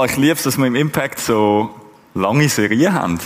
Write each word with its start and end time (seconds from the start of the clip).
wow, 0.00 0.10
ich 0.10 0.16
liebe 0.16 0.32
es, 0.32 0.44
dass 0.44 0.56
wir 0.56 0.64
im 0.64 0.76
Impact 0.76 1.18
so 1.18 1.74
lange 2.14 2.48
Serien 2.48 2.94
haben. 2.94 3.18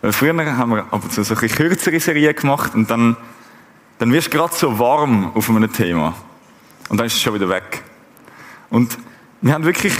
Weil 0.00 0.12
früher 0.12 0.34
haben 0.56 0.70
wir 0.70 0.84
aber 0.90 1.08
so, 1.08 1.22
so 1.22 1.34
ein 1.34 1.40
bisschen 1.40 1.56
kürzere 1.56 2.00
Serien 2.00 2.34
gemacht 2.34 2.74
und 2.74 2.90
dann, 2.90 3.16
dann 4.00 4.12
wirst 4.12 4.34
du 4.34 4.36
gerade 4.36 4.52
so 4.52 4.76
warm 4.76 5.30
auf 5.36 5.48
einem 5.48 5.72
Thema. 5.72 6.14
Und 6.88 6.98
dann 6.98 7.06
ist 7.06 7.14
es 7.14 7.22
schon 7.22 7.34
wieder 7.34 7.48
weg. 7.48 7.80
Und 8.70 8.98
wir 9.40 9.54
haben 9.54 9.64
wirklich 9.64 9.94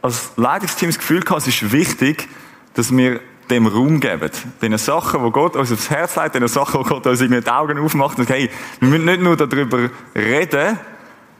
als 0.00 0.30
Leitungsteam 0.36 0.90
das 0.90 0.98
Gefühl 0.98 1.22
gehabt, 1.22 1.40
es 1.40 1.48
ist 1.48 1.72
wichtig, 1.72 2.28
dass 2.74 2.96
wir 2.96 3.20
dem 3.50 3.66
Raum 3.66 3.98
geben. 3.98 4.30
Den 4.62 4.78
Sachen, 4.78 5.22
wo 5.22 5.32
Gott 5.32 5.56
uns 5.56 5.72
aufs 5.72 5.90
Herz 5.90 6.14
legt, 6.14 6.36
den 6.36 6.46
Sachen, 6.46 6.78
wo 6.78 6.84
Gott 6.84 7.04
uns 7.08 7.20
irgendwie 7.20 7.42
die 7.42 7.50
Augen 7.50 7.78
aufmacht 7.78 8.16
und 8.20 8.28
hey, 8.28 8.48
wir 8.78 8.88
müssen 8.88 9.06
nicht 9.06 9.22
nur 9.22 9.36
darüber 9.36 9.90
reden, 10.14 10.78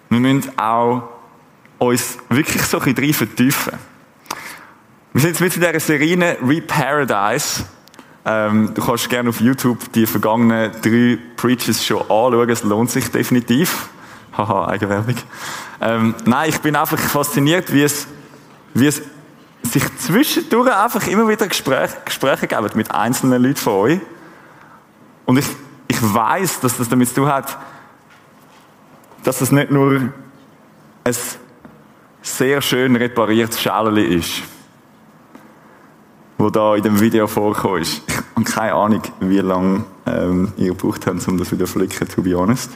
wir 0.08 0.18
müssen 0.18 0.58
auch 0.58 1.04
uns 1.78 2.18
wirklich 2.30 2.62
so 2.64 2.80
ein 2.80 2.94
bisschen 2.94 3.14
vertiefen. 3.14 3.93
Wir 5.14 5.20
sind 5.20 5.30
jetzt 5.30 5.40
mit 5.40 5.54
in 5.54 5.60
dieser 5.62 5.78
Serie 5.78 6.36
Reparadise. 6.42 7.62
Ähm, 8.24 8.74
du 8.74 8.84
kannst 8.84 9.08
gerne 9.08 9.28
auf 9.28 9.40
YouTube 9.40 9.92
die 9.92 10.06
vergangenen 10.06 10.72
drei 10.82 11.18
Preaches 11.36 11.86
schon 11.86 12.00
anschauen. 12.00 12.50
Es 12.50 12.64
lohnt 12.64 12.90
sich 12.90 13.08
definitiv. 13.12 13.90
Haha, 14.36 14.66
Eigenwerbung. 14.66 15.14
Ähm, 15.80 16.16
nein, 16.24 16.48
ich 16.48 16.58
bin 16.58 16.74
einfach 16.74 16.98
fasziniert, 16.98 17.72
wie 17.72 17.84
es, 17.84 18.08
wie 18.74 18.88
es 18.88 19.02
sich 19.62 19.84
zwischendurch 19.98 20.74
einfach 20.74 21.06
immer 21.06 21.28
wieder 21.28 21.46
Gespräche, 21.46 21.96
Gespräche 22.04 22.48
geben 22.48 22.70
mit 22.74 22.90
einzelnen 22.90 23.40
Leuten 23.40 23.54
von 23.54 23.72
euch. 23.74 24.00
Und 25.26 25.38
ich, 25.38 25.46
ich 25.86 26.02
weiß, 26.02 26.58
dass 26.58 26.76
das 26.76 26.88
damit 26.88 27.10
zu 27.10 27.14
tun 27.14 27.28
hat, 27.28 27.56
dass 29.22 29.38
das 29.38 29.52
nicht 29.52 29.70
nur 29.70 30.12
ein 31.04 31.16
sehr 32.20 32.60
schön 32.60 32.96
repariertes 32.96 33.62
Schälchen 33.62 34.18
ist, 34.18 34.42
wo 36.38 36.50
da 36.50 36.74
in 36.74 36.82
dem 36.82 37.00
Video 37.00 37.26
vorgekommen 37.26 37.82
ist. 37.82 38.02
Ich 38.06 38.16
habe 38.16 38.44
keine 38.44 38.74
Ahnung, 38.74 39.02
wie 39.20 39.38
lange 39.38 39.84
ähm, 40.06 40.52
ihr 40.56 40.68
gebraucht 40.68 41.06
habt, 41.06 41.26
um 41.28 41.38
das 41.38 41.52
wieder 41.52 41.66
zu 41.66 41.72
flicken, 41.72 42.08
to 42.08 42.22
be 42.22 42.34
honest. 42.34 42.70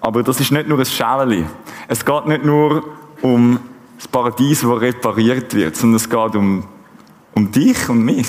Aber 0.00 0.22
das 0.22 0.40
ist 0.40 0.52
nicht 0.52 0.68
nur 0.68 0.78
ein 0.78 0.86
Schälchen. 0.86 1.46
Es 1.88 2.04
geht 2.04 2.26
nicht 2.26 2.44
nur 2.44 2.84
um 3.22 3.58
das 3.96 4.08
Paradies, 4.08 4.60
das 4.60 4.80
repariert 4.80 5.54
wird, 5.54 5.76
sondern 5.76 5.96
es 5.96 6.08
geht 6.08 6.36
um, 6.36 6.64
um 7.34 7.50
dich 7.50 7.88
und 7.88 8.04
mich. 8.04 8.28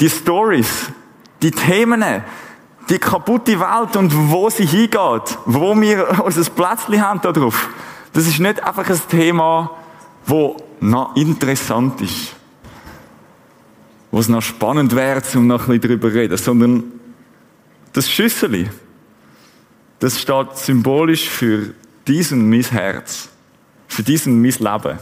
Die 0.00 0.10
Stories, 0.10 0.90
die 1.40 1.50
Themen, 1.50 2.04
die 2.88 2.98
kaputte 2.98 3.58
Welt 3.58 3.96
und 3.96 4.30
wo 4.30 4.50
sie 4.50 4.66
hingeht, 4.66 5.38
wo 5.46 5.80
wir 5.80 6.22
unser 6.24 6.50
Plätzchen 6.50 7.00
haben 7.00 7.20
da 7.22 7.32
drauf. 7.32 7.68
Das 8.12 8.26
ist 8.26 8.38
nicht 8.38 8.62
einfach 8.62 8.88
ein 8.88 9.00
Thema, 9.08 9.70
wo 10.26 10.56
noch 10.80 11.16
interessant 11.16 12.00
ist. 12.00 12.34
Wo 14.10 14.20
es 14.20 14.28
noch 14.28 14.42
spannend 14.42 14.94
wäre, 14.94 15.22
um 15.34 15.46
noch 15.46 15.62
ein 15.62 15.80
bisschen 15.80 15.82
darüber 15.82 16.10
zu 16.10 16.14
reden, 16.14 16.36
sondern 16.36 16.84
das 17.92 18.10
Schüsseli, 18.10 18.68
das 19.98 20.20
steht 20.20 20.56
symbolisch 20.56 21.28
für 21.28 21.74
diesen 22.06 22.48
mein 22.50 22.62
Herz, 22.62 23.28
für 23.88 24.02
diesen 24.02 24.40
mein 24.40 24.52
Leben 24.52 24.98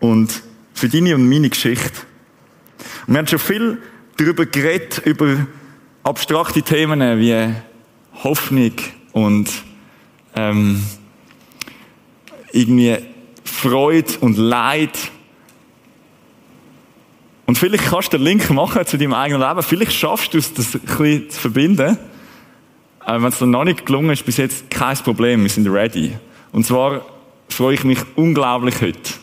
und 0.00 0.42
für 0.74 0.88
deine 0.88 1.14
und 1.14 1.28
meine 1.28 1.50
Geschichte. 1.50 2.00
Und 3.06 3.14
wir 3.14 3.18
haben 3.18 3.26
schon 3.26 3.38
viel 3.38 3.82
darüber 4.16 4.46
geredet, 4.46 5.02
über 5.04 5.46
abstrakte 6.02 6.62
Themen 6.62 7.00
wie 7.20 7.54
Hoffnung 8.22 8.72
und 9.12 9.50
ähm, 10.34 10.82
irgendwie 12.52 12.96
Freude 13.58 14.12
und 14.20 14.38
Leid. 14.38 15.10
Und 17.46 17.58
vielleicht 17.58 17.86
kannst 17.86 18.12
du 18.12 18.18
den 18.18 18.24
Link 18.24 18.50
machen 18.50 18.86
zu 18.86 18.96
deinem 18.96 19.14
eigenen 19.14 19.40
Leben. 19.40 19.62
Vielleicht 19.62 19.92
schaffst 19.92 20.32
du 20.32 20.38
es, 20.38 20.54
das 20.54 20.74
ein 20.74 20.80
bisschen 20.80 21.30
zu 21.30 21.40
verbinden. 21.40 21.98
Äh, 23.04 23.14
Wenn 23.14 23.24
es 23.24 23.38
dir 23.38 23.46
noch 23.46 23.64
nicht 23.64 23.84
gelungen 23.84 24.10
ist, 24.10 24.24
bis 24.24 24.36
jetzt 24.36 24.70
kein 24.70 24.96
Problem, 24.98 25.42
wir 25.42 25.50
sind 25.50 25.66
ready. 25.66 26.12
Und 26.52 26.66
zwar 26.66 27.02
freue 27.48 27.74
ich 27.74 27.82
mich 27.82 27.98
unglaublich 28.14 28.80
heute, 28.80 29.14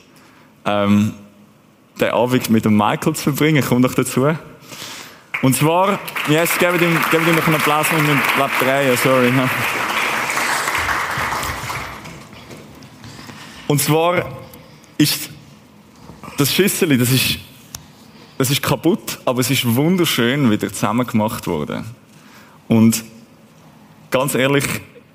ähm, 0.66 1.14
den 2.02 2.10
Abend 2.10 2.50
mit 2.50 2.66
dem 2.66 2.76
Michael 2.76 3.14
zu 3.14 3.24
verbringen. 3.24 3.58
Ich 3.58 3.68
komme 3.68 3.82
noch 3.82 3.94
dazu. 3.94 4.28
Und 5.42 5.56
zwar, 5.56 6.00
yes, 6.28 6.58
geben 6.58 6.80
ihm, 6.82 6.98
ihm 7.28 7.36
noch 7.36 7.48
einen 7.48 7.56
Applaus 7.56 7.88
mit 7.92 8.02
dem 8.02 8.20
Lab 8.38 8.52
3, 8.60 8.96
sorry. 8.98 9.32
Und 13.68 13.82
zwar 13.82 14.32
ist 14.98 15.30
das 16.38 16.54
Schüssel, 16.54 16.98
das 16.98 17.12
ist, 17.12 17.40
das 18.38 18.52
ist 18.52 18.62
kaputt, 18.62 19.20
aber 19.26 19.40
es 19.40 19.50
ist 19.50 19.76
wunderschön 19.76 20.52
wieder 20.52 20.72
zusammengemacht 20.72 21.48
worden. 21.48 21.86
Und 22.68 23.04
ganz 24.12 24.36
ehrlich, 24.36 24.66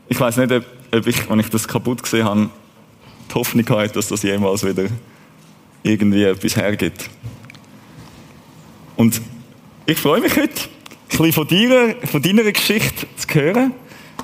ich 0.08 0.18
weiß 0.18 0.38
nicht, 0.38 0.52
ob, 0.52 1.06
ich, 1.06 1.30
wenn 1.30 1.38
ich 1.38 1.48
das 1.48 1.68
kaputt 1.68 2.02
gesehen 2.02 2.24
habe, 2.24 2.50
die 3.30 3.34
Hoffnung 3.34 3.68
hatte, 3.68 3.94
dass 3.94 4.08
das 4.08 4.22
jemals 4.22 4.66
wieder 4.66 4.88
irgendwie 5.82 6.24
etwas 6.24 6.56
hergibt. 6.56 7.08
Und 8.96 9.20
ich 9.86 9.98
freue 9.98 10.20
mich 10.20 10.36
heute, 10.36 10.52
ein 10.52 11.08
bisschen 11.08 11.32
von, 11.32 11.46
dir, 11.46 11.96
von 12.04 12.20
deiner 12.20 12.50
Geschichte 12.50 13.06
zu 13.16 13.34
hören. 13.34 13.72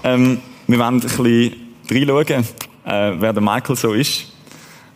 Ähm, 0.05 0.41
wir 0.67 0.79
werden 0.79 0.97
ein 0.97 1.01
bisschen 1.01 1.53
reinschauen, 1.91 2.45
äh, 2.87 3.13
wer 3.21 3.33
der 3.33 3.43
Michael 3.43 3.77
so 3.77 3.93
ist. 3.93 4.33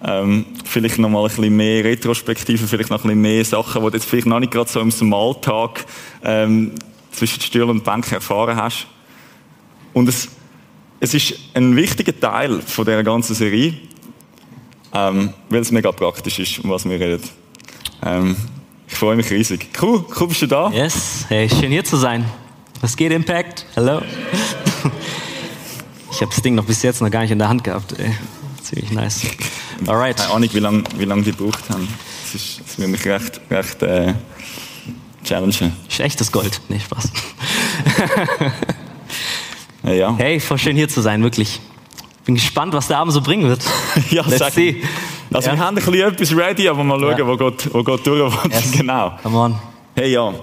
Ähm, 0.02 0.46
vielleicht 0.64 0.98
noch 0.98 1.10
mal 1.10 1.22
ein 1.22 1.28
bisschen 1.28 1.54
mehr 1.54 1.84
Retrospektive, 1.84 2.66
vielleicht 2.66 2.88
noch 2.88 3.04
ein 3.04 3.08
bisschen 3.08 3.20
mehr 3.20 3.44
Sachen, 3.44 3.82
die 3.82 3.90
du 3.90 3.96
jetzt 3.96 4.06
vielleicht 4.06 4.26
noch 4.26 4.40
nicht 4.40 4.52
gerade 4.52 4.70
so 4.70 4.80
im 4.80 5.12
Alltag 5.12 5.84
ähm, 6.24 6.72
zwischen 7.12 7.42
Stuhl 7.42 7.64
und 7.64 7.84
Bank 7.84 8.10
erfahren 8.10 8.56
hast. 8.56 8.86
Und 9.92 10.08
es, 10.08 10.28
es 11.00 11.12
ist 11.12 11.34
ein 11.52 11.76
wichtiger 11.76 12.18
Teil 12.18 12.62
von 12.62 12.86
dieser 12.86 13.02
ganzen 13.02 13.34
Serie, 13.34 13.74
ähm, 14.94 15.34
weil 15.50 15.60
es 15.60 15.70
mega 15.70 15.92
praktisch 15.92 16.38
ist, 16.38 16.60
um 16.60 16.70
was 16.70 16.88
wir 16.88 16.98
reden. 16.98 17.28
Ähm, 18.02 18.36
ich 18.88 18.94
freue 18.94 19.16
mich 19.16 19.30
riesig. 19.30 19.68
Cool, 19.80 20.04
cool 20.18 20.28
bist 20.28 20.40
du 20.42 20.46
da. 20.46 20.70
Yes, 20.70 21.26
hey, 21.28 21.48
schön 21.48 21.70
hier 21.70 21.84
zu 21.84 21.96
sein. 21.96 22.24
Was 22.80 22.96
geht, 22.96 23.12
Impact? 23.12 23.66
Hallo. 23.76 24.00
Ich 26.12 26.20
habe 26.20 26.30
das 26.32 26.42
Ding 26.42 26.54
noch 26.54 26.64
bis 26.64 26.82
jetzt 26.82 27.00
noch 27.00 27.10
gar 27.10 27.22
nicht 27.22 27.30
in 27.30 27.38
der 27.38 27.48
Hand 27.48 27.64
gehabt. 27.64 27.98
Ey. 27.98 28.14
Ziemlich 28.62 28.90
nice. 28.92 29.22
Alright. 29.86 30.18
Keine 30.18 30.32
Ahnung, 30.34 30.48
wie 30.52 30.58
lange 30.58 30.84
wie 30.96 31.04
lang 31.04 31.22
die 31.24 31.32
gebraucht 31.32 31.68
haben. 31.70 31.88
Das, 32.24 32.34
ist, 32.34 32.60
das 32.66 32.78
würde 32.78 32.90
mich 32.90 33.04
recht, 33.06 33.40
recht 33.50 33.82
äh, 33.82 34.14
challengen. 35.24 35.72
Ist 35.88 36.00
echtes 36.00 36.30
Gold. 36.30 36.60
Nee, 36.68 36.80
Spaß. 36.80 37.10
Ja, 39.82 39.92
ja. 39.92 40.14
Hey, 40.18 40.40
voll 40.40 40.58
schön 40.58 40.76
hier 40.76 40.90
zu 40.90 41.00
sein, 41.00 41.22
wirklich. 41.22 41.58
Bin 42.26 42.34
gespannt, 42.34 42.74
was 42.74 42.88
der 42.88 42.98
Abend 42.98 43.14
so 43.14 43.22
bringen 43.22 43.48
wird. 43.48 43.62
ja 44.10 44.22
Let's 44.26 44.38
sag 44.38 44.52
see. 44.52 44.82
Also 45.32 45.48
Ja. 45.48 45.56
wir 45.56 45.64
haben 45.64 45.78
ein 45.78 45.82
bisschen 45.84 46.06
etwas 46.06 46.36
ready, 46.36 46.68
aber 46.68 46.84
mal 46.84 47.00
schauen, 47.00 47.16
Ja. 47.18 47.26
wo 47.26 47.36
Gott, 47.38 47.66
wo 47.72 47.82
Gott 47.82 48.06
durch 48.06 48.30
will. 48.44 48.50
Yes. 48.50 48.72
Genau. 48.76 49.12
Come 49.22 49.38
on. 49.38 49.58
Hey, 49.96 50.12
ja. 50.12 50.34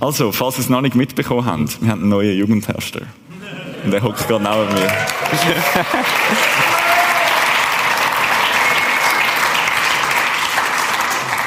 Also, 0.00 0.32
falls 0.32 0.56
ihr 0.56 0.60
es 0.60 0.68
noch 0.70 0.80
nicht 0.80 0.94
mitbekommen 0.94 1.44
habt, 1.44 1.82
wir 1.82 1.90
haben 1.90 2.00
einen 2.00 2.08
neuen 2.08 2.38
Jugendherrscher. 2.38 3.02
Und 3.86 3.92
der 3.92 4.02
hockt 4.02 4.26
gerade 4.26 4.42
neben 4.42 4.74
mir. 4.74 4.90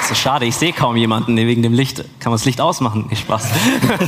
So 0.07 0.15
schade, 0.15 0.45
ich 0.45 0.55
sehe 0.55 0.73
kaum 0.73 0.95
jemanden. 0.95 1.37
Wegen 1.37 1.61
dem 1.61 1.73
Licht 1.73 1.97
kann 2.19 2.31
man 2.31 2.33
das 2.33 2.45
Licht 2.45 2.59
ausmachen. 2.61 3.05
Nee, 3.09 3.15
Spaß. 3.15 3.49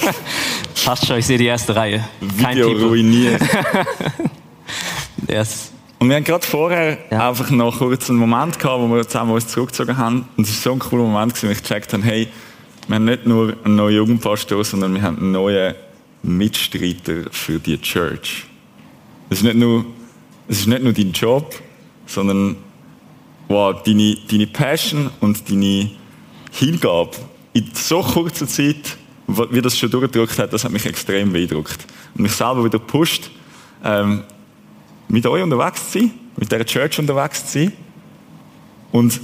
Passt 0.85 1.05
schon, 1.05 1.17
ich 1.19 1.27
sehe 1.27 1.37
die 1.37 1.45
erste 1.45 1.75
Reihe. 1.75 2.03
Kein 2.41 2.55
Video 2.55 2.69
People. 2.69 2.87
ruiniert. 2.87 3.41
Yes. 5.27 5.71
Und 5.99 6.09
wir 6.09 6.15
haben 6.15 6.23
gerade 6.23 6.45
vorher 6.45 6.97
Ja. 7.11 7.29
einfach 7.29 7.49
noch 7.51 7.77
kurz 7.77 8.09
einen 8.09 8.17
Moment 8.19 8.57
gehabt, 8.57 8.81
wo 8.81 8.87
wir 8.87 9.07
zusammen 9.07 9.31
uns 9.31 9.47
zurückgezogen 9.47 9.95
haben. 9.97 10.27
Und 10.35 10.47
es 10.47 10.65
war 10.65 10.71
so 10.71 10.75
ein 10.75 10.79
cooler 10.79 11.03
Moment, 11.03 11.33
gewesen, 11.35 11.49
wo 11.49 11.51
ich 11.51 11.61
gecheckt 11.61 11.93
habe, 11.93 12.03
hey, 12.03 12.27
wir 12.87 12.95
haben 12.95 13.05
nicht 13.05 13.27
nur 13.27 13.55
einen 13.63 13.75
neuen 13.75 13.95
Jugendpastor, 13.97 14.63
sondern 14.65 14.95
wir 14.95 15.03
haben 15.03 15.17
einen 15.19 15.31
neuen 15.33 15.75
Mitstreiter 16.23 17.31
für 17.31 17.59
die 17.59 17.79
Church. 17.79 18.45
Es 19.29 19.39
ist 19.39 19.43
nicht 19.43 19.55
nur, 19.55 19.85
es 20.47 20.59
ist 20.59 20.67
nicht 20.67 20.83
nur 20.83 20.93
dein 20.93 21.11
Job, 21.11 21.55
sondern 22.05 22.57
wow, 23.47 23.81
deine, 23.83 24.17
deine 24.29 24.47
Passion 24.47 25.09
und 25.19 25.49
deine 25.49 25.91
Hingabe 26.51 27.17
in 27.53 27.69
so 27.73 28.01
kurzer 28.01 28.47
Zeit, 28.47 28.97
wie 29.27 29.61
das 29.61 29.77
schon 29.77 29.89
durchgedrückt 29.89 30.37
hat, 30.39 30.53
das 30.53 30.63
hat 30.63 30.71
mich 30.71 30.85
extrem 30.85 31.31
beeindruckt. 31.31 31.85
Und 32.15 32.23
mich 32.23 32.31
selber 32.31 32.63
wieder 32.63 32.79
gepusht, 32.79 33.29
ähm, 33.83 34.23
mit 35.07 35.25
euch 35.25 35.43
unterwegs 35.43 35.91
zu 35.91 35.99
sein, 35.99 36.11
mit 36.37 36.51
dieser 36.51 36.65
Church 36.65 36.99
unterwegs 36.99 37.45
zu 37.47 37.59
sein. 37.59 37.73
Und 38.91 39.19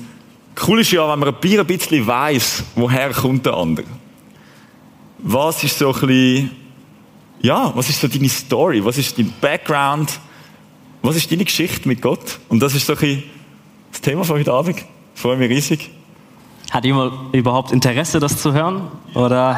cool 0.67 0.81
ist 0.81 0.91
ja, 0.91 1.09
wenn 1.11 1.19
man 1.19 1.29
ein 1.29 1.59
ein 1.59 1.65
bisschen 1.65 2.07
weiss, 2.07 2.63
woher 2.75 3.11
kommt 3.11 3.45
der 3.45 3.53
andere. 3.53 3.85
Was 5.19 5.63
ist 5.63 5.77
so 5.77 5.93
ein 5.93 5.99
bisschen, 5.99 6.51
ja, 7.41 7.71
was 7.75 7.89
ist 7.89 8.01
so 8.01 8.07
deine 8.07 8.29
Story? 8.29 8.83
Was 8.83 8.97
ist 8.97 9.17
dein 9.17 9.33
Background? 9.41 10.19
Was 11.01 11.15
ist 11.15 11.31
deine 11.31 11.45
Geschichte 11.45 11.87
mit 11.87 12.01
Gott? 12.01 12.39
Und 12.49 12.59
das 12.61 12.73
ist 12.75 12.85
so 12.87 12.93
ein 12.99 13.23
das 13.91 14.01
Thema 14.01 14.23
von 14.23 14.37
heute 14.37 14.51
Abend. 14.53 14.77
Ich 15.15 15.21
freue 15.21 15.37
mich 15.37 15.49
riesig. 15.49 15.89
Hat 16.71 16.83
jemand 16.83 17.33
überhaupt 17.33 17.71
Interesse, 17.71 18.19
das 18.19 18.41
zu 18.41 18.51
hören? 18.53 18.81
Oder? 19.13 19.55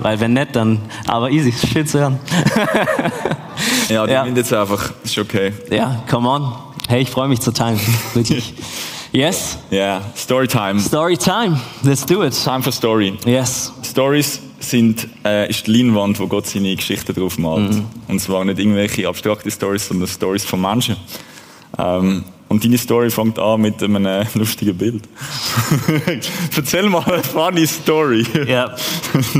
Weil 0.00 0.18
wenn 0.20 0.32
nicht, 0.32 0.56
dann. 0.56 0.80
Aber 1.06 1.30
easy, 1.30 1.52
schön 1.52 1.86
zu 1.86 2.00
hören. 2.00 2.18
Ja, 3.88 4.06
die 4.06 4.12
Ja. 4.12 4.26
jetzt 4.26 4.52
einfach. 4.52 4.92
Ist 5.04 5.16
okay. 5.18 5.52
ja, 5.70 6.02
come 6.10 6.28
on. 6.28 6.52
Hey, 6.88 7.02
ich 7.02 7.10
freue 7.10 7.28
mich 7.28 7.40
zu 7.40 7.52
teilen. 7.52 7.78
Wirklich. 8.14 8.54
Yes, 9.12 9.58
Ja, 9.70 10.00
Storytime. 10.16 10.80
Story 10.80 11.16
time. 11.16 11.60
Let's 11.84 12.04
do 12.04 12.24
it. 12.24 12.34
Time 12.42 12.62
for 12.64 12.72
Story. 12.72 13.16
Yes. 13.24 13.72
Stories 13.84 14.40
sind, 14.64 15.06
äh, 15.24 15.48
ist 15.48 15.66
die 15.66 15.72
Leinwand, 15.82 16.18
wo 16.20 16.26
Gott 16.26 16.46
seine 16.46 16.74
Geschichten 16.74 17.14
drauf 17.14 17.38
malt. 17.38 17.72
Mhm. 17.72 17.84
Und 18.08 18.20
zwar 18.20 18.44
nicht 18.44 18.58
irgendwelche 18.58 19.06
abstrakte 19.08 19.50
Stories, 19.50 19.86
sondern 19.88 20.08
Stories 20.08 20.44
von 20.44 20.60
Menschen. 20.60 20.96
Ähm, 21.78 22.24
und 22.48 22.62
deine 22.64 22.78
Story 22.78 23.10
fängt 23.10 23.38
an 23.38 23.60
mit 23.62 23.82
einem 23.82 24.04
äh, 24.06 24.24
lustigen 24.34 24.76
Bild. 24.76 25.02
Erzähl 26.56 26.88
mal 26.88 27.02
eine 27.04 27.22
funny 27.22 27.66
Story. 27.66 28.24
Ja. 28.46 28.74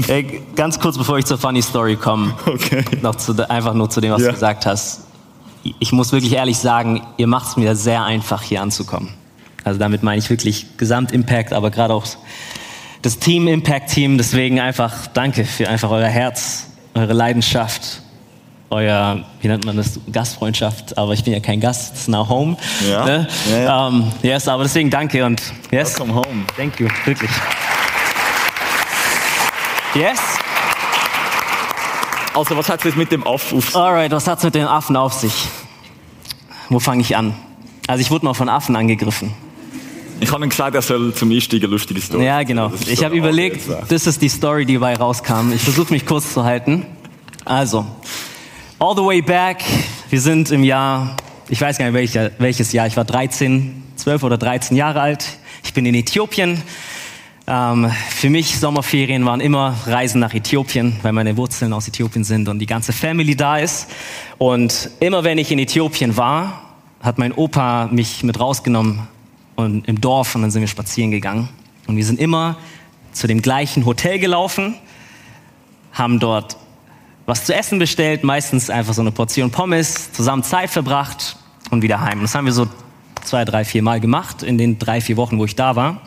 Ey, 0.09 0.43
ganz 0.56 0.79
kurz 0.81 0.99
bevor 0.99 1.19
ich 1.19 1.25
zur 1.25 1.38
Funny 1.38 1.62
Story 1.62 1.97
komme, 1.97 2.35
Okay. 2.47 2.85
noch 3.03 3.15
zu, 3.17 3.49
einfach 3.49 3.75
nur 3.75 3.91
zu 3.91 4.00
dem, 4.00 4.12
was 4.12 4.23
Ja. 4.23 4.29
du 4.29 4.35
gesagt 4.35 4.67
hast. 4.67 5.03
Ich 5.79 5.93
muss 5.93 6.12
wirklich 6.12 6.32
ehrlich 6.32 6.59
sagen, 6.59 7.03
ihr 7.17 7.26
macht 7.26 7.49
es 7.49 7.56
mir 7.56 7.75
sehr 7.76 8.03
einfach, 8.05 8.43
hier 8.43 8.61
anzukommen. 8.62 9.11
Also 9.65 9.79
damit 9.79 10.03
meine 10.03 10.19
ich 10.19 10.29
wirklich 10.29 10.67
Gesamt-Impact, 10.76 11.53
aber 11.53 11.71
gerade 11.71 11.94
auch 11.94 12.05
das 13.04 13.18
Team-Impact-Team. 13.18 14.16
Deswegen 14.18 14.58
einfach 14.58 15.06
danke 15.08 15.44
für 15.44 15.68
einfach 15.68 15.90
euer 15.90 16.08
Herz, 16.08 16.66
eure 16.94 17.12
Leidenschaft, 17.12 18.00
euer, 18.70 19.24
wie 19.40 19.48
nennt 19.48 19.66
man 19.66 19.76
das, 19.76 20.00
Gastfreundschaft. 20.10 20.96
Aber 20.96 21.12
ich 21.12 21.22
bin 21.22 21.34
ja 21.34 21.40
kein 21.40 21.60
Gast, 21.60 21.94
it's 21.94 22.08
now 22.08 22.26
home. 22.28 22.56
Ja. 22.88 23.04
Ne? 23.04 23.28
Ja, 23.50 23.58
ja. 23.58 23.88
Ähm, 23.88 24.12
yes, 24.22 24.48
aber 24.48 24.62
deswegen 24.62 24.90
danke 24.90 25.24
und 25.24 25.42
yes. 25.70 25.98
Welcome 26.00 26.14
home. 26.14 26.44
Thank 26.56 26.80
you, 26.80 26.88
wirklich. 27.04 27.30
Yes. 29.94 30.18
Also, 32.34 32.56
was 32.56 32.68
hat 32.68 32.80
es 32.80 32.86
jetzt 32.86 32.96
mit 32.96 33.12
dem 33.12 33.24
Aff 33.24 33.52
auf 33.52 33.66
sich? 33.66 33.76
Alright, 33.76 34.10
was 34.10 34.26
hat's 34.26 34.42
mit 34.42 34.54
den 34.54 34.66
Affen 34.66 34.96
auf 34.96 35.12
sich? 35.12 35.46
Wo 36.68 36.80
fange 36.80 37.02
ich 37.02 37.16
an? 37.16 37.34
Also 37.86 38.00
ich 38.00 38.10
wurde 38.10 38.24
mal 38.24 38.34
von 38.34 38.48
Affen 38.48 38.74
angegriffen. 38.74 39.34
Ich 40.20 40.31
habe 40.32 40.44
ihm 40.44 40.49
gesagt, 40.49 40.75
er 40.75 40.82
soll 40.82 41.12
zum 41.14 41.31
Einstieg 41.31 41.62
eine 41.62 41.72
lustige 41.72 42.00
Story 42.00 42.25
Ja, 42.25 42.43
genau. 42.43 42.72
Ich 42.87 42.99
so 42.99 43.05
habe 43.05 43.16
überlegt, 43.16 43.62
das 43.88 44.06
ist 44.06 44.22
die 44.22 44.28
Story, 44.28 44.64
die 44.64 44.75
dabei 44.75 44.94
rauskam. 44.94 45.52
Ich 45.55 45.62
versuche 45.62 45.93
mich 45.93 46.06
kurz 46.06 46.32
zu 46.32 46.44
halten. 46.44 46.87
Also, 47.44 47.84
all 48.78 48.94
the 48.96 49.02
way 49.02 49.20
back, 49.20 49.62
wir 50.11 50.20
sind 50.20 50.50
im 50.50 50.64
Jahr, 50.64 51.16
ich 51.49 51.61
weiß 51.61 51.78
gar 51.78 51.87
nicht 51.87 51.94
welcher, 51.94 52.31
welches 52.38 52.72
Jahr, 52.72 52.87
ich 52.87 52.96
war 52.96 53.05
13, 53.05 53.82
12 53.96 54.22
oder 54.22 54.38
13 54.38 54.76
Jahre 54.76 55.00
alt. 55.00 55.26
Ich 55.62 55.75
bin 55.75 55.84
in 55.87 55.94
Äthiopien. 55.94 56.62
Ähm, 57.46 57.90
für 58.08 58.31
mich 58.31 58.58
Sommerferien 58.58 59.26
waren 59.26 59.40
immer 59.40 59.75
Reisen 59.87 60.20
nach 60.20 60.32
Äthiopien, 60.32 60.96
weil 61.02 61.12
meine 61.12 61.37
Wurzeln 61.37 61.72
aus 61.75 61.88
Äthiopien 61.88 62.25
sind 62.25 62.49
und 62.49 62.58
die 62.58 62.66
ganze 62.66 62.93
Family 62.93 63.37
da 63.37 63.58
ist. 63.58 63.88
Und 64.38 64.90
immer 65.00 65.25
wenn 65.25 65.37
ich 65.37 65.52
in 65.52 65.58
Äthiopien 65.58 66.16
war, 66.16 66.62
hat 67.02 67.19
mein 67.19 67.32
Opa 67.32 67.88
mich 67.93 68.22
mit 68.22 68.40
rausgenommen 68.40 69.13
und 69.56 69.86
im 69.88 70.00
Dorf 70.00 70.34
und 70.34 70.42
dann 70.42 70.50
sind 70.50 70.60
wir 70.60 70.68
spazieren 70.68 71.10
gegangen. 71.10 71.48
Und 71.86 71.96
wir 71.96 72.04
sind 72.04 72.18
immer 72.18 72.56
zu 73.12 73.26
dem 73.26 73.42
gleichen 73.42 73.86
Hotel 73.86 74.18
gelaufen, 74.18 74.74
haben 75.92 76.18
dort 76.18 76.56
was 77.26 77.44
zu 77.44 77.54
essen 77.54 77.78
bestellt, 77.78 78.22
meistens 78.22 78.68
einfach 78.68 78.92
so 78.92 79.00
eine 79.00 79.10
Portion 79.10 79.50
Pommes, 79.50 80.12
zusammen 80.12 80.42
Zeit 80.42 80.70
verbracht 80.70 81.36
und 81.70 81.82
wieder 81.82 82.00
heim. 82.00 82.20
Das 82.20 82.34
haben 82.34 82.44
wir 82.44 82.52
so 82.52 82.68
zwei, 83.22 83.44
drei, 83.44 83.64
vier 83.64 83.82
Mal 83.82 84.00
gemacht 84.00 84.42
in 84.42 84.58
den 84.58 84.78
drei, 84.78 85.00
vier 85.00 85.16
Wochen, 85.16 85.38
wo 85.38 85.44
ich 85.44 85.56
da 85.56 85.74
war. 85.76 86.02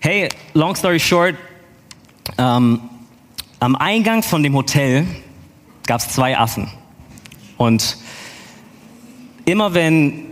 Hey, 0.00 0.28
long 0.54 0.74
story 0.74 0.98
short, 0.98 1.36
ähm, 2.38 2.80
am 3.60 3.76
Eingang 3.76 4.22
von 4.22 4.42
dem 4.42 4.54
Hotel 4.54 5.06
gab 5.86 6.00
es 6.00 6.08
zwei 6.08 6.36
Affen. 6.36 6.68
Und 7.56 7.96
immer 9.44 9.72
wenn, 9.74 10.26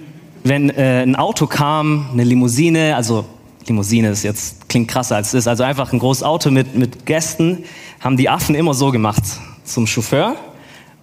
wenn 0.44 0.70
äh, 0.70 1.02
ein 1.02 1.16
Auto 1.16 1.46
kam, 1.46 2.10
eine 2.12 2.22
Limousine, 2.22 2.94
also 2.94 3.24
Limousine 3.66 4.10
ist 4.10 4.22
jetzt, 4.22 4.68
klingt 4.68 4.88
krasser 4.88 5.16
als 5.16 5.28
es 5.28 5.34
ist, 5.34 5.48
also 5.48 5.64
einfach 5.64 5.92
ein 5.92 5.98
großes 5.98 6.22
Auto 6.22 6.50
mit, 6.50 6.76
mit 6.76 7.06
Gästen, 7.06 7.64
haben 7.98 8.18
die 8.18 8.28
Affen 8.28 8.54
immer 8.54 8.74
so 8.74 8.90
gemacht 8.90 9.22
zum 9.64 9.86
Chauffeur 9.86 10.36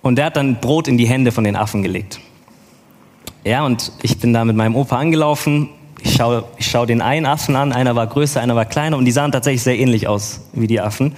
und 0.04 0.16
der 0.16 0.26
hat 0.26 0.38
dann 0.38 0.62
Brot 0.62 0.88
in 0.88 0.98
die 0.98 1.08
Hände 1.08 1.32
von 1.32 1.44
den 1.44 1.56
Affen 1.56 1.82
gelegt. 1.82 2.20
Ja, 3.44 3.66
und 3.66 3.92
ich 4.04 4.20
bin 4.20 4.32
da 4.32 4.46
mit 4.46 4.56
meinem 4.56 4.76
Opa 4.76 4.98
angelaufen. 4.98 5.70
Ich 6.04 6.14
schaue 6.16 6.44
ich 6.58 6.70
schau 6.70 6.86
den 6.86 7.02
einen 7.02 7.26
Affen 7.26 7.56
an, 7.56 7.74
einer 7.74 7.96
war 7.96 8.06
größer, 8.06 8.40
einer 8.40 8.56
war 8.56 8.66
kleiner 8.66 8.98
und 8.98 9.06
die 9.06 9.12
sahen 9.12 9.32
tatsächlich 9.32 9.64
sehr 9.64 9.80
ähnlich 9.80 10.08
aus 10.08 10.42
wie 10.54 10.68
die 10.68 10.80
Affen. 10.80 11.16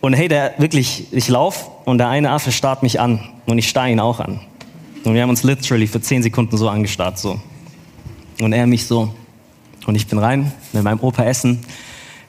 Und 0.00 0.12
hey, 0.12 0.28
der 0.28 0.52
wirklich, 0.58 1.06
ich 1.12 1.28
lauf 1.28 1.70
und 1.86 1.96
der 1.96 2.08
eine 2.08 2.30
Affe 2.30 2.52
starrt 2.52 2.82
mich 2.82 3.00
an 3.00 3.20
und 3.46 3.56
ich 3.56 3.70
starr 3.70 3.88
ihn 3.88 4.00
auch 4.00 4.20
an. 4.20 4.40
Und 5.04 5.14
wir 5.14 5.22
haben 5.22 5.30
uns 5.30 5.42
literally 5.42 5.86
für 5.86 6.00
zehn 6.00 6.22
Sekunden 6.22 6.56
so 6.56 6.68
angestarrt, 6.68 7.18
so. 7.18 7.40
Und 8.40 8.52
er 8.52 8.66
mich 8.66 8.86
so. 8.86 9.14
Und 9.86 9.94
ich 9.94 10.06
bin 10.06 10.18
rein 10.18 10.52
mit 10.72 10.82
meinem 10.82 11.00
Opa 11.00 11.24
essen. 11.24 11.60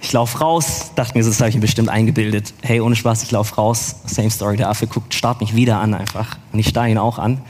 Ich 0.02 0.14
lauf 0.14 0.40
raus, 0.40 0.92
dachte 0.96 1.18
mir, 1.18 1.24
das 1.26 1.40
habe 1.40 1.50
ich 1.50 1.56
mir 1.56 1.62
bestimmt 1.62 1.90
eingebildet. 1.90 2.54
Hey, 2.62 2.80
ohne 2.80 2.96
Spaß, 2.96 3.24
ich 3.24 3.32
lauf 3.32 3.58
raus. 3.58 3.98
Same 4.06 4.30
story, 4.30 4.56
der 4.56 4.70
Affe 4.70 4.88
guckt, 4.88 5.14
starrt 5.14 5.42
mich 5.42 5.56
wieder 5.56 5.80
an 5.80 5.94
einfach. 5.94 6.38
Und 6.54 6.60
ich 6.60 6.70
starr 6.70 6.88
ihn 6.88 6.98
auch 6.98 7.20
an. 7.20 7.42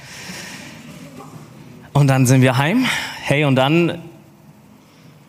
Und 1.93 2.07
dann 2.07 2.25
sind 2.25 2.41
wir 2.41 2.57
heim. 2.57 2.85
Hey, 3.21 3.45
und 3.45 3.55
dann 3.55 3.99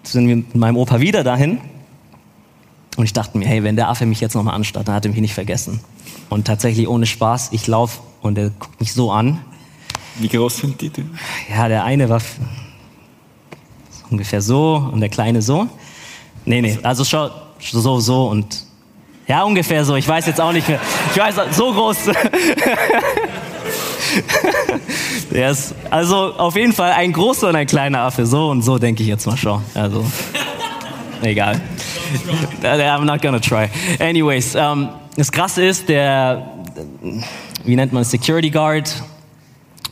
sind 0.02 0.28
wir 0.28 0.36
mit 0.36 0.54
meinem 0.54 0.76
Opa 0.76 1.00
wieder 1.00 1.22
dahin. 1.22 1.60
Und 2.96 3.04
ich 3.04 3.12
dachte 3.12 3.36
mir, 3.38 3.46
hey, 3.46 3.62
wenn 3.62 3.76
der 3.76 3.88
Affe 3.88 4.06
mich 4.06 4.20
jetzt 4.20 4.34
nochmal 4.34 4.54
anstarrt, 4.54 4.88
dann 4.88 4.94
hat 4.94 5.04
er 5.04 5.10
mich 5.10 5.20
nicht 5.20 5.34
vergessen. 5.34 5.80
Und 6.30 6.46
tatsächlich 6.46 6.88
ohne 6.88 7.06
Spaß, 7.06 7.50
ich 7.52 7.66
lauf 7.66 8.00
und 8.22 8.38
er 8.38 8.50
guckt 8.50 8.80
mich 8.80 8.92
so 8.92 9.12
an. 9.12 9.40
Wie 10.18 10.28
groß 10.28 10.56
sind 10.58 10.80
die? 10.80 10.90
Ja, 11.48 11.68
der 11.68 11.84
eine 11.84 12.08
war 12.08 12.20
ungefähr 14.10 14.42
so 14.42 14.90
und 14.92 15.00
der 15.00 15.08
kleine 15.08 15.40
so. 15.42 15.68
Nee, 16.44 16.60
nee, 16.60 16.78
also 16.82 17.04
schau, 17.04 17.30
so, 17.60 18.00
so 18.00 18.28
und 18.28 18.64
ja, 19.30 19.42
ungefähr 19.44 19.84
so. 19.84 19.94
Ich 19.94 20.08
weiß 20.08 20.26
jetzt 20.26 20.40
auch 20.40 20.50
nicht 20.50 20.68
mehr. 20.68 20.80
Ich 21.14 21.20
weiß, 21.20 21.36
so 21.52 21.72
groß. 21.72 22.08
Ist, 25.30 25.74
also 25.88 26.34
auf 26.34 26.56
jeden 26.56 26.72
Fall 26.72 26.90
ein 26.90 27.12
großer 27.12 27.50
und 27.50 27.54
ein 27.54 27.68
kleiner 27.68 28.00
Affe. 28.00 28.26
So 28.26 28.50
und 28.50 28.62
so 28.62 28.78
denke 28.78 29.04
ich 29.04 29.08
jetzt 29.08 29.26
mal 29.26 29.36
schon. 29.36 29.62
Also, 29.74 30.04
egal. 31.22 31.60
I'm 32.64 33.04
not 33.04 33.22
gonna 33.22 33.38
try. 33.38 33.68
Anyways, 34.00 34.56
ähm, 34.56 34.88
das 35.16 35.30
Krasse 35.30 35.64
ist, 35.64 35.88
der, 35.88 36.50
wie 37.64 37.76
nennt 37.76 37.92
man 37.92 38.02
Security 38.02 38.50
Guard, 38.50 38.92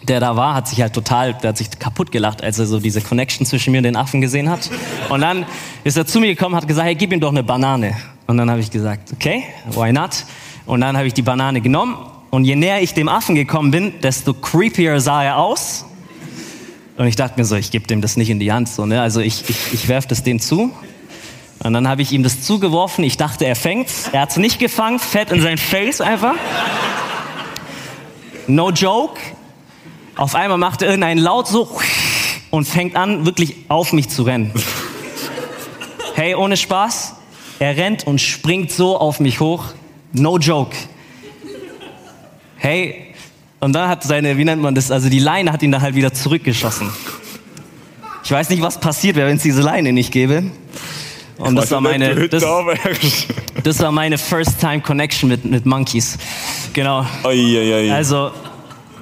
der 0.08 0.20
da 0.20 0.36
war, 0.36 0.54
hat 0.54 0.68
sich 0.68 0.80
halt 0.80 0.92
total, 0.92 1.34
der 1.34 1.50
hat 1.50 1.58
sich 1.58 1.70
kaputt 1.78 2.10
gelacht, 2.10 2.42
als 2.42 2.58
er 2.58 2.66
so 2.66 2.80
diese 2.80 3.00
Connection 3.00 3.46
zwischen 3.46 3.72
mir 3.72 3.78
und 3.78 3.84
den 3.84 3.96
Affen 3.96 4.20
gesehen 4.20 4.48
hat. 4.48 4.70
Und 5.08 5.20
dann 5.20 5.46
ist 5.84 5.96
er 5.96 6.06
zu 6.06 6.20
mir 6.20 6.28
gekommen, 6.28 6.54
hat 6.54 6.66
gesagt, 6.66 6.86
hey, 6.86 6.94
gib 6.94 7.12
ihm 7.12 7.20
doch 7.20 7.30
eine 7.30 7.42
Banane. 7.42 7.96
Und 8.26 8.36
dann 8.36 8.50
habe 8.50 8.60
ich 8.60 8.70
gesagt, 8.70 9.12
okay, 9.12 9.44
why 9.70 9.92
not? 9.92 10.24
Und 10.66 10.80
dann 10.80 10.96
habe 10.96 11.06
ich 11.06 11.14
die 11.14 11.22
Banane 11.22 11.60
genommen. 11.60 11.96
Und 12.30 12.44
je 12.44 12.56
näher 12.56 12.82
ich 12.82 12.92
dem 12.92 13.08
Affen 13.08 13.34
gekommen 13.34 13.70
bin, 13.70 14.00
desto 14.02 14.34
creepier 14.34 15.00
sah 15.00 15.24
er 15.24 15.38
aus. 15.38 15.86
Und 16.98 17.06
ich 17.06 17.16
dachte 17.16 17.38
mir 17.38 17.44
so, 17.44 17.56
ich 17.56 17.70
gebe 17.70 17.86
dem 17.86 18.02
das 18.02 18.16
nicht 18.16 18.28
in 18.28 18.38
die 18.38 18.52
Hand. 18.52 18.68
So, 18.68 18.84
ne? 18.84 19.00
Also 19.00 19.20
ich, 19.20 19.48
ich, 19.48 19.72
ich 19.72 19.88
werfe 19.88 20.08
das 20.08 20.24
dem 20.24 20.40
zu. 20.40 20.72
Und 21.60 21.72
dann 21.72 21.88
habe 21.88 22.02
ich 22.02 22.12
ihm 22.12 22.22
das 22.22 22.42
zugeworfen. 22.42 23.02
Ich 23.04 23.16
dachte, 23.16 23.46
er 23.46 23.56
fängt's. 23.56 24.08
Er 24.12 24.22
hat's 24.22 24.36
nicht 24.36 24.58
gefangen. 24.58 24.98
Fett 24.98 25.30
in 25.30 25.40
sein 25.40 25.58
Face 25.58 26.00
einfach. 26.00 26.34
No 28.46 28.70
joke. 28.70 29.18
Auf 30.18 30.34
einmal 30.34 30.58
macht 30.58 30.82
er 30.82 30.88
irgendeinen 30.88 31.20
Laut 31.20 31.46
so 31.46 31.78
und 32.50 32.66
fängt 32.66 32.96
an, 32.96 33.24
wirklich 33.24 33.54
auf 33.68 33.92
mich 33.92 34.08
zu 34.08 34.24
rennen. 34.24 34.52
Hey, 36.14 36.34
ohne 36.34 36.56
Spaß. 36.56 37.14
Er 37.60 37.76
rennt 37.76 38.04
und 38.04 38.20
springt 38.20 38.72
so 38.72 38.98
auf 38.98 39.20
mich 39.20 39.38
hoch. 39.38 39.66
No 40.12 40.36
joke. 40.38 40.76
Hey, 42.56 43.14
und 43.60 43.72
dann 43.74 43.88
hat 43.88 44.02
seine, 44.02 44.36
wie 44.36 44.44
nennt 44.44 44.60
man 44.60 44.74
das, 44.74 44.90
also 44.90 45.08
die 45.08 45.20
Leine 45.20 45.52
hat 45.52 45.62
ihn 45.62 45.70
dann 45.70 45.82
halt 45.82 45.94
wieder 45.94 46.12
zurückgeschossen. 46.12 46.90
Ich 48.24 48.30
weiß 48.32 48.50
nicht, 48.50 48.60
was 48.60 48.80
passiert 48.80 49.14
wäre, 49.14 49.28
wenn 49.28 49.36
es 49.36 49.44
diese 49.44 49.62
Leine 49.62 49.92
nicht 49.92 50.10
gäbe. 50.10 50.50
Und 51.36 51.54
das 51.54 51.70
war 51.70 51.80
meine, 51.80 52.28
das, 52.28 52.44
das 53.62 53.78
war 53.78 53.92
meine 53.92 54.18
First 54.18 54.58
Time 54.58 54.80
Connection 54.80 55.28
mit, 55.28 55.44
mit 55.44 55.64
Monkeys. 55.64 56.18
Genau. 56.72 57.06
Also, 57.22 58.32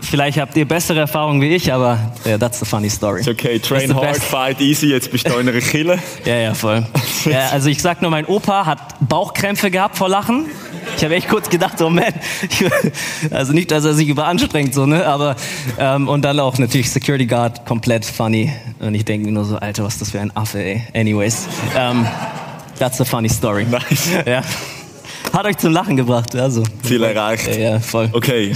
Vielleicht 0.09 0.39
habt 0.39 0.57
ihr 0.57 0.67
bessere 0.67 1.01
Erfahrungen 1.01 1.41
wie 1.41 1.55
ich, 1.55 1.73
aber 1.73 1.99
yeah, 2.25 2.39
that's 2.39 2.61
the 2.61 2.65
funny 2.65 2.89
story. 2.89 3.21
Ist 3.21 3.29
okay, 3.29 3.59
train 3.59 3.93
hard, 3.93 4.13
best. 4.13 4.23
fight 4.23 4.61
easy, 4.61 4.87
jetzt 4.87 5.11
bist 5.11 5.29
du 5.29 5.35
in 5.35 5.49
einer 5.49 5.61
Kille. 5.61 5.99
Ja, 6.25 6.37
ja, 6.37 6.55
voll. 6.55 6.87
ja, 7.25 7.49
also 7.51 7.69
ich 7.69 7.81
sag 7.83 8.03
nur, 8.03 8.11
mein 8.11 8.27
Opa 8.27 8.67
hat 8.67 8.79
Bauchkrämpfe 9.01 9.71
gehabt 9.71 9.97
vor 9.97 10.09
Lachen. 10.09 10.47
Ich 10.97 11.05
habe 11.05 11.15
echt 11.15 11.29
kurz 11.29 11.51
gedacht, 11.51 11.81
oh 11.83 11.91
man, 11.91 12.05
also 13.31 13.53
nicht, 13.53 13.71
dass 13.71 13.85
er 13.85 13.95
sich 13.95 14.09
überanstrengt, 14.09 14.75
so, 14.75 14.87
ne, 14.87 15.05
aber, 15.07 15.37
ähm, 15.79 16.09
und 16.09 16.23
dann 16.25 16.39
auch 16.41 16.57
natürlich 16.59 16.91
Security 16.91 17.27
Guard, 17.27 17.67
komplett 17.67 18.05
funny. 18.05 18.53
Und 18.79 18.95
ich 18.95 19.05
denke 19.05 19.27
mir 19.27 19.33
nur 19.33 19.45
so, 19.45 19.57
Alter, 19.57 19.85
was 19.85 19.95
ist 19.95 20.03
das 20.03 20.11
für 20.11 20.21
ein 20.21 20.35
Affe, 20.37 20.63
ey. 20.63 20.83
Anyways, 20.95 21.49
ähm, 21.77 22.07
that's 22.79 23.01
a 23.01 23.05
funny 23.05 23.29
story. 23.29 23.65
Nice. 23.65 24.09
Ja. 24.25 24.43
Hat 25.33 25.45
euch 25.45 25.59
zum 25.59 25.73
Lachen 25.73 25.97
gebracht, 25.97 26.35
also. 26.37 26.63
Ziel 26.83 27.03
erreicht. 27.03 27.49
Ja, 27.49 27.73
ja, 27.73 27.81
voll. 27.81 28.09
Okay, 28.13 28.55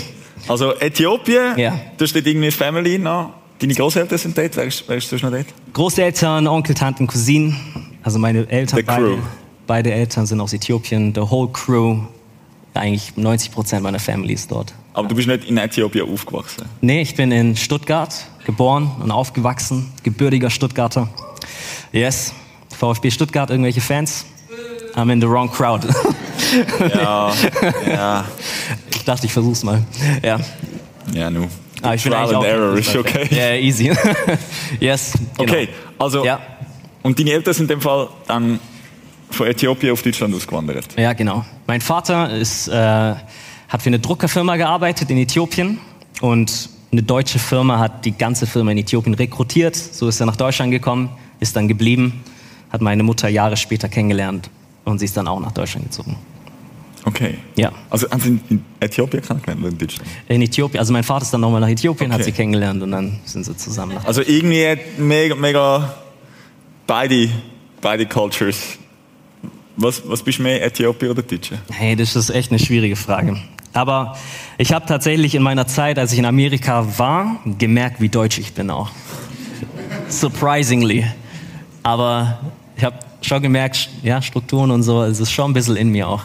also 0.48 0.74
Äthiopien, 0.78 1.56
Ja. 1.58 1.78
du 1.96 2.04
hast 2.04 2.14
dort 2.14 2.26
irgendwie 2.26 2.50
Family 2.50 2.98
noch. 2.98 3.34
Deine 3.60 3.74
Großeltern 3.74 4.16
sind 4.18 4.38
dort, 4.38 4.56
wer 4.56 4.64
ist, 4.64 4.84
wer 4.86 4.96
ist 4.96 5.08
sonst 5.10 5.22
noch 5.22 5.30
dort? 5.30 5.46
Großeltern, 5.74 6.46
Onkel, 6.46 6.74
Tanten, 6.74 7.06
Cousinen, 7.06 7.56
also 8.02 8.18
meine 8.18 8.48
Eltern, 8.48 8.78
The 8.78 8.82
beide, 8.82 9.18
beide 9.66 9.92
Eltern 9.92 10.24
sind 10.26 10.40
aus 10.40 10.52
Äthiopien, 10.54 11.12
the 11.14 11.20
whole 11.20 11.50
crew, 11.52 11.98
eigentlich 12.74 13.16
90 13.16 13.52
Prozent 13.52 13.82
meiner 13.82 13.98
Family 13.98 14.32
ist 14.32 14.50
dort. 14.50 14.72
Aber 14.94 15.08
du 15.08 15.14
bist 15.14 15.28
nicht 15.28 15.44
in 15.44 15.56
Äthiopien 15.58 16.08
aufgewachsen. 16.10 16.64
Nee, 16.80 17.02
ich 17.02 17.14
bin 17.14 17.30
in 17.32 17.54
Stuttgart 17.56 18.14
geboren 18.46 18.90
und 19.02 19.10
aufgewachsen, 19.10 19.92
gebürtiger 20.02 20.48
Stuttgarter. 20.50 21.08
Yes, 21.92 22.32
VfB 22.78 23.10
Stuttgart, 23.10 23.50
irgendwelche 23.50 23.80
Fans? 23.80 24.24
I'm 24.96 25.12
in 25.12 25.20
the 25.20 25.28
wrong 25.28 25.50
crowd. 25.50 25.86
Ja, 26.92 27.32
ja, 27.86 28.24
ich 29.00 29.04
dachte, 29.06 29.26
ich 29.26 29.32
versuch's 29.32 29.64
mal. 29.64 29.82
Ja. 30.22 30.38
ja, 31.14 31.30
nu. 31.30 31.48
Aber 31.82 31.94
ich 31.94 32.02
Trial 32.02 32.34
and 32.34 32.44
error 32.44 32.76
ist 32.76 32.94
okay. 32.94 33.26
Ja, 33.30 33.54
easy. 33.54 33.90
yes. 34.80 35.12
Genau. 35.38 35.50
Okay, 35.50 35.68
also, 35.98 36.24
Ja. 36.24 36.38
und 37.02 37.18
deine 37.18 37.32
Eltern 37.32 37.54
sind 37.54 37.70
in 37.70 37.78
dem 37.78 37.80
Fall 37.80 38.08
dann 38.26 38.60
von 39.30 39.46
Äthiopien 39.46 39.92
auf 39.92 40.02
Deutschland 40.02 40.34
ausgewandert. 40.34 40.86
Ja, 40.98 41.14
genau. 41.14 41.44
Mein 41.66 41.80
Vater 41.80 42.30
ist, 42.30 42.68
äh, 42.68 42.72
hat 42.74 43.82
für 43.82 43.86
eine 43.88 43.98
Druckerfirma 43.98 44.56
gearbeitet 44.56 45.10
in 45.10 45.16
Äthiopien 45.16 45.78
und 46.20 46.68
eine 46.92 47.02
deutsche 47.02 47.38
Firma 47.38 47.78
hat 47.78 48.04
die 48.04 48.12
ganze 48.12 48.46
Firma 48.46 48.72
in 48.72 48.78
Äthiopien 48.78 49.14
rekrutiert. 49.14 49.76
So 49.76 50.08
ist 50.08 50.20
er 50.20 50.26
nach 50.26 50.36
Deutschland 50.36 50.72
gekommen, 50.72 51.08
ist 51.38 51.56
dann 51.56 51.68
geblieben, 51.68 52.22
hat 52.70 52.82
meine 52.82 53.02
Mutter 53.02 53.28
Jahre 53.30 53.56
später 53.56 53.88
kennengelernt 53.88 54.50
und 54.84 54.98
sie 54.98 55.06
ist 55.06 55.16
dann 55.16 55.28
auch 55.28 55.40
nach 55.40 55.52
Deutschland 55.52 55.86
gezogen. 55.86 56.16
Okay. 57.04 57.38
Ja. 57.56 57.72
Also 57.88 58.10
haben 58.10 58.20
Sie 58.20 58.38
in 58.50 58.64
Äthiopien 58.80 59.22
kennengelernt 59.22 59.60
oder 59.62 59.68
in 59.70 59.78
Deutschland? 59.78 60.08
In 60.28 60.42
Äthiopien, 60.42 60.78
also 60.80 60.92
mein 60.92 61.02
Vater 61.04 61.22
ist 61.22 61.32
dann 61.32 61.40
nochmal 61.40 61.60
nach 61.60 61.68
Äthiopien, 61.68 62.12
hat 62.12 62.20
Okay. 62.20 62.26
sie 62.30 62.32
kennengelernt 62.32 62.82
und 62.82 62.90
dann 62.90 63.18
sind 63.24 63.44
sie 63.46 63.56
zusammen 63.56 63.96
Also 64.04 64.20
irgendwie 64.22 64.76
mega, 64.98 65.34
mega 65.34 65.94
beide, 66.86 67.30
beide 67.80 68.06
Cultures. 68.06 68.78
Was, 69.76 70.02
was 70.06 70.22
bist 70.22 70.38
du 70.38 70.42
mehr, 70.42 70.62
Äthiopier 70.62 71.10
oder 71.10 71.22
Deutsche? 71.22 71.58
Hey, 71.72 71.96
das 71.96 72.14
ist 72.16 72.28
echt 72.30 72.50
eine 72.50 72.58
schwierige 72.58 72.96
Frage. 72.96 73.38
Aber 73.72 74.16
ich 74.58 74.72
habe 74.72 74.84
tatsächlich 74.84 75.34
in 75.34 75.42
meiner 75.42 75.66
Zeit, 75.66 75.98
als 75.98 76.12
ich 76.12 76.18
in 76.18 76.26
Amerika 76.26 76.98
war, 76.98 77.38
gemerkt, 77.58 78.00
wie 78.00 78.08
deutsch 78.10 78.38
ich 78.38 78.52
bin 78.52 78.68
auch. 78.68 78.90
Surprisingly. 80.08 81.06
Aber 81.82 82.40
ich 82.76 82.84
habe 82.84 82.96
schon 83.22 83.42
gemerkt, 83.42 83.88
ja, 84.02 84.20
Strukturen 84.20 84.70
und 84.70 84.82
so, 84.82 85.02
es 85.02 85.20
ist 85.20 85.30
schon 85.32 85.50
ein 85.50 85.54
bisschen 85.54 85.76
in 85.76 85.90
mir 85.90 86.08
auch. 86.08 86.24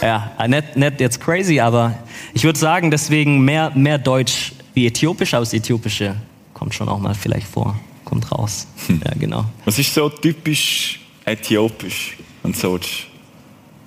Ja, 0.00 0.32
nicht, 0.46 0.76
nicht 0.76 1.00
jetzt 1.00 1.20
crazy, 1.20 1.60
aber 1.60 1.98
ich 2.34 2.44
würde 2.44 2.58
sagen, 2.58 2.90
deswegen 2.90 3.44
mehr, 3.44 3.70
mehr 3.74 3.98
Deutsch 3.98 4.52
wie 4.74 4.86
Äthiopisch, 4.86 5.34
aber 5.34 5.42
das 5.42 5.52
Äthiopische 5.52 6.16
kommt 6.54 6.74
schon 6.74 6.88
auch 6.88 6.98
mal 6.98 7.14
vielleicht 7.14 7.46
vor, 7.46 7.78
kommt 8.04 8.30
raus. 8.32 8.66
Ja, 8.88 9.12
genau. 9.18 9.44
Was 9.64 9.78
ist 9.78 9.92
so 9.94 10.08
typisch 10.08 11.00
äthiopisch 11.24 12.16
und 12.42 12.56
so? 12.56 12.78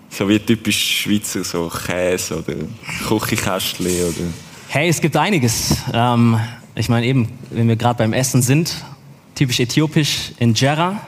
So 0.09 0.29
wie 0.29 0.39
typisch 0.39 1.01
Schweizer, 1.01 1.43
so 1.43 1.69
Käse 1.69 2.37
oder 2.37 2.55
Küchenkästchen 3.07 3.85
oder... 3.85 4.27
Hey, 4.69 4.89
es 4.89 5.01
gibt 5.01 5.17
einiges. 5.17 5.77
Ähm, 5.93 6.39
ich 6.75 6.89
meine 6.89 7.05
eben, 7.05 7.27
wenn 7.49 7.67
wir 7.67 7.75
gerade 7.75 7.97
beim 7.97 8.13
Essen 8.13 8.41
sind, 8.41 8.83
typisch 9.35 9.59
äthiopisch 9.59 10.31
Injera. 10.39 11.01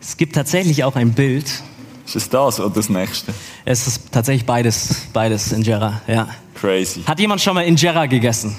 Es 0.00 0.16
gibt 0.16 0.34
tatsächlich 0.34 0.84
auch 0.84 0.96
ein 0.96 1.12
Bild. 1.12 1.62
Ist 2.08 2.16
es 2.16 2.30
das 2.30 2.58
oder 2.58 2.70
das 2.70 2.88
nächste? 2.88 3.34
Es 3.66 3.86
ist 3.86 4.10
tatsächlich 4.10 4.46
beides, 4.46 5.02
beides 5.12 5.52
Injera, 5.52 6.00
ja. 6.06 6.26
Crazy. 6.54 7.02
Hat 7.02 7.20
jemand 7.20 7.42
schon 7.42 7.54
mal 7.54 7.66
Injera 7.66 8.06
gegessen? 8.06 8.56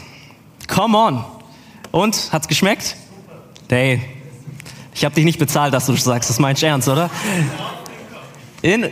Come 0.68 0.96
on. 0.96 1.26
Und, 1.90 2.30
hat's 2.32 2.48
geschmeckt? 2.48 2.96
Hey, 3.68 4.04
ich 4.94 5.04
habe 5.04 5.16
dich 5.16 5.26
nicht 5.26 5.40
bezahlt, 5.40 5.74
dass 5.74 5.88
du 5.88 5.94
das 5.94 6.04
sagst. 6.04 6.30
Das 6.30 6.38
meinst 6.38 6.62
du 6.62 6.68
ernst, 6.68 6.88
oder? 6.90 7.10
In... 8.62 8.92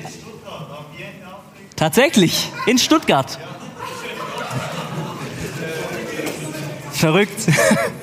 Tatsächlich, 1.76 2.50
in 2.66 2.80
Stuttgart. 2.80 3.38
Verrückt. 6.94 7.46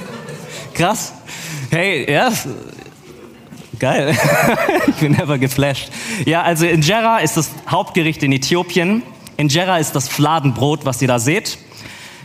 Krass. 0.74 1.14
Hey, 1.70 2.08
ja, 2.08 2.30
geil. 3.84 4.16
ich 4.88 4.94
bin 4.94 5.12
never 5.12 5.36
geflasht. 5.36 5.90
Ja, 6.24 6.40
also 6.40 6.64
Injera 6.64 7.18
ist 7.18 7.36
das 7.36 7.50
Hauptgericht 7.68 8.22
in 8.22 8.32
Äthiopien. 8.32 9.02
Injera 9.36 9.76
ist 9.76 9.92
das 9.92 10.08
Fladenbrot, 10.08 10.86
was 10.86 11.02
ihr 11.02 11.08
da 11.08 11.18
seht. 11.18 11.58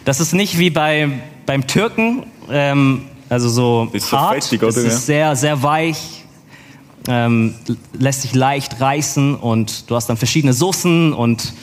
Das 0.05 0.21
ist 0.21 0.31
nicht 0.31 0.57
wie 0.57 0.69
bei, 0.69 1.09
beim 1.45 1.67
Türken, 1.67 2.23
ähm, 2.49 3.09
also 3.27 3.49
so 3.49 3.89
Ist 3.91 4.07
so 4.07 4.17
hart. 4.17 4.45
fettig, 4.45 4.63
es 4.63 4.77
oder? 4.77 4.87
ist 4.87 5.05
sehr, 5.05 5.35
sehr 5.35 5.61
weich, 5.61 6.23
ähm, 7.09 7.55
lässt 7.91 8.21
sich 8.21 8.33
leicht 8.33 8.79
reißen 8.79 9.35
und 9.35 9.91
du 9.91 9.97
hast 9.97 10.07
dann 10.07 10.15
verschiedene 10.15 10.53
Soßen 10.53 11.11
und 11.11 11.53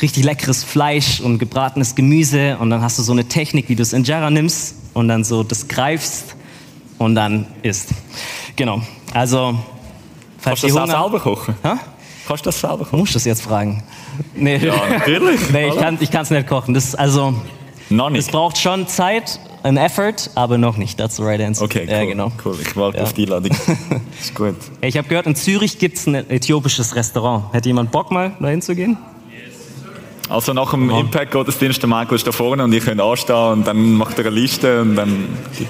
richtig 0.00 0.24
leckeres 0.24 0.64
Fleisch 0.64 1.20
und 1.20 1.38
gebratenes 1.38 1.94
Gemüse 1.94 2.56
und 2.60 2.70
dann 2.70 2.80
hast 2.80 2.98
du 2.98 3.02
so 3.02 3.12
eine 3.12 3.26
Technik, 3.26 3.68
wie 3.68 3.74
du 3.74 3.82
das 3.82 3.92
Injera 3.92 4.30
nimmst 4.30 4.76
und 4.94 5.08
dann 5.08 5.22
so 5.22 5.42
das 5.42 5.68
greifst 5.68 6.34
und 6.96 7.14
dann 7.14 7.46
isst. 7.62 7.90
Genau. 8.56 8.80
Also, 9.14 9.58
falls 10.38 10.60
Kannst 10.60 10.62
du 10.62 10.66
das 10.68 10.76
auch 10.76 10.82
Hunger 10.82 11.02
selber 11.02 11.20
kochen? 11.20 11.54
Hä? 11.62 11.68
Kannst 12.26 12.44
du 12.44 12.48
das 12.48 12.60
selber 12.60 12.78
kochen? 12.84 12.98
Musst 12.98 13.12
du 13.14 13.16
das 13.16 13.24
jetzt 13.24 13.42
fragen? 13.42 13.82
Nee, 14.34 14.56
Ja, 14.58 14.74
natürlich. 14.88 15.40
nee 15.52 15.68
ich 15.68 15.76
kann 15.76 15.98
kann's 16.10 16.30
nicht 16.30 16.46
kochen. 16.46 16.74
Das 16.74 16.94
also 16.94 17.34
Noch 17.90 18.08
es 18.08 18.12
nicht. 18.12 18.32
braucht 18.32 18.58
schon 18.58 18.86
Zeit, 18.86 19.38
ein 19.62 19.76
Effort, 19.76 20.30
aber 20.34 20.58
noch 20.58 20.76
nicht. 20.76 20.98
That's 20.98 21.16
the 21.16 21.22
right 21.22 21.40
answer. 21.40 21.64
Okay, 21.64 21.84
cool. 21.86 21.92
Ja, 21.92 22.04
genau. 22.04 22.32
cool. 22.44 22.56
Ich 22.60 22.76
warte 22.76 22.98
Ja. 22.98 23.04
auf 23.04 23.12
die 23.12 23.22
Einladung. 23.24 23.56
Ist 24.20 24.34
gut. 24.34 24.56
Ich 24.82 24.96
habe 24.96 25.08
gehört, 25.08 25.26
in 25.26 25.34
Zürich 25.34 25.78
gibt's 25.78 26.06
ein 26.06 26.14
äthiopisches 26.14 26.94
Restaurant. 26.94 27.52
Hätte 27.52 27.68
jemand 27.68 27.90
Bock 27.90 28.10
mal 28.10 28.32
dahin 28.40 28.60
zu 28.62 28.74
gehen? 28.74 28.96
Also 30.28 30.52
nach 30.52 30.70
dem 30.72 30.90
Impact-Gottesdienst, 30.90 31.80
der 31.82 31.88
Michael 31.88 32.16
ist 32.16 32.26
da 32.26 32.32
vorne 32.32 32.62
und 32.64 32.72
ihr 32.72 32.80
könnt 32.80 33.00
anstehen 33.00 33.34
und 33.52 33.66
dann 33.66 33.94
macht 33.94 34.18
er 34.18 34.26
eine 34.26 34.34
Liste 34.34 34.82
und 34.82 34.96
dann... 34.96 35.26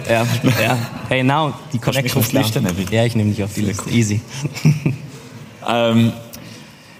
Ja, 0.09 0.27
ja. 0.61 0.79
Hey, 1.09 1.23
now, 1.23 1.53
die 1.73 1.79
Connection 1.79 2.21
auf 2.21 2.29
die 2.29 2.39
Liste 2.39 2.61
nehmen? 2.61 2.87
Ja, 2.91 3.05
ich 3.05 3.15
nehme 3.15 3.31
dich 3.31 3.43
auf 3.45 3.55
die 3.55 3.61
Liste. 3.63 3.89
Easy. 3.91 4.21
Ähm, 5.71 6.13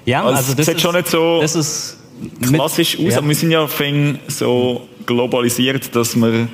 Ja, 0.05 0.25
Also, 0.25 0.37
also 0.37 0.51
es 0.51 0.57
das 0.57 0.67
sieht 0.67 0.75
ist, 0.77 0.83
schon 0.83 0.95
nicht 0.95 1.09
so 1.09 1.41
das 1.41 1.55
ist 1.55 1.97
mit- 2.41 2.53
klassisch 2.55 2.97
aus, 2.99 3.05
ja. 3.13 3.19
aber 3.19 3.29
wir 3.29 3.35
sind 3.35 3.51
ja 3.51 3.67
fing 3.67 4.19
so 4.27 4.87
globalisiert, 5.07 5.95
dass 5.97 6.15
wir 6.17 6.49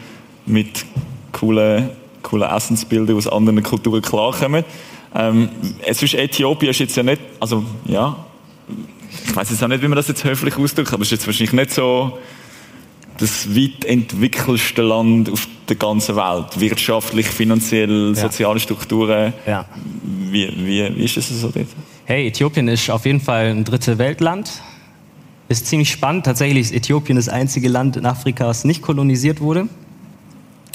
mit 0.46 0.84
coolen, 1.32 1.90
coolen 2.22 2.48
Essensbildern 2.48 3.16
aus 3.16 3.26
anderen 3.26 3.62
Kulturen 3.64 4.00
klarkommen. 4.00 4.64
Ähm, 5.14 5.48
es 5.84 6.02
ist 6.02 6.14
Äthiopien 6.14 6.70
ist 6.70 6.78
jetzt 6.78 6.96
ja 6.96 7.02
nicht, 7.02 7.20
also 7.40 7.64
ja, 7.86 8.16
ich 9.26 9.34
weiß 9.36 9.50
jetzt 9.50 9.62
auch 9.62 9.68
nicht, 9.68 9.82
wie 9.82 9.88
man 9.88 9.96
das 9.96 10.08
jetzt 10.08 10.24
höflich 10.24 10.56
ausdrückt, 10.56 10.92
aber 10.92 11.02
es 11.02 11.08
ist 11.08 11.12
jetzt 11.12 11.26
wahrscheinlich 11.26 11.52
nicht 11.52 11.70
so 11.72 12.18
das 13.18 13.54
weit 13.54 13.84
entwickelste 13.84 14.82
Land 14.82 15.30
auf 15.30 15.46
der 15.68 15.76
ganzen 15.76 16.16
Welt. 16.16 16.58
Wirtschaftlich, 16.58 17.26
finanziell, 17.26 18.08
Ja. 18.08 18.22
soziale 18.22 18.58
Strukturen. 18.58 19.32
Ja. 19.46 19.66
Wie, 20.02 20.48
wie, 20.56 20.96
wie 20.96 21.04
ist 21.04 21.16
es 21.16 21.28
so 21.28 21.48
dort? 21.48 21.66
Hey, 22.06 22.26
Äthiopien 22.26 22.66
ist 22.68 22.90
auf 22.90 23.06
jeden 23.06 23.20
Fall 23.20 23.46
ein 23.46 23.64
dritte 23.64 23.98
Weltland. 23.98 24.50
Ist 25.48 25.66
ziemlich 25.66 25.90
spannend. 25.90 26.24
Tatsächlich 26.26 26.62
ist 26.62 26.72
Äthiopien 26.72 27.16
das 27.16 27.28
einzige 27.28 27.68
Land 27.68 27.96
in 27.96 28.04
Afrika, 28.04 28.44
das 28.46 28.64
nicht 28.64 28.82
kolonisiert 28.82 29.40
wurde. 29.40 29.68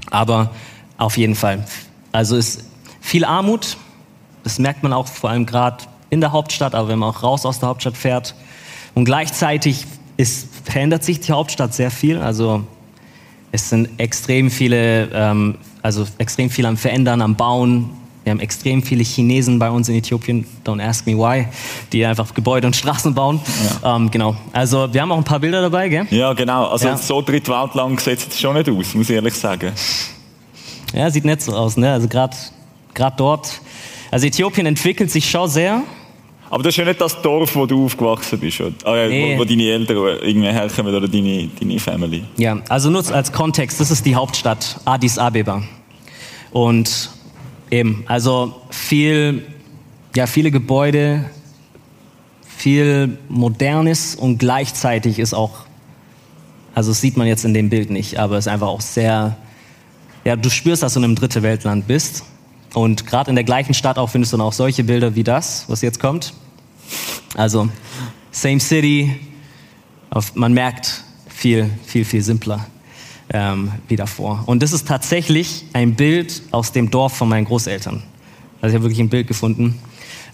Aber 0.09 0.51
auf 0.97 1.17
jeden 1.17 1.35
Fall. 1.35 1.65
Also 2.11 2.35
ist 2.37 2.63
viel 3.01 3.25
Armut. 3.25 3.77
Das 4.43 4.59
merkt 4.59 4.81
man 4.81 4.93
auch 4.93 5.07
vor 5.07 5.29
allem 5.29 5.45
gerade 5.45 5.83
in 6.09 6.21
der 6.21 6.31
Hauptstadt, 6.31 6.75
aber 6.75 6.89
wenn 6.89 6.99
man 6.99 7.09
auch 7.09 7.23
raus 7.23 7.45
aus 7.45 7.59
der 7.59 7.69
Hauptstadt 7.69 7.97
fährt. 7.97 8.35
Und 8.95 9.05
gleichzeitig 9.05 9.85
ist, 10.17 10.49
verändert 10.65 11.03
sich 11.03 11.19
die 11.19 11.31
Hauptstadt 11.31 11.73
sehr 11.73 11.91
viel. 11.91 12.17
Also 12.17 12.63
es 13.51 13.69
sind 13.69 13.89
extrem 13.99 14.51
viele, 14.51 15.09
ähm, 15.13 15.55
also 15.81 16.05
extrem 16.17 16.49
viel 16.49 16.65
am 16.65 16.77
Verändern, 16.77 17.21
am 17.21 17.35
Bauen. 17.35 17.91
Wir 18.23 18.31
haben 18.31 18.41
extrem 18.41 18.83
viele 18.83 19.03
Chinesen 19.03 19.59
bei 19.59 19.71
uns 19.71 19.87
in 19.87 19.95
Äthiopien, 19.95 20.45
don't 20.65 20.85
ask 20.85 21.07
me 21.07 21.17
why, 21.17 21.47
die 21.93 22.05
einfach 22.05 22.33
Gebäude 22.33 22.67
und 22.67 22.75
Straßen 22.75 23.13
bauen. 23.13 23.39
Ja. 23.81 23.95
Ähm, 23.95 24.11
genau. 24.11 24.35
Also 24.51 24.91
wir 24.93 25.01
haben 25.01 25.11
auch 25.11 25.17
ein 25.17 25.23
paar 25.23 25.39
Bilder 25.39 25.61
dabei, 25.61 25.89
gell? 25.89 26.05
Ja, 26.11 26.33
genau. 26.33 26.67
Also 26.67 26.89
ja. 26.89 26.97
so 26.97 27.21
drittwelt 27.21 27.73
lang 27.75 27.97
sieht 27.97 28.27
es 28.27 28.39
schon 28.39 28.55
nicht 28.55 28.69
aus, 28.69 28.93
muss 28.93 29.09
ich 29.09 29.15
ehrlich 29.15 29.33
sagen. 29.33 29.71
Ja, 30.93 31.09
sieht 31.09 31.25
nicht 31.25 31.41
so 31.41 31.55
aus, 31.55 31.77
ne? 31.77 31.93
Also 31.93 32.07
gerade 32.07 32.35
dort. 33.15 33.61
Also 34.11 34.27
Äthiopien 34.27 34.65
entwickelt 34.65 35.11
sich 35.11 35.29
schon 35.29 35.47
sehr. 35.49 35.81
Aber 36.49 36.63
das 36.63 36.73
ist 36.73 36.77
ja 36.77 36.85
nicht 36.85 36.99
das 36.99 37.21
Dorf, 37.21 37.55
wo 37.55 37.65
du 37.65 37.85
aufgewachsen 37.85 38.39
bist, 38.39 38.59
oder? 38.59 38.73
Äh, 38.85 39.09
nee. 39.09 39.35
wo, 39.35 39.41
wo, 39.41 39.45
deine 39.45 39.63
Eltern 39.63 39.97
irgendwie 40.21 40.47
herkommen 40.47 40.95
oder 40.95 41.07
deine, 41.07 41.49
deine 41.59 41.79
Family. 41.79 42.23
Ja, 42.37 42.59
also 42.69 42.89
nur 42.89 43.07
als 43.13 43.31
Kontext, 43.31 43.79
das 43.79 43.91
ist 43.91 44.05
die 44.05 44.15
Hauptstadt 44.15 44.79
Addis 44.85 45.17
Abeba. 45.17 45.63
Und 46.51 47.11
eben, 47.69 48.03
also 48.07 48.55
viel, 48.71 49.45
ja, 50.15 50.25
viele 50.25 50.49
Gebäude, 50.49 51.29
viel 52.41 53.17
Modernes 53.29 54.15
und 54.15 54.39
gleichzeitig 54.39 55.19
ist 55.19 55.33
auch, 55.33 55.65
also 56.73 56.91
das 56.91 56.99
sieht 56.99 57.15
man 57.15 57.27
jetzt 57.27 57.45
in 57.45 57.53
dem 57.53 57.69
Bild 57.69 57.91
nicht, 57.91 58.17
aber 58.17 58.37
es 58.37 58.47
ist 58.47 58.51
einfach 58.51 58.67
auch 58.67 58.81
sehr, 58.81 59.37
ja, 60.25 60.35
du 60.35 60.49
spürst, 60.49 60.81
dass 60.81 60.93
du 60.93 60.99
in 60.99 61.05
einem 61.05 61.15
dritte 61.15 61.43
Weltland 61.43 61.87
bist. 61.87 62.23
Und 62.73 63.05
gerade 63.05 63.29
in 63.29 63.35
der 63.35 63.43
gleichen 63.43 63.73
Stadt 63.73 63.97
auch 63.97 64.07
findest 64.07 64.33
du 64.33 64.37
dann 64.37 64.45
auch 64.45 64.53
solche 64.53 64.83
Bilder 64.83 65.15
wie 65.15 65.23
das, 65.23 65.65
was 65.67 65.81
jetzt 65.81 65.99
kommt. 65.99 66.33
Also, 67.35 67.69
same 68.31 68.59
city, 68.59 69.19
man 70.33 70.53
merkt 70.53 71.03
viel, 71.27 71.69
viel, 71.85 72.05
viel 72.05 72.21
simpler 72.21 72.65
ähm, 73.31 73.71
wie 73.87 73.95
davor. 73.95 74.43
Und 74.45 74.63
das 74.63 74.73
ist 74.73 74.87
tatsächlich 74.87 75.65
ein 75.73 75.95
Bild 75.95 76.41
aus 76.51 76.71
dem 76.71 76.89
Dorf 76.89 77.15
von 77.15 77.29
meinen 77.29 77.45
Großeltern. 77.45 78.03
Also 78.61 78.73
ich 78.73 78.75
habe 78.75 78.83
wirklich 78.83 78.99
ein 78.99 79.09
Bild 79.09 79.27
gefunden. 79.27 79.79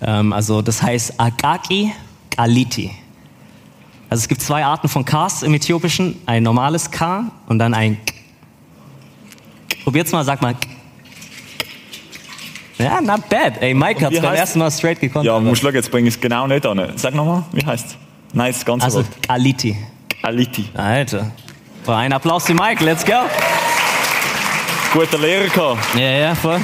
Ähm, 0.02 0.34
also 0.34 0.62
das 0.62 0.82
heißt 0.82 1.20
Agaki 1.20 1.94
Kaliti. 2.32 2.92
Also 4.10 4.22
es 4.22 4.28
gibt 4.28 4.42
zwei 4.42 4.64
Arten 4.64 4.88
von 4.88 5.04
Ks 5.06 5.44
im 5.44 5.54
Äthiopischen. 5.54 6.16
Ein 6.26 6.44
normales 6.44 6.92
K 6.92 7.32
und 7.48 7.60
dann 7.60 7.74
ein 7.74 7.98
K. 8.06 8.16
Probiert's 9.84 10.12
mal, 10.12 10.24
sag 10.24 10.42
mal 10.42 10.54
K. 10.54 10.75
Ja, 12.78 13.00
not 13.02 13.30
bad. 13.30 13.62
Ey, 13.62 13.74
Mike 13.74 14.06
hat 14.06 14.14
beim 14.14 14.34
ersten 14.34 14.60
Mal 14.60 14.72
straight 14.72 15.00
gekonnt. 15.00 15.26
Ja, 15.26 15.40
muss 15.40 15.60
schauen, 15.60 15.74
jetzt 15.74 15.90
bringe 15.90 16.10
ich 16.10 16.16
es 16.16 16.22
genau 16.22 16.46
nicht 16.48 16.66
an. 16.66 16.92
Sag 16.96 17.14
nochmal, 17.14 17.44
wie 17.54 17.66
heißt 17.66 17.88
es? 17.88 17.98
Nein, 18.34 18.52
das 18.52 18.66
ganze 18.66 18.86
also, 18.86 18.98
Wort. 19.00 19.08
Aliti. 19.28 19.78
Aliti. 20.22 20.66
Alter. 20.74 21.32
Ein 21.88 22.14
Applaus 22.14 22.46
für 22.46 22.54
Mike, 22.54 22.84
let's 22.84 23.06
go. 23.06 23.14
Guter 24.94 25.20
Lehrer 25.20 25.48
gehabt. 25.48 25.96
Ja, 25.96 26.12
ja, 26.12 26.36
voll. 26.36 26.60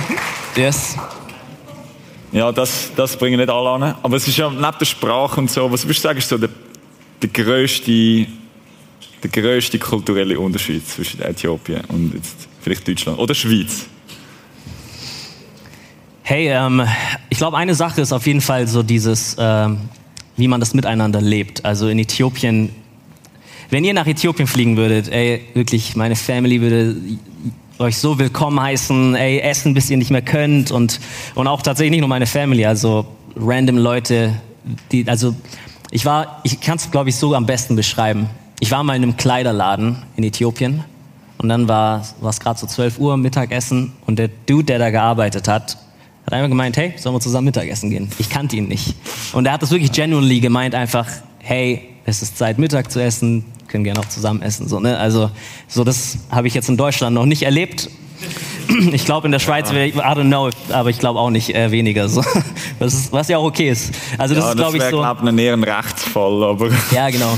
Yes. 0.56 0.98
Ja, 2.32 2.52
das, 2.52 2.92
das 2.96 3.18
bringen 3.18 3.40
nicht 3.40 3.50
alle 3.50 3.70
an. 3.70 3.96
Aber 4.02 4.18
es 4.18 4.28
ist 4.28 4.38
ja 4.38 4.50
neben 4.50 4.78
der 4.80 4.86
Sprache 4.86 5.40
und 5.40 5.52
so, 5.52 5.72
was 5.72 5.84
würdest 5.84 6.00
du 6.00 6.08
sagen, 6.08 6.20
ist 6.20 6.30
so 6.30 6.38
der, 6.38 6.50
der 7.22 7.30
grösste, 7.30 8.26
der 9.24 9.30
grösste 9.32 9.78
kulturelle 9.80 10.40
Unterschied 10.40 10.88
zwischen 10.88 11.22
Äthiopien 11.22 11.82
und 11.90 12.14
jetzt 12.16 12.48
vielleicht 12.62 12.88
Deutschland 12.88 13.20
oder 13.20 13.36
Schweiz? 13.36 13.86
Hey, 16.32 16.48
ähm, 16.48 16.82
ich 17.28 17.40
glaube, 17.40 17.58
eine 17.58 17.76
Sache 17.76 18.00
ist 18.00 18.14
auf 18.14 18.26
jeden 18.26 18.40
Fall 18.40 18.66
so 18.66 18.84
dieses, 18.84 19.36
ähm, 19.38 19.80
wie 20.38 20.48
man 20.48 20.62
das 20.62 20.74
miteinander 20.74 21.20
lebt. 21.20 21.66
Also 21.66 21.90
in 21.90 22.00
Äthiopien, 22.00 22.70
wenn 23.70 23.84
ihr 23.84 23.94
nach 23.94 24.08
Äthiopien 24.08 24.48
fliegen 24.48 24.78
würdet, 24.78 25.12
ey, 25.12 25.42
wirklich, 25.56 25.98
meine 25.98 26.16
Family 26.16 26.62
würde 26.62 26.96
euch 27.80 27.98
so 27.98 28.18
willkommen 28.18 28.62
heißen, 28.62 29.14
ey, 29.16 29.40
essen, 29.42 29.74
bis 29.74 29.90
ihr 29.90 29.98
nicht 29.98 30.10
mehr 30.10 30.22
könnt 30.22 30.72
und, 30.72 31.02
und 31.36 31.48
auch 31.48 31.62
tatsächlich 31.62 31.92
nicht 31.92 32.00
nur 32.00 32.08
meine 32.08 32.28
Family, 32.28 32.66
also 32.66 33.06
random 33.36 33.80
Leute, 33.80 34.34
die, 34.94 35.06
also 35.10 35.36
ich 35.92 36.06
war, 36.06 36.40
ich 36.44 36.62
kann 36.62 36.78
es 36.78 36.90
glaube 36.90 37.10
ich 37.10 37.18
so 37.18 37.36
am 37.36 37.46
besten 37.46 37.76
beschreiben. 37.76 38.30
Ich 38.62 38.72
war 38.72 38.86
mal 38.86 38.96
in 38.96 39.04
einem 39.04 39.18
Kleiderladen 39.18 39.98
in 40.16 40.24
Äthiopien 40.24 40.86
und 41.40 41.50
dann 41.50 41.68
war 41.68 42.06
es 42.24 42.40
gerade 42.40 42.58
so 42.58 42.68
12 42.68 43.00
Uhr 43.00 43.18
Mittagessen 43.18 43.92
und 44.06 44.18
der 44.18 44.30
Dude, 44.46 44.64
der 44.64 44.80
da 44.80 44.92
gearbeitet 44.92 45.50
hat, 45.50 45.78
hat 46.26 46.34
einmal 46.34 46.50
gemeint, 46.50 46.78
hey, 46.78 46.94
sollen 46.98 47.16
wir 47.16 47.20
zusammen 47.20 47.46
Mittagessen 47.46 47.90
gehen? 47.90 48.10
Ich 48.20 48.30
kannte 48.30 48.56
ihn 48.56 48.68
nicht. 48.68 48.96
Und 49.34 49.46
er 49.46 49.54
hat 49.54 49.62
das 49.62 49.72
wirklich 49.72 49.92
genuinely 49.92 50.40
gemeint, 50.40 50.76
einfach, 50.76 51.08
hey, 51.40 51.90
es 52.06 52.22
ist 52.22 52.38
Zeit, 52.38 52.58
Mittag 52.58 52.92
zu 52.92 53.02
essen, 53.02 53.46
können 53.68 53.84
gerne 53.84 54.00
auch 54.00 54.10
zusammen 54.10 54.42
essen. 54.42 54.68
So, 54.68 54.80
ne? 54.80 54.98
Also, 54.98 55.32
so 55.68 55.84
das 55.84 56.20
habe 56.30 56.48
ich 56.48 56.54
jetzt 56.54 56.70
in 56.70 56.78
Deutschland 56.78 57.16
noch 57.16 57.26
nicht 57.26 57.44
erlebt. 57.44 57.90
Ich 58.94 59.04
glaube, 59.04 59.28
in 59.28 59.34
der 59.34 59.40
Schweiz, 59.40 59.70
ja. 59.70 59.78
I 59.78 59.92
don't 59.92 60.28
know, 60.28 60.50
aber 60.72 60.90
ich 60.90 60.98
glaube 60.98 61.20
auch 61.20 61.30
nicht 61.30 61.54
äh, 61.54 61.72
weniger. 61.72 62.08
So. 62.08 62.24
Ist, 62.80 63.12
was 63.12 63.28
ja 63.28 63.38
auch 63.38 63.44
okay 63.44 63.70
ist. 63.70 63.94
Also 64.18 64.34
das 64.34 64.46
ja, 64.46 64.50
ist, 64.52 64.56
glaube 64.56 64.78
ich, 64.78 64.84
so. 64.84 65.00
glaube 65.00 65.28
ein 65.28 65.38
eher 65.38 65.54
ein 65.54 65.64
Rechtsfall, 65.64 66.44
aber. 66.44 66.70
Ja, 66.92 67.10
genau. 67.10 67.38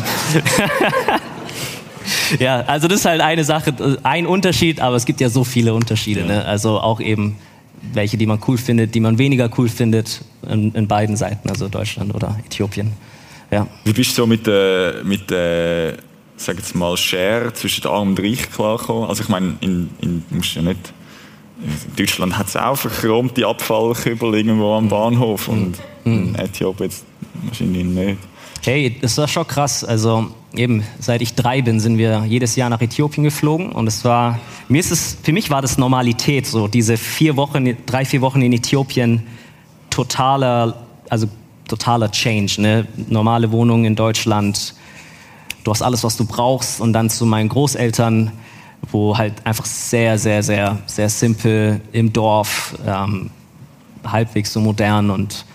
ja, 2.39 2.61
also 2.61 2.87
das 2.87 2.99
ist 2.99 3.05
halt 3.05 3.21
eine 3.21 3.43
Sache, 3.43 3.97
ein 4.03 4.27
Unterschied, 4.27 4.79
aber 4.79 4.95
es 4.95 5.05
gibt 5.05 5.21
ja 5.21 5.29
so 5.29 5.43
viele 5.43 5.73
Unterschiede. 5.73 6.21
Ja. 6.21 6.27
Ne? 6.27 6.45
Also 6.45 6.79
auch 6.79 7.01
eben 7.01 7.37
welche, 7.91 8.17
die 8.17 8.25
man 8.25 8.39
cool 8.47 8.57
findet, 8.57 8.95
die 8.95 8.99
man 8.99 9.17
weniger 9.17 9.49
cool 9.57 9.67
findet, 9.67 10.21
in, 10.47 10.73
in 10.73 10.87
beiden 10.87 11.17
Seiten, 11.17 11.49
also 11.49 11.67
Deutschland 11.67 12.13
oder 12.15 12.37
Äthiopien. 12.45 12.93
Ja. 13.51 13.67
Wie 13.83 13.93
bist 13.93 14.11
du 14.11 14.21
so 14.21 14.27
mit 14.27 14.47
der, 14.47 14.95
äh, 14.99 15.03
mit 15.03 15.29
der 15.29 15.97
sag 16.37 16.57
jetzt 16.57 16.75
mal, 16.75 16.97
Share 16.97 17.53
zwischen 17.53 17.85
Arm 17.87 18.09
und 18.09 18.19
Reich 18.19 18.49
klargekommen? 18.49 19.09
Also 19.09 19.23
ich 19.23 19.29
meine, 19.29 19.57
in, 19.61 19.89
in, 20.01 20.23
musst 20.29 20.55
ja 20.55 20.61
nicht, 20.61 20.93
in 21.61 21.95
Deutschland 21.95 22.37
hat 22.37 22.47
es 22.47 22.55
auch 22.55 22.75
verchromte 22.75 23.45
Abfallkübel 23.45 24.33
irgendwo 24.35 24.73
am 24.73 24.89
Bahnhof 24.89 25.47
und 25.47 25.77
mhm. 26.03 26.29
in 26.29 26.35
Äthiopien 26.35 26.89
jetzt 26.89 27.05
wahrscheinlich 27.43 27.85
nicht. 27.85 28.17
Hey, 28.63 28.97
das 29.01 29.17
war 29.17 29.27
schon 29.27 29.45
krass. 29.45 29.83
Also 29.83 30.31
eben, 30.55 30.83
seit 30.99 31.21
ich 31.21 31.35
drei 31.35 31.61
bin, 31.61 31.79
sind 31.79 31.97
wir 31.97 32.25
jedes 32.25 32.55
Jahr 32.55 32.69
nach 32.69 32.81
Äthiopien 32.81 33.23
geflogen 33.23 33.71
und 33.71 33.87
es 33.87 34.05
war, 34.05 34.39
mir 34.67 34.79
ist 34.79 34.91
es, 34.91 35.17
für 35.21 35.33
mich 35.33 35.49
war 35.49 35.61
das 35.61 35.77
Normalität, 35.77 36.45
so 36.45 36.67
diese 36.67 36.97
vier 36.97 37.35
Wochen, 37.35 37.77
drei, 37.85 38.05
vier 38.05 38.21
Wochen 38.21 38.41
in 38.41 38.53
Äthiopien, 38.53 39.23
totaler, 39.89 40.75
also 41.09 41.27
totaler 41.67 42.11
Change, 42.11 42.61
ne? 42.61 42.87
Normale 43.09 43.51
Wohnung 43.51 43.85
in 43.85 43.95
Deutschland, 43.95 44.75
du 45.63 45.71
hast 45.71 45.81
alles, 45.81 46.03
was 46.03 46.17
du 46.17 46.25
brauchst 46.25 46.81
und 46.81 46.93
dann 46.93 47.09
zu 47.09 47.25
meinen 47.25 47.49
Großeltern, 47.49 48.31
wo 48.91 49.17
halt 49.17 49.33
einfach 49.45 49.65
sehr, 49.65 50.17
sehr, 50.17 50.43
sehr, 50.43 50.77
sehr 50.85 51.09
simpel 51.09 51.81
im 51.93 52.11
Dorf, 52.11 52.75
ähm, 52.85 53.29
halbwegs 54.03 54.51
so 54.51 54.59
modern 54.59 55.09
und 55.09 55.45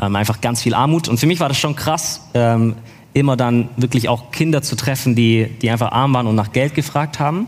ähm, 0.00 0.14
einfach 0.16 0.40
ganz 0.40 0.62
viel 0.62 0.74
Armut. 0.74 1.08
Und 1.08 1.18
für 1.18 1.26
mich 1.26 1.40
war 1.40 1.48
das 1.48 1.58
schon 1.58 1.74
krass, 1.74 2.20
ähm, 2.34 2.76
immer 3.16 3.36
dann 3.36 3.70
wirklich 3.78 4.10
auch 4.10 4.30
Kinder 4.30 4.60
zu 4.60 4.76
treffen, 4.76 5.14
die, 5.14 5.46
die 5.62 5.70
einfach 5.70 5.90
arm 5.90 6.12
waren 6.12 6.26
und 6.26 6.34
nach 6.34 6.52
Geld 6.52 6.74
gefragt 6.74 7.18
haben. 7.18 7.46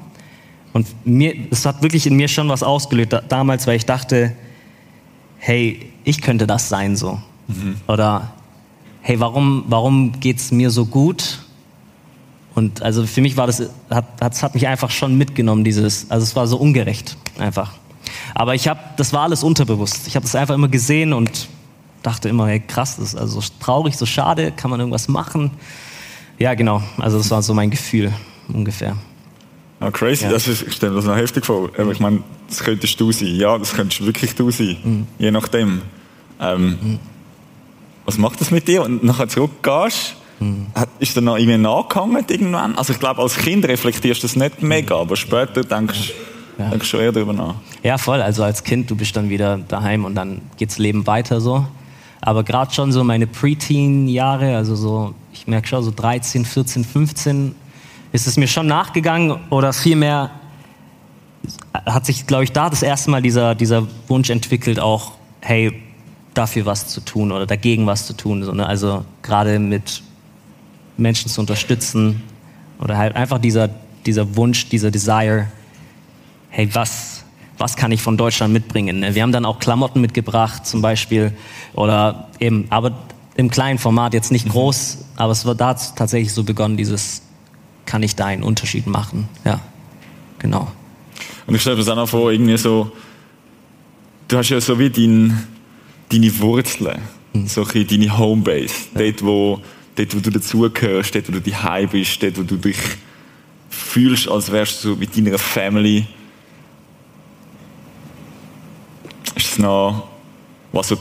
Und 0.72 0.87
mir, 1.04 1.35
es 1.50 1.66
hat 1.66 1.83
wirklich 1.83 2.07
in 2.07 2.16
mir 2.16 2.28
schon 2.28 2.48
was 2.48 2.62
ausgelöst 2.62 3.12
da, 3.12 3.20
damals, 3.20 3.66
weil 3.66 3.76
ich 3.76 3.85
dachte, 3.85 4.33
hey, 5.37 5.92
ich 6.04 6.22
könnte 6.22 6.46
das 6.46 6.70
sein 6.70 6.96
so. 6.96 7.20
Mhm. 7.48 7.76
Oder 7.87 8.33
hey, 9.02 9.20
warum, 9.20 9.64
warum 9.68 10.12
es 10.24 10.50
mir 10.50 10.70
so 10.70 10.87
gut? 10.87 11.40
Und 12.54 12.81
also 12.81 13.07
für 13.07 13.20
mich 13.20 13.37
war 13.37 13.46
das, 13.46 13.62
hat, 13.90 14.07
hat, 14.22 14.42
hat 14.42 14.54
mich 14.54 14.66
einfach 14.66 14.90
schon 14.90 15.18
mitgenommen, 15.18 15.64
dieses, 15.64 16.11
also 16.11 16.24
es 16.24 16.35
war 16.35 16.46
so 16.46 16.57
ungerecht 16.57 17.18
einfach. 17.38 17.74
Aber 18.35 18.54
ich 18.54 18.68
habe, 18.68 18.81
das 18.96 19.12
war 19.12 19.22
alles 19.24 19.42
unterbewusst. 19.42 20.07
Ich 20.07 20.16
habe 20.16 20.24
das 20.24 20.35
einfach 20.35 20.54
immer 20.54 20.68
gesehen 20.68 21.12
und 21.12 21.48
dachte 22.03 22.29
immer, 22.29 22.47
hey, 22.47 22.61
krass, 22.61 22.97
das 22.97 23.15
ist 23.15 23.17
also 23.17 23.41
so 23.41 23.49
traurig, 23.61 23.97
so 23.97 24.07
schade, 24.07 24.53
kann 24.53 24.71
man 24.71 24.81
irgendwas 24.81 25.09
machen? 25.09 25.51
Ja, 26.39 26.55
genau. 26.55 26.83
Also 26.99 27.19
das 27.19 27.31
war 27.31 27.43
so 27.43 27.55
mein 27.55 27.71
Gefühl 27.71 28.13
ungefähr. 28.49 28.97
Ah, 29.81 29.91
crazy, 29.91 30.25
ja. 30.25 30.31
das 30.31 30.49
ist, 30.49 30.63
ich 30.63 30.75
stelle 30.75 30.93
mir 30.93 30.99
das 30.99 31.05
noch 31.05 31.17
heftig 31.17 31.45
vor. 31.47 31.71
Aber 31.79 31.93
ich 31.93 32.01
meine, 32.01 32.23
das 32.49 32.61
könntest 32.61 32.99
du 33.01 33.13
sein. 33.13 33.35
Ja, 33.35 33.59
das 33.59 33.75
könntest 33.75 34.05
wirklich 34.05 34.35
du 34.35 34.51
sein. 34.51 34.77
Mhm. 34.83 35.07
Je 35.19 35.31
nachdem. 35.31 35.83
Ähm, 36.41 36.79
mhm. 36.81 36.99
Was 38.05 38.19
macht 38.19 38.41
das 38.41 38.51
mit 38.51 38.67
dir? 38.67 38.83
Und 38.83 39.05
nachher 39.05 39.29
zurückgehst, 39.29 40.17
mhm. 40.41 40.67
ist 40.99 41.17
da 41.17 41.21
noch 41.21 41.37
irgendwie 41.37 41.59
nachgehangen 41.59 42.25
irgendwann? 42.29 42.77
Also 42.77 42.93
ich 42.93 42.99
glaube, 42.99 43.21
als 43.21 43.37
Kind 43.37 43.67
reflektierst 43.67 44.23
du 44.23 44.27
das 44.27 44.35
nicht 44.35 44.63
mega, 44.63 44.97
aber 44.97 45.15
später 45.15 45.63
denkst 45.63 46.15
ja. 46.59 46.71
denkst 46.71 46.91
du 46.91 46.97
schon 46.97 47.01
eher 47.01 47.13
darüber 47.13 47.33
nach. 47.33 47.55
Ja, 47.83 47.99
voll. 47.99 48.21
Also 48.21 48.43
als 48.43 48.65
Kind, 48.65 48.91
du 48.91 48.97
bist 48.97 49.17
dann 49.17 49.29
wieder 49.29 49.59
daheim 49.59 50.05
und 50.05 50.15
dann 50.15 50.41
geht's 50.57 50.79
Leben 50.79 51.07
weiter 51.07 51.41
so. 51.41 51.67
Aber 52.20 52.44
gerade 52.44 52.72
schon 52.72 52.92
so 52.92 53.04
meine 53.04 53.26
Preteen-Jahre, 53.26 54.57
also 54.57 54.74
so, 54.74 55.14
ich 55.33 55.46
merke 55.46 55.68
schon 55.68 55.83
so 55.83 55.92
13, 55.94 56.44
14, 56.44 56.85
15, 56.85 57.54
ist 58.12 58.26
es 58.26 58.37
mir 58.37 58.48
schon 58.48 58.66
nachgegangen 58.66 59.38
oder 59.50 59.72
vielmehr 59.72 60.31
hat 61.87 62.07
sich, 62.07 62.26
glaube 62.26 62.44
ich, 62.44 62.52
da 62.52 62.70
das 62.70 62.83
erste 62.83 63.11
Mal 63.11 63.22
dieser, 63.22 63.54
dieser 63.54 63.87
Wunsch 64.09 64.31
entwickelt, 64.31 64.81
auch, 64.81 65.12
hey, 65.40 65.72
dafür 66.35 66.66
was 66.66 66.88
zu 66.88 67.00
tun 67.00 67.33
oder 67.33 67.46
dagegen 67.46 67.87
was 67.87 68.07
zu 68.07 68.12
tun. 68.14 68.42
So, 68.44 68.52
ne? 68.52 68.66
Also 68.66 69.04
gerade 69.22 69.59
mit 69.59 70.02
Menschen 70.96 71.31
zu 71.31 71.40
unterstützen 71.40 72.22
oder 72.81 72.96
halt 72.96 73.16
einfach 73.16 73.38
dieser, 73.38 73.68
dieser 74.07 74.37
Wunsch, 74.37 74.68
dieser 74.68 74.90
Desire, 74.90 75.48
hey, 76.50 76.68
was, 76.74 77.17
was 77.59 77.77
kann 77.77 77.92
ich 77.92 78.01
von 78.03 78.16
Deutschland 78.16 78.53
mitbringen. 78.53 79.01
Ne? 79.01 79.14
Wir 79.14 79.23
haben 79.23 79.33
dann 79.33 79.44
auch 79.44 79.59
Klamotten 79.59 80.01
mitgebracht 80.01 80.66
zum 80.66 80.81
Beispiel 80.81 81.33
oder 81.75 82.29
eben, 82.40 82.66
aber 82.71 82.97
im 83.35 83.51
kleinen 83.51 83.79
Format 83.79 84.14
jetzt 84.14 84.33
nicht 84.33 84.49
groß, 84.49 84.99
aber 85.16 85.33
es 85.33 85.44
war 85.44 85.55
da 85.55 85.75
tatsächlich 85.75 86.33
so 86.33 86.44
begonnen, 86.44 86.77
dieses 86.77 87.23
kann 87.87 88.03
ich 88.03 88.16
da 88.16 88.27
einen 88.27 88.42
Unterschied 88.42 88.87
machen. 88.87 89.29
Ja, 89.44 89.61
genau. 90.38 90.71
Und 91.47 91.55
ich 91.55 91.61
stelle 91.61 91.77
mir 91.77 91.83
das 91.83 91.88
auch 91.88 91.97
noch 91.97 92.09
vor, 92.09 92.31
irgendwie 92.31 92.57
so, 92.59 92.92
du 94.29 94.37
hast 94.37 94.51
ja 94.51 94.61
so 94.61 94.79
wie 94.79 94.90
dein, 94.90 95.47
deine 96.11 96.38
Wurzeln, 96.40 97.01
mhm. 97.33 97.47
so 97.47 97.64
ein 97.64 97.87
deine 97.87 98.18
Homebase, 98.18 98.75
ja. 98.94 99.01
dort, 99.03 99.25
wo, 99.25 99.61
dort, 99.97 100.14
wo 100.14 100.21
du 100.21 100.31
dazugehörst, 100.31 101.14
dort, 101.14 101.29
wo 101.29 101.33
du 101.33 101.40
daheim 101.40 101.88
bist, 101.88 102.23
dort, 102.23 102.38
wo 102.38 102.42
du 102.42 102.57
dich 102.57 102.77
fühlst, 103.71 104.29
als 104.29 104.51
wärst 104.53 104.85
du 104.85 104.90
so 104.90 104.97
mit 104.97 105.16
deiner 105.16 105.38
Family. 105.38 106.07
Noch, 109.59 110.09
was 110.73 110.88
so 110.88 110.97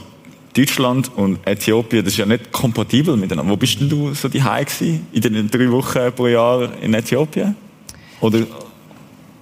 Deutschland 0.55 1.11
und 1.15 1.39
Äthiopien, 1.45 2.03
das 2.03 2.13
ist 2.13 2.17
ja 2.17 2.25
nicht 2.25 2.51
kompatibel 2.51 3.15
miteinander. 3.15 3.51
Wo 3.51 3.57
bist 3.57 3.79
denn 3.79 3.89
du 3.89 4.13
so 4.13 4.27
die 4.27 4.39
gewesen? 4.39 5.07
In 5.11 5.21
den 5.21 5.49
drei 5.49 5.71
Wochen 5.71 6.11
pro 6.15 6.27
Jahr 6.27 6.69
in 6.81 6.93
Äthiopien? 6.93 7.55
Oder 8.19 8.39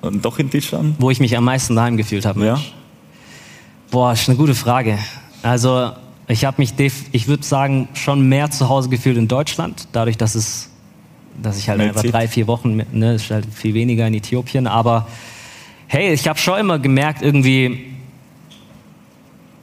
doch 0.01 0.38
in 0.39 0.49
Deutschland? 0.49 0.95
Wo 0.99 1.10
ich 1.10 1.19
mich 1.19 1.36
am 1.38 1.45
meisten 1.45 1.75
daheim 1.75 1.95
gefühlt 1.95 2.25
habe. 2.25 2.45
Ja. 2.45 2.60
Boah, 3.91 4.12
ist 4.12 4.28
eine 4.28 4.38
gute 4.38 4.56
Frage. 4.56 4.99
Also 5.41 5.91
ich 6.28 6.43
habe 6.43 6.58
mich, 6.58 6.73
ich 7.12 7.28
würde 7.28 7.43
sagen, 7.43 7.88
schon 7.93 8.28
mehr 8.28 8.51
zu 8.51 8.67
Hause 8.67 8.89
gefühlt 8.89 9.17
in 9.17 9.28
Deutschland, 9.28 9.88
dadurch, 9.93 10.17
dass 10.17 10.36
es, 10.36 10.69
dass 11.41 11.58
ich 11.58 11.69
halt 11.69 11.80
einfach 11.80 12.04
drei, 12.04 12.28
vier 12.28 12.47
Wochen, 12.47 12.82
ne, 12.91 13.15
ist 13.15 13.30
halt 13.32 13.45
viel 13.54 13.73
weniger 13.73 14.08
in 14.08 14.15
Äthiopien. 14.15 14.67
Aber 14.67 15.08
hey, 15.88 16.13
ich 16.13 16.28
habe 16.28 16.39
schon 16.39 16.60
immer 16.60 16.80
gemerkt, 16.80 17.21
irgendwie, 17.21 17.94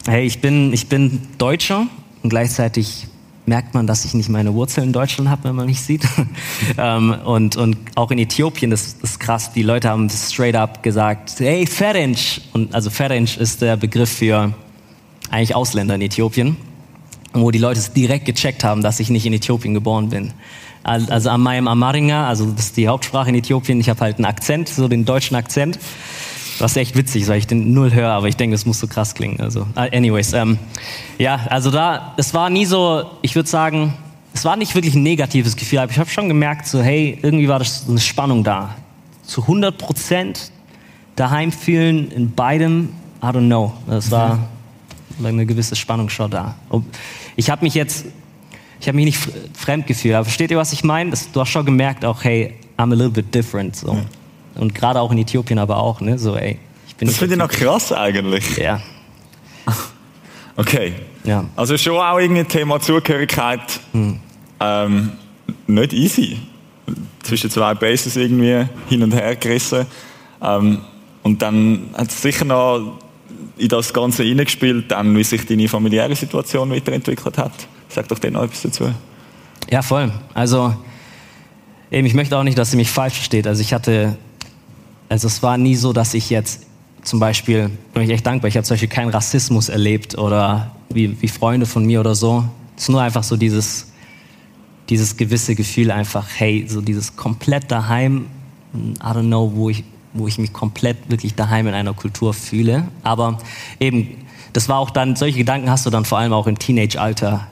hey, 0.06 0.24
ich 0.24 0.40
bin, 0.40 0.72
ich 0.72 0.88
bin 0.88 1.20
Deutscher 1.38 1.86
und 2.22 2.30
gleichzeitig 2.30 3.06
merkt 3.46 3.74
man, 3.74 3.86
dass 3.86 4.04
ich 4.04 4.14
nicht 4.14 4.28
meine 4.28 4.54
Wurzeln 4.54 4.88
in 4.88 4.92
Deutschland 4.92 5.28
habe, 5.28 5.44
wenn 5.44 5.56
man 5.56 5.66
mich 5.66 5.80
sieht. 5.80 6.04
ähm, 6.78 7.14
und, 7.24 7.56
und 7.56 7.76
auch 7.96 8.10
in 8.10 8.18
Äthiopien, 8.18 8.70
das, 8.70 8.98
das 8.98 9.12
ist 9.12 9.20
krass, 9.20 9.52
die 9.52 9.62
Leute 9.62 9.88
haben 9.88 10.08
straight 10.10 10.54
up 10.54 10.82
gesagt, 10.82 11.34
hey, 11.38 11.66
Ferenc. 11.66 12.18
Und 12.52 12.74
also 12.74 12.90
Ferenc 12.90 13.36
ist 13.36 13.62
der 13.62 13.76
Begriff 13.76 14.10
für 14.10 14.54
eigentlich 15.30 15.54
Ausländer 15.54 15.94
in 15.96 16.02
Äthiopien, 16.02 16.56
wo 17.32 17.50
die 17.50 17.58
Leute 17.58 17.80
es 17.80 17.92
direkt 17.92 18.26
gecheckt 18.26 18.64
haben, 18.64 18.82
dass 18.82 19.00
ich 19.00 19.10
nicht 19.10 19.26
in 19.26 19.32
Äthiopien 19.32 19.74
geboren 19.74 20.10
bin. 20.10 20.32
Also 20.84 21.30
an 21.30 21.40
meinem 21.40 21.68
Amaringa, 21.68 22.28
also 22.28 22.50
das 22.50 22.66
ist 22.66 22.76
die 22.76 22.88
Hauptsprache 22.88 23.28
in 23.28 23.36
Äthiopien, 23.36 23.78
ich 23.78 23.88
habe 23.88 24.00
halt 24.00 24.16
einen 24.16 24.24
Akzent, 24.24 24.68
so 24.68 24.88
den 24.88 25.04
deutschen 25.04 25.36
Akzent. 25.36 25.78
Was 26.58 26.76
echt 26.76 26.96
witzig 26.96 27.22
ist, 27.22 27.28
weil 27.28 27.38
ich 27.38 27.46
den 27.46 27.72
null 27.72 27.92
höre, 27.92 28.10
aber 28.10 28.28
ich 28.28 28.36
denke, 28.36 28.54
das 28.54 28.66
muss 28.66 28.78
so 28.78 28.86
krass 28.86 29.14
klingen. 29.14 29.40
Also, 29.40 29.62
uh, 29.62 29.80
anyways, 29.92 30.32
ähm, 30.32 30.58
ja, 31.18 31.40
also 31.48 31.70
da, 31.70 32.14
es 32.16 32.34
war 32.34 32.50
nie 32.50 32.64
so, 32.64 33.04
ich 33.22 33.34
würde 33.34 33.48
sagen, 33.48 33.94
es 34.34 34.44
war 34.44 34.56
nicht 34.56 34.74
wirklich 34.74 34.94
ein 34.94 35.02
negatives 35.02 35.56
Gefühl, 35.56 35.80
aber 35.80 35.90
ich 35.90 35.98
habe 35.98 36.10
schon 36.10 36.28
gemerkt, 36.28 36.66
so, 36.66 36.80
hey, 36.80 37.18
irgendwie 37.22 37.48
war 37.48 37.58
das 37.58 37.84
so 37.84 37.90
eine 37.90 38.00
Spannung 38.00 38.44
da. 38.44 38.74
Zu 39.24 39.42
100 39.42 39.76
Prozent 39.76 40.52
daheim 41.16 41.52
fühlen 41.52 42.10
in 42.10 42.32
beidem, 42.32 42.90
I 43.22 43.26
don't 43.26 43.46
know. 43.46 43.72
Das 43.86 44.10
war 44.10 44.38
mhm. 45.18 45.26
eine 45.26 45.46
gewisse 45.46 45.76
Spannung 45.76 46.08
schon 46.08 46.30
da. 46.30 46.56
Ich 47.36 47.50
habe 47.50 47.64
mich 47.64 47.74
jetzt, 47.74 48.06
ich 48.80 48.88
habe 48.88 48.96
mich 48.96 49.04
nicht 49.04 49.18
fremd 49.54 49.86
gefühlt, 49.86 50.14
aber 50.14 50.24
versteht 50.24 50.50
ihr, 50.50 50.56
was 50.56 50.72
ich 50.72 50.82
meine? 50.82 51.12
Du 51.32 51.40
hast 51.40 51.50
schon 51.50 51.64
gemerkt, 51.64 52.04
auch, 52.04 52.24
hey, 52.24 52.54
I'm 52.78 52.92
a 52.92 52.96
little 52.96 53.10
bit 53.10 53.34
different. 53.34 53.76
So. 53.76 53.94
Mhm. 53.94 54.06
Und 54.54 54.74
gerade 54.74 55.00
auch 55.00 55.10
in 55.12 55.18
Äthiopien 55.18 55.58
aber 55.58 55.78
auch, 55.78 56.00
ne? 56.00 56.18
So, 56.18 56.36
ey, 56.36 56.58
ich 56.86 56.96
bin 56.96 57.08
Das 57.08 57.18
finde 57.18 57.34
ich 57.34 57.38
noch 57.38 57.48
krass 57.48 57.92
eigentlich. 57.92 58.56
Ja. 58.56 58.80
Okay. 60.54 60.92
Ja. 61.24 61.46
Also 61.56 61.78
schon 61.78 61.96
auch 61.96 62.18
irgendwie 62.18 62.44
Thema 62.44 62.78
Zugehörigkeit 62.78 63.80
hm. 63.92 64.18
ähm, 64.60 65.12
nicht 65.66 65.94
easy. 65.94 66.36
Zwischen 67.22 67.48
zwei 67.48 67.72
Bases 67.72 68.16
irgendwie 68.16 68.66
hin 68.88 69.02
und 69.02 69.14
her 69.14 69.34
gerissen. 69.36 69.86
Ähm, 70.42 70.82
und 71.22 71.40
dann 71.40 71.90
hat 71.94 72.10
es 72.10 72.20
sicher 72.20 72.44
noch 72.44 72.98
in 73.56 73.68
das 73.68 73.92
Ganze 73.92 74.24
hineingespielt, 74.24 74.90
dann, 74.90 75.16
wie 75.16 75.24
sich 75.24 75.46
deine 75.46 75.68
familiäre 75.68 76.14
Situation 76.16 76.70
weiterentwickelt 76.70 77.38
hat. 77.38 77.52
Sag 77.88 78.08
doch 78.08 78.18
denen 78.18 78.34
noch 78.34 78.42
etwas 78.42 78.62
dazu. 78.62 78.92
Ja, 79.70 79.82
voll. 79.82 80.10
Also, 80.34 80.74
eben, 81.90 82.06
ich 82.06 82.14
möchte 82.14 82.36
auch 82.36 82.42
nicht, 82.42 82.58
dass 82.58 82.72
sie 82.72 82.76
mich 82.76 82.90
falsch 82.90 83.14
versteht. 83.14 83.46
Also 83.46 83.60
ich 83.60 83.72
hatte 83.72 84.16
also 85.12 85.26
es 85.26 85.42
war 85.42 85.58
nie 85.58 85.76
so, 85.76 85.92
dass 85.92 86.14
ich 86.14 86.30
jetzt 86.30 86.66
zum 87.02 87.20
Beispiel, 87.20 87.70
bin 87.92 88.02
ich 88.02 88.10
echt 88.10 88.26
dankbar, 88.26 88.48
ich 88.48 88.56
habe 88.56 88.64
zum 88.64 88.74
Beispiel 88.74 88.88
keinen 88.88 89.10
Rassismus 89.10 89.68
erlebt 89.68 90.16
oder 90.16 90.70
wie, 90.88 91.20
wie 91.20 91.28
Freunde 91.28 91.66
von 91.66 91.84
mir 91.84 92.00
oder 92.00 92.14
so. 92.14 92.44
Es 92.76 92.84
ist 92.84 92.88
nur 92.88 93.02
einfach 93.02 93.22
so 93.22 93.36
dieses, 93.36 93.92
dieses 94.88 95.18
gewisse 95.18 95.54
Gefühl 95.54 95.90
einfach, 95.90 96.26
hey, 96.34 96.64
so 96.66 96.80
dieses 96.80 97.14
komplett 97.14 97.70
daheim, 97.70 98.26
I 98.74 98.96
don't 99.02 99.26
know, 99.26 99.52
wo 99.54 99.68
ich, 99.68 99.84
wo 100.14 100.26
ich 100.28 100.38
mich 100.38 100.54
komplett 100.54 100.96
wirklich 101.10 101.34
daheim 101.34 101.66
in 101.66 101.74
einer 101.74 101.92
Kultur 101.92 102.32
fühle. 102.32 102.88
Aber 103.02 103.36
eben, 103.80 104.16
das 104.54 104.70
war 104.70 104.78
auch 104.78 104.88
dann, 104.88 105.14
solche 105.14 105.36
Gedanken 105.36 105.68
hast 105.68 105.84
du 105.84 105.90
dann 105.90 106.06
vor 106.06 106.16
allem 106.16 106.32
auch 106.32 106.46
im 106.46 106.58
Teenage-Alter, 106.58 107.48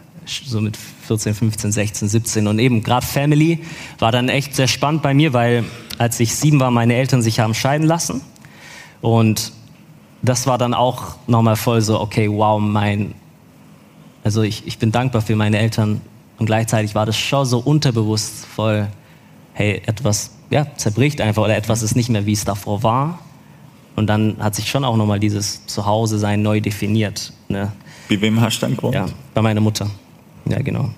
so 0.46 0.60
mit 0.60 0.76
14, 0.76 1.34
15, 1.34 1.72
16, 1.72 2.08
17. 2.08 2.46
Und 2.46 2.58
eben 2.58 2.82
gerade 2.82 3.04
Family 3.04 3.60
war 3.98 4.12
dann 4.12 4.28
echt 4.28 4.54
sehr 4.54 4.68
spannend 4.68 5.02
bei 5.02 5.14
mir, 5.14 5.32
weil 5.32 5.64
als 5.98 6.18
ich 6.20 6.34
sieben 6.34 6.60
war, 6.60 6.70
meine 6.70 6.94
Eltern 6.94 7.22
sich 7.22 7.40
haben 7.40 7.54
scheiden 7.54 7.86
lassen. 7.86 8.22
Und 9.00 9.52
das 10.22 10.46
war 10.46 10.58
dann 10.58 10.74
auch 10.74 11.16
nochmal 11.26 11.56
voll 11.56 11.80
so, 11.80 12.00
okay, 12.00 12.28
wow, 12.30 12.60
mein, 12.60 13.14
also 14.24 14.42
ich, 14.42 14.66
ich 14.66 14.78
bin 14.78 14.92
dankbar 14.92 15.22
für 15.22 15.36
meine 15.36 15.58
Eltern 15.58 16.00
und 16.38 16.46
gleichzeitig 16.46 16.94
war 16.94 17.06
das 17.06 17.18
schon 17.18 17.44
so 17.46 17.58
unterbewusst 17.58 18.46
voll, 18.46 18.88
hey, 19.54 19.82
etwas, 19.86 20.32
ja, 20.50 20.66
zerbricht 20.76 21.20
einfach 21.20 21.42
oder 21.42 21.56
etwas 21.56 21.82
ist 21.82 21.96
nicht 21.96 22.08
mehr, 22.08 22.26
wie 22.26 22.32
es 22.32 22.44
davor 22.44 22.82
war. 22.82 23.18
Und 23.96 24.06
dann 24.06 24.36
hat 24.40 24.54
sich 24.54 24.68
schon 24.70 24.84
auch 24.84 24.96
nochmal 24.96 25.20
dieses 25.20 25.66
Zuhause 25.66 26.18
sein 26.18 26.42
neu 26.42 26.60
definiert. 26.60 27.32
Ne? 27.48 27.72
Bei 28.08 28.20
wem 28.20 28.40
hast 28.40 28.58
du 28.58 28.66
dann 28.66 28.76
gewohnt? 28.76 28.94
Ja, 28.94 29.06
bei 29.34 29.42
meiner 29.42 29.60
Mutter. 29.60 29.90
Ja, 30.46 30.60
genau. 30.62 30.90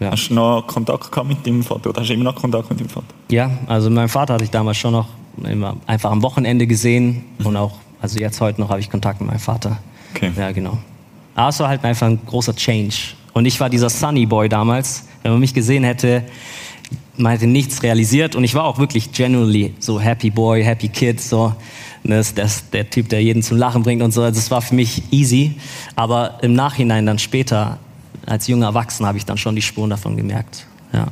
Ja. 0.00 0.10
Hast 0.10 0.28
du 0.28 0.34
noch 0.34 0.66
Kontakt 0.66 1.10
gehabt 1.10 1.28
mit 1.28 1.46
deinem 1.46 1.62
Vater 1.62 1.90
oder 1.90 2.00
hast 2.00 2.08
du 2.08 2.14
immer 2.14 2.24
noch 2.24 2.34
Kontakt 2.34 2.68
mit 2.70 2.80
deinem 2.80 2.88
Vater? 2.88 3.06
Ja, 3.30 3.50
also 3.66 3.88
mein 3.90 4.08
Vater 4.08 4.34
hatte 4.34 4.44
ich 4.44 4.50
damals 4.50 4.76
schon 4.76 4.92
noch 4.92 5.08
immer 5.44 5.76
einfach 5.86 6.10
am 6.10 6.22
Wochenende 6.22 6.66
gesehen 6.66 7.24
mhm. 7.38 7.46
und 7.46 7.56
auch, 7.56 7.72
also 8.00 8.18
jetzt 8.18 8.40
heute 8.40 8.60
noch 8.60 8.68
habe 8.68 8.80
ich 8.80 8.90
Kontakt 8.90 9.20
mit 9.20 9.30
meinem 9.30 9.38
Vater. 9.38 9.78
Okay. 10.14 10.32
Ja, 10.36 10.52
genau. 10.52 10.78
Aber 11.34 11.48
es 11.48 11.60
war 11.60 11.68
halt 11.68 11.84
einfach 11.84 12.06
ein 12.06 12.18
großer 12.24 12.54
Change. 12.54 12.94
Und 13.32 13.44
ich 13.44 13.60
war 13.60 13.68
dieser 13.68 13.90
Sunny 13.90 14.24
Boy 14.24 14.48
damals. 14.48 15.06
Wenn 15.22 15.32
man 15.32 15.40
mich 15.40 15.52
gesehen 15.52 15.84
hätte, 15.84 16.24
man 17.18 17.32
hätte 17.32 17.46
nichts 17.46 17.82
realisiert 17.82 18.34
und 18.34 18.44
ich 18.44 18.54
war 18.54 18.64
auch 18.64 18.78
wirklich 18.78 19.12
genuinely 19.12 19.74
so 19.78 20.00
Happy 20.00 20.30
Boy, 20.30 20.62
Happy 20.62 20.88
Kid, 20.88 21.20
so. 21.20 21.52
Das, 22.04 22.34
das, 22.34 22.70
der 22.70 22.88
Typ, 22.88 23.08
der 23.08 23.20
jeden 23.20 23.42
zum 23.42 23.58
Lachen 23.58 23.82
bringt 23.82 24.00
und 24.00 24.12
so. 24.12 24.22
Also 24.22 24.38
das 24.38 24.50
war 24.50 24.62
für 24.62 24.76
mich 24.76 25.02
easy. 25.10 25.56
Aber 25.96 26.38
im 26.42 26.54
Nachhinein 26.54 27.04
dann 27.04 27.18
später 27.18 27.78
als 28.26 28.48
junger 28.48 28.66
Erwachsener 28.66 29.08
habe 29.08 29.18
ich 29.18 29.24
dann 29.24 29.38
schon 29.38 29.54
die 29.54 29.62
Spuren 29.62 29.90
davon 29.90 30.16
gemerkt. 30.16 30.66
Ja. 30.92 31.06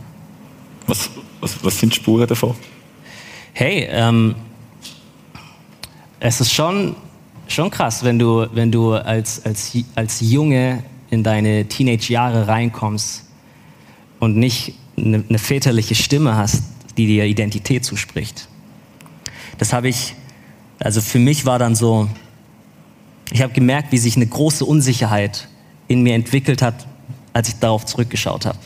Was, 0.87 1.11
was, 1.41 1.65
was 1.65 1.79
sind 1.79 1.95
Spuren 1.95 2.27
davon? 2.27 2.55
Hey, 3.53 3.89
ähm, 3.91 4.35
es 6.19 6.41
ist 6.41 6.53
schon, 6.53 6.97
schon 7.47 7.71
krass, 7.71 8.03
wenn 8.03 8.19
du, 8.19 8.47
wenn 8.53 8.73
du 8.73 8.95
als, 8.95 9.45
als, 9.45 9.73
als 9.95 10.21
Junge 10.21 10.83
in 11.11 11.23
deine 11.23 11.67
Teenage-Jahre 11.67 12.49
reinkommst 12.49 13.25
und 14.19 14.37
nicht 14.37 14.75
eine, 14.97 15.23
eine 15.29 15.39
väterliche 15.39 15.95
Stimme 15.95 16.37
hast, 16.37 16.65
die 16.97 17.07
dir 17.07 17.25
Identität 17.25 17.85
zuspricht. 17.85 18.49
Das 19.59 19.73
habe 19.73 19.89
ich, 19.89 20.15
also 20.81 21.01
für 21.01 21.19
mich 21.19 21.47
war 21.47 21.59
dann 21.59 21.77
so, 21.77 22.09
ich 23.31 23.43
habe 23.43 23.53
gemerkt, 23.53 23.93
wie 23.93 23.99
sich 23.99 24.17
eine 24.17 24.27
große 24.27 24.65
Unsicherheit 24.65 25.49
in 25.87 26.03
mir 26.03 26.15
entwickelt 26.15 26.63
hat, 26.63 26.87
als 27.35 27.49
ich 27.49 27.59
darauf 27.59 27.85
zurückgeschaut 27.85 28.47
habe. 28.47 28.59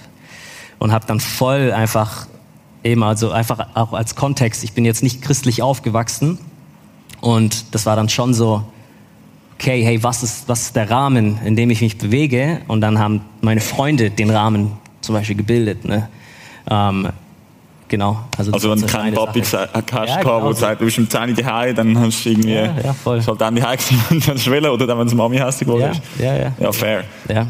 Und 0.79 0.93
habe 0.93 1.07
dann 1.07 1.19
voll 1.19 1.73
einfach, 1.73 2.29
eben 2.85 3.03
also 3.03 3.33
einfach 3.33 3.67
auch 3.75 3.93
als 3.93 4.15
Kontext, 4.15 4.63
ich 4.63 4.75
bin 4.75 4.85
jetzt 4.85 5.03
nicht 5.03 5.21
christlich 5.23 5.63
aufgewachsen. 5.63 6.39
Und 7.21 7.75
das 7.75 7.85
war 7.85 7.97
dann 7.97 8.09
schon 8.09 8.33
so, 8.33 8.63
okay, 9.55 9.83
hey, 9.83 10.01
was 10.05 10.23
ist, 10.23 10.49
was 10.49 10.63
ist 10.63 10.77
der 10.77 10.89
Rahmen, 10.89 11.41
in 11.45 11.57
dem 11.57 11.71
ich 11.71 11.81
mich 11.81 11.99
bewege? 11.99 12.61
Und 12.69 12.81
dann 12.81 13.01
haben 13.01 13.23
meine 13.41 13.61
Freunde 13.61 14.11
den 14.11 14.31
Rahmen 14.31 14.73
zum 15.01 15.17
Beispiel 15.17 15.37
gebildet. 15.37 15.85
Ne? 15.85 16.09
Ähm, 16.71 17.09
genau. 17.89 18.21
Also, 18.37 18.53
also 18.53 18.71
wenn 18.71 18.81
du 18.81 18.87
keinen 18.87 19.15
Papi 19.15 19.41
hast, 19.41 19.53
ja, 19.53 20.21
genau. 20.21 20.45
wo 20.45 20.53
sagt, 20.53 20.81
du 20.81 20.85
bist 20.85 20.99
im 20.99 21.11
10 21.11 21.35
daheim, 21.35 21.75
dann 21.75 21.99
hast 21.99 22.25
du 22.25 22.31
irgendwie, 22.31 22.55
ja, 22.55 22.73
ja, 22.85 22.93
voll. 22.93 23.21
halt 23.21 23.41
dann 23.41 23.57
die 23.57 23.63
und 24.11 24.29
dann 24.29 24.39
Schwelle 24.39 24.71
oder 24.71 24.87
dann, 24.87 24.99
wenn 24.99 25.09
es 25.09 25.15
Mami 25.15 25.39
hässlich 25.39 25.67
geworden 25.67 25.91
ist. 25.91 26.03
Ja, 26.21 26.35
ja, 26.35 26.43
ja. 26.43 26.53
Ja, 26.61 26.73
fair. 26.73 27.05
Ja. 27.29 27.47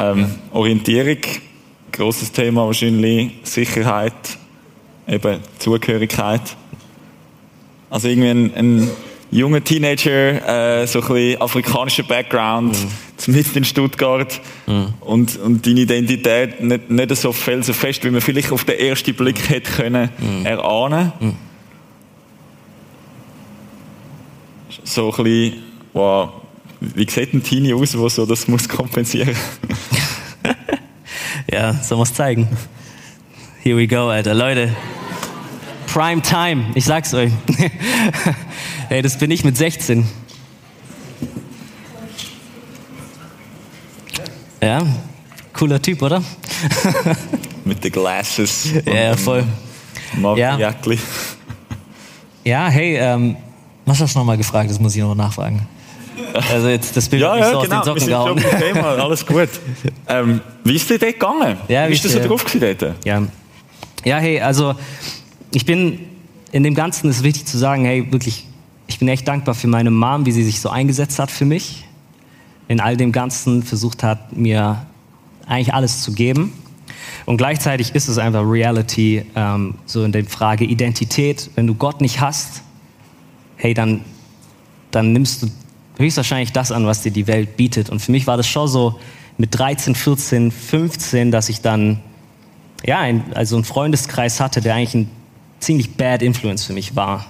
Ähm, 0.00 0.26
Orientierung, 0.52 1.18
großes 1.92 2.32
Thema 2.32 2.64
wahrscheinlich, 2.66 3.32
Sicherheit, 3.42 4.14
eben 5.06 5.40
Zugehörigkeit. 5.58 6.40
Also 7.90 8.08
irgendwie 8.08 8.30
ein, 8.30 8.54
ein 8.54 8.90
junger 9.30 9.62
Teenager, 9.62 10.80
äh, 10.82 10.86
so 10.86 11.00
ein 11.00 11.08
bisschen 11.08 11.42
afrikanischer 11.42 12.02
Background, 12.04 12.78
mhm. 13.26 13.34
mitten 13.34 13.58
in 13.58 13.64
Stuttgart 13.64 14.40
mhm. 14.66 14.94
und, 15.00 15.36
und 15.36 15.66
deine 15.66 15.80
Identität 15.80 16.62
nicht, 16.62 16.90
nicht 16.90 17.16
so 17.16 17.32
felsenfest, 17.32 18.02
wie 18.04 18.10
man 18.10 18.22
vielleicht 18.22 18.52
auf 18.52 18.64
den 18.64 18.78
ersten 18.78 19.14
Blick 19.14 19.50
hätte 19.50 19.70
können 19.70 20.08
mhm. 20.18 20.46
erahnen. 20.46 21.12
Mhm. 21.20 21.36
So 24.84 25.12
ein 25.12 25.24
bisschen, 25.24 25.62
wow, 25.92 26.39
wie 26.80 27.08
sieht 27.08 27.34
ein 27.34 27.42
Teenie 27.42 27.74
aus, 27.74 27.92
der 27.92 28.08
so 28.08 28.26
das 28.26 28.48
muss 28.48 28.68
kompensieren? 28.68 29.36
ja, 31.52 31.74
so 31.74 31.96
muss 31.96 32.12
zeigen. 32.14 32.48
Here 33.62 33.76
we 33.76 33.86
go, 33.86 34.08
Alter. 34.08 34.34
Leute, 34.34 34.74
Prime 35.86 36.22
Time, 36.22 36.66
ich 36.74 36.86
sag's 36.86 37.12
euch. 37.12 37.30
hey, 38.88 39.02
das 39.02 39.18
bin 39.18 39.30
ich 39.30 39.44
mit 39.44 39.56
16. 39.56 40.06
Ja, 44.62 44.82
cooler 45.52 45.80
Typ, 45.82 46.00
oder? 46.02 46.22
mit 47.64 47.84
den 47.84 47.92
Glasses. 47.92 48.70
Ja, 48.86 49.16
voll. 49.16 49.44
Ja. 50.36 50.58
ja, 52.44 52.68
hey, 52.68 52.96
ähm, 52.96 53.36
was 53.84 54.00
hast 54.00 54.14
du 54.14 54.18
nochmal 54.18 54.36
gefragt? 54.36 54.70
Das 54.70 54.80
muss 54.80 54.96
ich 54.96 55.02
noch 55.02 55.14
nachfragen. 55.14 55.66
Also 56.50 56.68
jetzt 56.68 56.96
das 56.96 57.08
Bild 57.08 57.22
ja, 57.22 57.36
ja, 57.36 57.50
so 57.52 57.60
genau. 57.60 57.78
aus 57.78 57.84
den 57.84 58.06
genau. 58.06 58.26
Socken 58.28 58.42
gehauen. 58.42 58.60
Thema. 58.60 58.88
Alles 58.96 59.26
gut. 59.26 59.48
Ähm, 60.08 60.40
wie 60.64 60.74
ist 60.74 60.90
dir 60.90 60.98
dort 60.98 61.12
gegangen? 61.12 61.56
Ja, 61.68 61.88
wie 61.88 61.92
ist 61.92 62.04
das 62.04 62.12
so 62.12 62.18
drauf 62.18 62.44
dort? 62.58 62.96
Ja. 63.04 63.22
ja, 64.04 64.18
hey, 64.18 64.40
also 64.40 64.74
ich 65.52 65.64
bin 65.64 66.00
in 66.50 66.64
dem 66.64 66.74
Ganzen 66.74 67.08
ist 67.08 67.22
wichtig 67.22 67.46
zu 67.46 67.58
sagen, 67.58 67.84
hey, 67.84 68.10
wirklich, 68.10 68.46
ich 68.88 68.98
bin 68.98 69.08
echt 69.08 69.26
dankbar 69.28 69.54
für 69.54 69.68
meine 69.68 69.90
Mom, 69.90 70.26
wie 70.26 70.32
sie 70.32 70.42
sich 70.42 70.60
so 70.60 70.68
eingesetzt 70.68 71.18
hat 71.18 71.30
für 71.30 71.44
mich. 71.44 71.86
In 72.66 72.80
all 72.80 72.96
dem 72.96 73.12
Ganzen 73.12 73.62
versucht 73.62 74.02
hat, 74.02 74.36
mir 74.36 74.84
eigentlich 75.46 75.72
alles 75.74 76.02
zu 76.02 76.12
geben. 76.12 76.52
Und 77.26 77.36
gleichzeitig 77.36 77.94
ist 77.94 78.08
es 78.08 78.18
einfach 78.18 78.42
Reality, 78.42 79.24
ähm, 79.34 79.74
so 79.86 80.04
in 80.04 80.12
der 80.12 80.24
Frage 80.24 80.64
Identität. 80.64 81.50
Wenn 81.54 81.66
du 81.66 81.74
Gott 81.74 82.00
nicht 82.00 82.20
hast, 82.20 82.62
hey, 83.56 83.74
dann, 83.74 84.00
dann 84.90 85.12
nimmst 85.12 85.42
du 85.42 85.48
höchstwahrscheinlich 86.00 86.52
das 86.52 86.72
an, 86.72 86.86
was 86.86 87.02
dir 87.02 87.12
die 87.12 87.26
Welt 87.26 87.56
bietet. 87.56 87.90
Und 87.90 88.00
für 88.00 88.10
mich 88.10 88.26
war 88.26 88.36
das 88.36 88.48
schon 88.48 88.66
so 88.66 88.98
mit 89.38 89.56
13, 89.56 89.94
14, 89.94 90.50
15, 90.50 91.30
dass 91.30 91.48
ich 91.48 91.60
dann 91.60 92.00
ja, 92.84 92.98
ein, 92.98 93.24
also 93.34 93.56
einen 93.56 93.64
Freundeskreis 93.64 94.40
hatte, 94.40 94.60
der 94.60 94.74
eigentlich 94.74 94.94
ein 94.94 95.10
ziemlich 95.60 95.96
bad 95.96 96.22
influence 96.22 96.64
für 96.64 96.72
mich 96.72 96.96
war. 96.96 97.26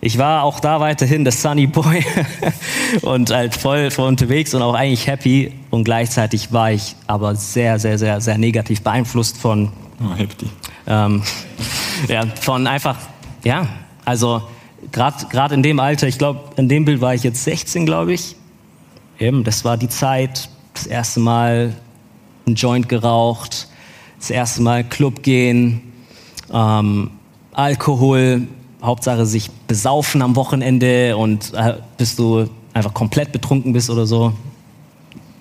Ich 0.00 0.16
war 0.16 0.44
auch 0.44 0.60
da 0.60 0.80
weiterhin 0.80 1.24
der 1.24 1.32
Sunny 1.32 1.66
Boy 1.66 2.04
und 3.02 3.30
halt 3.30 3.56
voll, 3.56 3.90
voll 3.90 4.08
unterwegs 4.08 4.54
und 4.54 4.62
auch 4.62 4.74
eigentlich 4.74 5.06
happy 5.06 5.52
und 5.70 5.84
gleichzeitig 5.84 6.52
war 6.52 6.70
ich 6.70 6.94
aber 7.06 7.34
sehr, 7.34 7.78
sehr, 7.78 7.98
sehr, 7.98 8.20
sehr 8.20 8.38
negativ 8.38 8.82
beeinflusst 8.82 9.36
von, 9.36 9.72
oh, 10.00 10.16
happy. 10.16 10.46
Ähm, 10.86 11.22
ja, 12.08 12.24
von 12.40 12.66
einfach, 12.66 12.96
ja, 13.42 13.66
also 14.04 14.42
gerade 14.92 15.54
in 15.54 15.62
dem 15.62 15.80
Alter, 15.80 16.06
ich 16.06 16.18
glaube, 16.18 16.40
in 16.56 16.68
dem 16.68 16.84
Bild 16.84 17.00
war 17.00 17.14
ich 17.14 17.22
jetzt 17.22 17.44
16, 17.44 17.86
glaube 17.86 18.12
ich. 18.12 18.36
Eben, 19.18 19.44
das 19.44 19.64
war 19.64 19.76
die 19.76 19.88
Zeit, 19.88 20.48
das 20.74 20.86
erste 20.86 21.20
Mal 21.20 21.74
ein 22.46 22.54
Joint 22.54 22.88
geraucht, 22.88 23.68
das 24.18 24.30
erste 24.30 24.62
Mal 24.62 24.84
Club 24.84 25.22
gehen, 25.22 25.82
ähm, 26.52 27.10
Alkohol, 27.52 28.46
Hauptsache 28.82 29.26
sich 29.26 29.50
besaufen 29.66 30.22
am 30.22 30.36
Wochenende 30.36 31.16
und 31.16 31.52
äh, 31.54 31.74
bis 31.96 32.14
du 32.14 32.48
einfach 32.72 32.94
komplett 32.94 33.32
betrunken 33.32 33.72
bist 33.72 33.90
oder 33.90 34.06
so. 34.06 34.32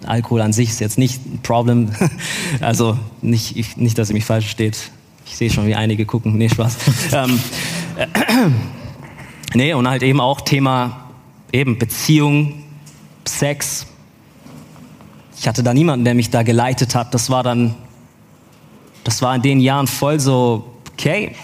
Alkohol 0.05 0.41
an 0.41 0.53
sich 0.53 0.69
ist 0.69 0.79
jetzt 0.79 0.97
nicht 0.97 1.23
ein 1.25 1.39
Problem. 1.43 1.91
also 2.61 2.97
nicht, 3.21 3.55
ich, 3.57 3.77
nicht, 3.77 3.97
dass 3.97 4.09
ihr 4.09 4.15
mich 4.15 4.25
falsch 4.25 4.45
versteht. 4.45 4.91
Ich 5.25 5.37
sehe 5.37 5.49
schon, 5.49 5.67
wie 5.67 5.75
einige 5.75 6.05
gucken. 6.05 6.37
Nee, 6.37 6.49
Spaß. 6.49 6.77
ähm, 7.13 7.39
äh, 7.97 8.07
Nee, 9.53 9.73
und 9.73 9.87
halt 9.87 10.03
eben 10.03 10.19
auch 10.19 10.41
Thema 10.41 11.09
eben 11.51 11.77
Beziehung, 11.77 12.63
Sex. 13.25 13.87
Ich 15.39 15.47
hatte 15.47 15.63
da 15.63 15.73
niemanden, 15.73 16.05
der 16.05 16.15
mich 16.15 16.29
da 16.29 16.43
geleitet 16.43 16.95
hat. 16.95 17.13
Das 17.13 17.29
war 17.29 17.43
dann, 17.43 17.75
das 19.03 19.21
war 19.21 19.35
in 19.35 19.41
den 19.41 19.59
Jahren 19.59 19.87
voll 19.87 20.19
so, 20.19 20.73
okay, 20.93 21.35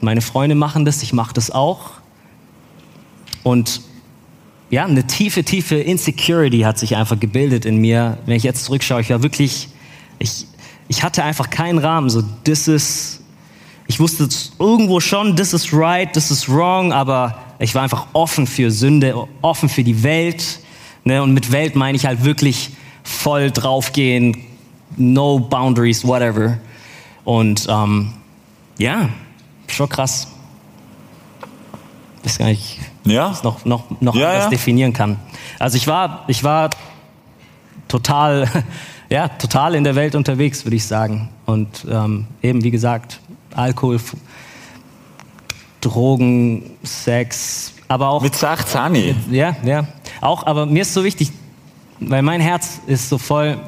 meine 0.00 0.20
Freunde 0.20 0.54
machen 0.54 0.84
das, 0.84 1.02
ich 1.02 1.12
mache 1.12 1.34
das 1.34 1.50
auch. 1.50 1.92
Und 3.42 3.82
ja, 4.70 4.84
eine 4.84 5.06
tiefe, 5.06 5.44
tiefe 5.44 5.76
Insecurity 5.76 6.60
hat 6.60 6.78
sich 6.78 6.96
einfach 6.96 7.18
gebildet 7.20 7.64
in 7.64 7.76
mir. 7.78 8.18
Wenn 8.26 8.36
ich 8.36 8.42
jetzt 8.42 8.64
zurückschaue, 8.64 9.00
ich 9.02 9.10
war 9.10 9.22
wirklich, 9.22 9.68
ich, 10.18 10.46
ich 10.88 11.02
hatte 11.02 11.22
einfach 11.22 11.50
keinen 11.50 11.78
Rahmen. 11.78 12.10
So, 12.10 12.22
this 12.44 12.68
is 12.68 13.23
ich 13.86 14.00
wusste 14.00 14.28
irgendwo 14.58 15.00
schon, 15.00 15.36
this 15.36 15.52
is 15.52 15.72
right, 15.72 16.12
this 16.12 16.30
is 16.30 16.48
wrong, 16.48 16.92
aber 16.92 17.38
ich 17.58 17.74
war 17.74 17.82
einfach 17.82 18.06
offen 18.12 18.46
für 18.46 18.70
Sünde, 18.70 19.14
offen 19.42 19.68
für 19.68 19.84
die 19.84 20.02
Welt. 20.02 20.60
Ne? 21.04 21.22
Und 21.22 21.34
mit 21.34 21.52
Welt 21.52 21.76
meine 21.76 21.96
ich 21.96 22.06
halt 22.06 22.24
wirklich 22.24 22.70
voll 23.02 23.50
draufgehen, 23.50 24.36
no 24.96 25.38
boundaries, 25.38 26.06
whatever. 26.06 26.58
Und 27.24 27.66
ähm, 27.68 28.12
ja, 28.78 29.08
schon 29.68 29.88
krass. 29.88 30.28
Ich 32.22 32.30
weiß 32.30 32.38
gar 32.38 32.46
nicht, 32.46 32.78
ja. 33.04 33.32
ich 33.32 33.42
noch, 33.42 33.64
noch, 33.66 34.00
noch 34.00 34.14
ja, 34.14 34.28
anders 34.28 34.44
ja. 34.44 34.50
definieren 34.50 34.94
kann. 34.94 35.18
Also 35.58 35.76
ich 35.76 35.86
war, 35.86 36.24
ich 36.26 36.42
war 36.42 36.70
total, 37.86 38.48
ja, 39.10 39.28
total 39.28 39.74
in 39.74 39.84
der 39.84 39.94
Welt 39.94 40.14
unterwegs, 40.14 40.64
würde 40.64 40.76
ich 40.76 40.86
sagen. 40.86 41.28
Und 41.44 41.86
ähm, 41.90 42.26
eben, 42.42 42.64
wie 42.64 42.70
gesagt, 42.70 43.20
Alkohol, 43.54 44.00
Drogen, 45.80 46.70
Sex, 46.82 47.72
aber 47.88 48.08
auch. 48.08 48.22
Mit 48.22 48.34
16? 48.34 48.92
Mit, 48.92 49.16
ja, 49.30 49.56
ja. 49.64 49.86
Auch, 50.20 50.46
aber 50.46 50.66
mir 50.66 50.82
ist 50.82 50.94
so 50.94 51.04
wichtig, 51.04 51.30
weil 52.00 52.22
mein 52.22 52.40
Herz 52.40 52.80
ist 52.86 53.08
so 53.08 53.18
voll, 53.18 53.58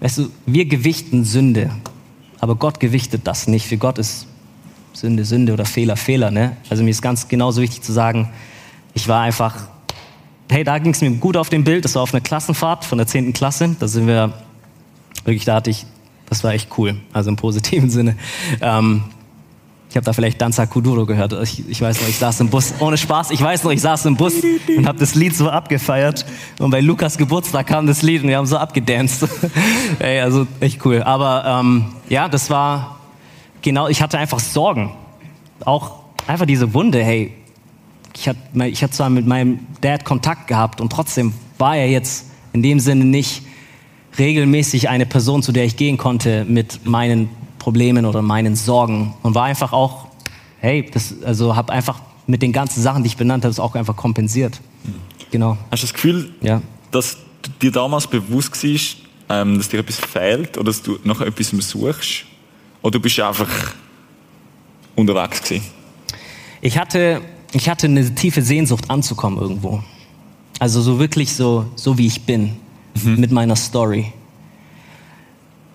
weißt 0.00 0.18
du, 0.18 0.30
wir 0.46 0.64
gewichten 0.64 1.24
Sünde, 1.24 1.70
aber 2.40 2.54
Gott 2.54 2.80
gewichtet 2.80 3.26
das 3.26 3.46
nicht. 3.46 3.66
Für 3.66 3.76
Gott 3.76 3.98
ist 3.98 4.26
Sünde, 4.92 5.24
Sünde 5.24 5.52
oder 5.52 5.64
Fehler, 5.64 5.96
Fehler, 5.96 6.30
ne? 6.30 6.56
Also 6.68 6.82
mir 6.82 6.90
ist 6.90 7.02
ganz 7.02 7.28
genauso 7.28 7.60
wichtig 7.60 7.82
zu 7.82 7.92
sagen, 7.92 8.30
ich 8.94 9.06
war 9.06 9.22
einfach, 9.22 9.68
hey, 10.50 10.64
da 10.64 10.78
ging 10.78 10.92
es 10.92 11.00
mir 11.00 11.10
gut 11.12 11.36
auf 11.36 11.48
dem 11.48 11.64
Bild, 11.64 11.84
das 11.84 11.94
war 11.94 12.02
auf 12.02 12.12
einer 12.12 12.20
Klassenfahrt 12.20 12.84
von 12.84 12.98
der 12.98 13.06
10. 13.06 13.32
Klasse, 13.32 13.76
da 13.78 13.86
sind 13.86 14.06
wir, 14.06 14.32
wirklich, 15.24 15.44
da 15.44 15.56
hatte 15.56 15.70
ich 15.70 15.86
das 16.30 16.42
war 16.42 16.54
echt 16.54 16.70
cool, 16.78 16.96
also 17.12 17.28
im 17.28 17.36
positiven 17.36 17.90
Sinne. 17.90 18.16
Ähm, 18.62 19.02
ich 19.90 19.96
habe 19.96 20.04
da 20.04 20.12
vielleicht 20.12 20.40
Danza 20.40 20.66
Kuduro 20.66 21.04
gehört. 21.04 21.32
Ich, 21.42 21.68
ich, 21.68 21.82
weiß 21.82 22.00
noch, 22.00 22.08
ich 22.08 22.16
saß 22.16 22.40
im 22.40 22.48
Bus, 22.48 22.74
ohne 22.78 22.96
Spaß, 22.96 23.32
ich 23.32 23.42
weiß 23.42 23.64
noch, 23.64 23.72
ich 23.72 23.80
saß 23.80 24.06
im 24.06 24.16
Bus 24.16 24.34
und 24.76 24.86
habe 24.86 25.00
das 25.00 25.16
Lied 25.16 25.34
so 25.34 25.50
abgefeiert. 25.50 26.24
Und 26.60 26.70
bei 26.70 26.80
Lukas 26.80 27.18
Geburtstag 27.18 27.66
kam 27.66 27.88
das 27.88 28.00
Lied 28.02 28.22
und 28.22 28.28
wir 28.28 28.36
haben 28.36 28.46
so 28.46 28.56
abgedanced. 28.56 29.28
Ey, 29.98 30.20
also 30.20 30.46
echt 30.60 30.86
cool. 30.86 31.02
Aber 31.02 31.44
ähm, 31.44 31.86
ja, 32.08 32.28
das 32.28 32.50
war 32.50 33.00
genau, 33.62 33.88
ich 33.88 34.00
hatte 34.00 34.16
einfach 34.16 34.38
Sorgen. 34.38 34.92
Auch 35.64 35.96
einfach 36.28 36.46
diese 36.46 36.72
Wunde, 36.72 37.02
hey, 37.02 37.34
ich 38.14 38.28
hatte, 38.28 38.38
ich 38.66 38.88
zwar 38.92 39.10
mit 39.10 39.26
meinem 39.26 39.58
Dad 39.80 40.04
Kontakt 40.04 40.46
gehabt 40.46 40.80
und 40.80 40.92
trotzdem 40.92 41.34
war 41.58 41.76
er 41.76 41.88
jetzt 41.88 42.26
in 42.52 42.62
dem 42.62 42.78
Sinne 42.78 43.04
nicht 43.04 43.42
regelmäßig 44.18 44.88
eine 44.88 45.06
Person, 45.06 45.42
zu 45.42 45.52
der 45.52 45.64
ich 45.64 45.76
gehen 45.76 45.96
konnte 45.96 46.44
mit 46.44 46.86
meinen 46.86 47.30
Problemen 47.58 48.06
oder 48.06 48.22
meinen 48.22 48.56
Sorgen 48.56 49.14
und 49.22 49.34
war 49.34 49.44
einfach 49.44 49.72
auch, 49.72 50.08
hey, 50.60 50.88
das, 50.92 51.14
also 51.24 51.56
habe 51.56 51.72
einfach 51.72 52.00
mit 52.26 52.42
den 52.42 52.52
ganzen 52.52 52.82
Sachen, 52.82 53.02
die 53.02 53.08
ich 53.08 53.16
benannt 53.16 53.44
habe, 53.44 53.50
es 53.50 53.60
auch 53.60 53.74
einfach 53.74 53.96
kompensiert. 53.96 54.60
Genau. 55.30 55.56
Hast 55.70 55.82
du 55.82 55.86
das 55.86 55.94
Gefühl, 55.94 56.32
ja. 56.40 56.60
dass 56.90 57.18
dir 57.62 57.70
damals 57.70 58.06
bewusst 58.06 58.62
war, 58.64 59.42
ähm, 59.42 59.58
dass 59.58 59.68
dir 59.68 59.80
etwas 59.80 59.96
fehlt 59.96 60.56
oder 60.56 60.66
dass 60.66 60.82
du 60.82 60.98
nach 61.04 61.20
etwas 61.20 61.48
suchst? 61.48 62.24
Oder 62.82 62.98
bist 62.98 63.18
du 63.18 63.26
einfach 63.26 63.48
unterwegs 64.96 65.42
gewesen? 65.42 65.64
Ich 66.62 66.78
hatte, 66.78 67.20
ich 67.52 67.68
hatte 67.68 67.86
eine 67.86 68.14
tiefe 68.14 68.42
Sehnsucht 68.42 68.90
anzukommen 68.90 69.38
irgendwo. 69.38 69.82
Also 70.58 70.82
so 70.82 70.98
wirklich 70.98 71.34
so, 71.34 71.66
so 71.76 71.96
wie 71.96 72.06
ich 72.06 72.22
bin 72.22 72.56
mhm. 72.94 73.20
mit 73.20 73.30
meiner 73.30 73.56
Story. 73.56 74.12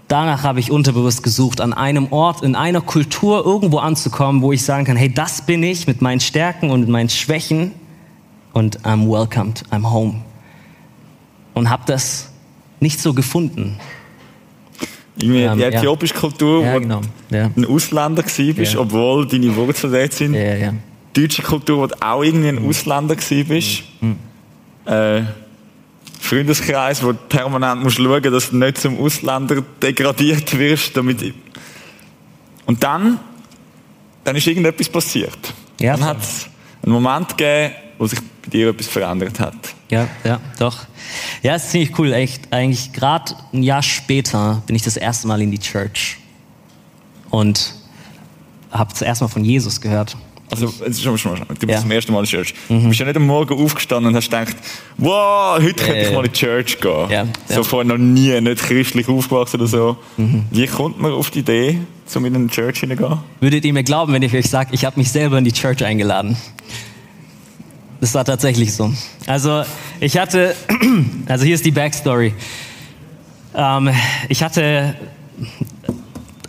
Danach 0.08 0.44
habe 0.44 0.60
ich 0.60 0.70
unterbewusst 0.70 1.24
gesucht, 1.24 1.62
an 1.62 1.74
einem 1.74 2.12
Ort, 2.12 2.44
in 2.44 2.56
einer 2.56 2.82
Kultur 2.82 3.44
irgendwo 3.44 3.80
anzukommen, 3.80 4.42
wo 4.44 4.52
ich 4.52 4.64
sagen 4.64 4.86
kann, 4.86 4.98
hey, 4.98 5.12
das 5.12 5.42
bin 5.42 5.64
ich 5.64 5.88
mit 5.88 6.02
meinen 6.02 6.20
Stärken 6.20 6.70
und 6.70 6.88
meinen 6.88 7.10
Schwächen 7.10 7.72
und 8.54 8.82
I'm 8.82 9.10
welcomed, 9.10 9.64
I'm 9.72 9.90
home. 9.90 10.22
Und 11.56 11.70
habe 11.70 11.84
das 11.88 12.30
nicht 12.80 13.00
so 13.00 13.14
gefunden. 13.14 13.80
Irgendwie 15.18 15.42
ähm, 15.44 15.58
die 15.58 15.64
äthiopische 15.64 16.14
ja. 16.14 16.20
Kultur, 16.20 16.64
ja, 16.64 16.74
wo 16.74 16.80
genau. 16.80 17.02
ja. 17.32 17.50
ein 17.56 17.66
Ausländer 17.66 18.24
warst, 18.24 18.74
ja. 18.74 18.80
obwohl 18.80 19.26
deine 19.26 19.56
Wurzeln 19.56 19.94
dort 19.94 20.14
sind. 20.14 20.34
Ja, 20.36 20.74
deutsche 21.14 21.42
Kultur, 21.42 21.78
wo 21.80 21.88
du 21.88 21.96
auch 22.02 22.24
irgendwie 22.24 22.50
ein 22.50 22.68
Ausländer 22.68 23.16
gewesen 23.16 23.48
bist. 23.48 23.84
Mhm. 24.02 24.18
Äh, 24.86 25.24
Freundeskreis, 26.26 27.04
wo 27.04 27.12
du 27.12 27.18
permanent 27.30 27.84
musst 27.84 27.98
schauen, 27.98 28.24
dass 28.24 28.50
du 28.50 28.58
nicht 28.58 28.78
zum 28.78 29.00
Ausländer 29.00 29.64
degradiert 29.82 30.58
wirst, 30.58 30.98
damit 30.98 31.34
und 32.66 32.84
dann, 32.84 33.20
dann 34.24 34.36
ist 34.36 34.48
irgendetwas 34.48 34.90
passiert. 34.90 35.38
Ja, 35.80 35.96
dann 35.96 36.06
hat 36.06 36.22
es 36.22 36.48
einen 36.84 36.94
Moment 36.94 37.30
gegeben, 37.30 37.76
wo 37.98 38.08
sich 38.08 38.20
bei 38.20 38.50
dir 38.50 38.70
etwas 38.70 38.88
verändert 38.88 39.40
hat. 39.40 39.56
Ja, 39.90 40.08
ja, 40.24 40.40
doch. 40.60 40.86
Ja, 41.44 41.56
ist 41.56 41.70
ziemlich 41.70 41.98
cool. 42.00 42.12
Echt, 42.12 42.52
eigentlich 42.52 42.92
gerade 42.92 43.36
ein 43.54 43.62
Jahr 43.62 43.84
später 43.84 44.64
bin 44.66 44.76
ich 44.76 44.82
das 44.82 44.98
erste 44.98 45.28
Mal 45.28 45.42
in 45.42 45.52
die 45.52 45.60
Church 45.60 46.18
und 47.30 47.76
habe 48.72 48.92
das 48.92 49.02
erste 49.02 49.26
Mal 49.26 49.30
von 49.30 49.46
Jesus 49.46 49.80
gehört. 49.80 50.18
Also, 50.52 50.72
jetzt 50.86 51.02
schon 51.02 51.12
mal, 51.14 51.18
schon 51.18 51.32
mal, 51.32 51.40
du 51.48 51.54
bist 51.56 51.70
Ja. 51.70 51.78
Mhm. 51.78 51.82
zum 51.82 51.92
ersten 51.92 52.14
Mal 52.14 52.20
in 52.20 52.26
die 52.26 52.32
Church. 52.32 52.54
Du 52.70 52.88
bist 52.88 53.00
ja 53.00 53.06
nicht 53.06 53.16
am 53.18 53.26
Morgen 53.26 53.60
aufgestanden 53.60 54.10
und 54.12 54.16
hast 54.16 54.26
gedacht, 54.30 54.56
wow, 54.98 55.58
heute 55.60 55.74
könnte 55.84 56.02
ich 56.02 56.12
mal 56.14 56.24
in 56.26 56.32
die 56.32 56.38
Church 56.40 56.80
gehen. 56.80 57.10
Ja, 57.10 57.26
So 57.50 57.64
vorher 57.64 57.86
noch 57.92 57.98
nie, 57.98 58.40
nicht 58.40 58.62
christlich 58.62 59.08
aufgewachsen 59.10 59.58
oder 59.60 59.68
so. 59.68 59.98
Mhm. 60.18 60.44
Wie 60.52 60.68
kommt 60.68 61.02
man 61.02 61.12
auf 61.12 61.32
die 61.32 61.40
Idee, 61.40 61.80
um 62.14 62.26
in 62.26 62.36
eine 62.36 62.48
Church 62.48 62.80
hineinzugehen? 62.82 63.20
Würdet 63.42 63.66
ihr 63.66 63.74
mir 63.74 63.84
glauben, 63.84 64.14
wenn 64.14 64.22
ich 64.22 64.34
euch 64.36 64.50
sage, 64.50 64.70
ich 64.74 64.86
habe 64.86 65.00
mich 65.00 65.12
selber 65.12 65.38
in 65.40 65.46
die 65.46 65.52
Church 65.52 65.84
eingeladen? 65.84 66.38
Das 68.02 68.14
war 68.14 68.24
tatsächlich 68.24 68.74
so. 68.74 68.94
Also 69.26 69.64
ich 70.00 70.18
hatte, 70.18 70.56
also 71.28 71.44
hier 71.44 71.56
ist 71.56 71.66
die 71.66 71.72
Backstory. 71.72 72.34
Ähm, 73.56 73.90
ich 74.30 74.44
hatte, 74.44 74.96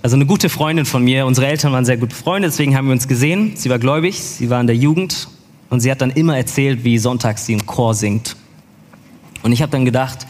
also 0.07 0.15
eine 0.15 0.27
gute 0.27 0.49
Freundin 0.49 0.85
von 0.85 1.03
mir, 1.03 1.27
unsere 1.27 1.49
Eltern 1.49 1.73
waren 1.73 1.85
sehr 1.85 1.97
gut 1.97 2.11
befreundet, 2.11 2.53
deswegen 2.53 2.77
haben 2.77 2.87
wir 2.87 2.93
uns 2.93 3.09
gesehen. 3.09 3.57
Sie 3.57 3.69
war 3.71 3.81
gläubig, 3.81 4.21
sie 4.21 4.49
war 4.51 4.61
in 4.61 4.69
der 4.69 4.77
Jugend 4.77 5.27
und 5.69 5.81
sie 5.81 5.91
hat 5.91 6.01
dann 6.01 6.13
immer 6.13 6.37
erzählt, 6.37 6.85
wie 6.85 6.97
sonntags 6.97 7.45
sie 7.45 7.55
im 7.55 7.67
Chor 7.67 7.93
singt. 7.93 8.37
Und 9.43 9.51
ich 9.51 9.63
habe 9.63 9.73
dann 9.73 9.85
gedacht, 9.85 10.29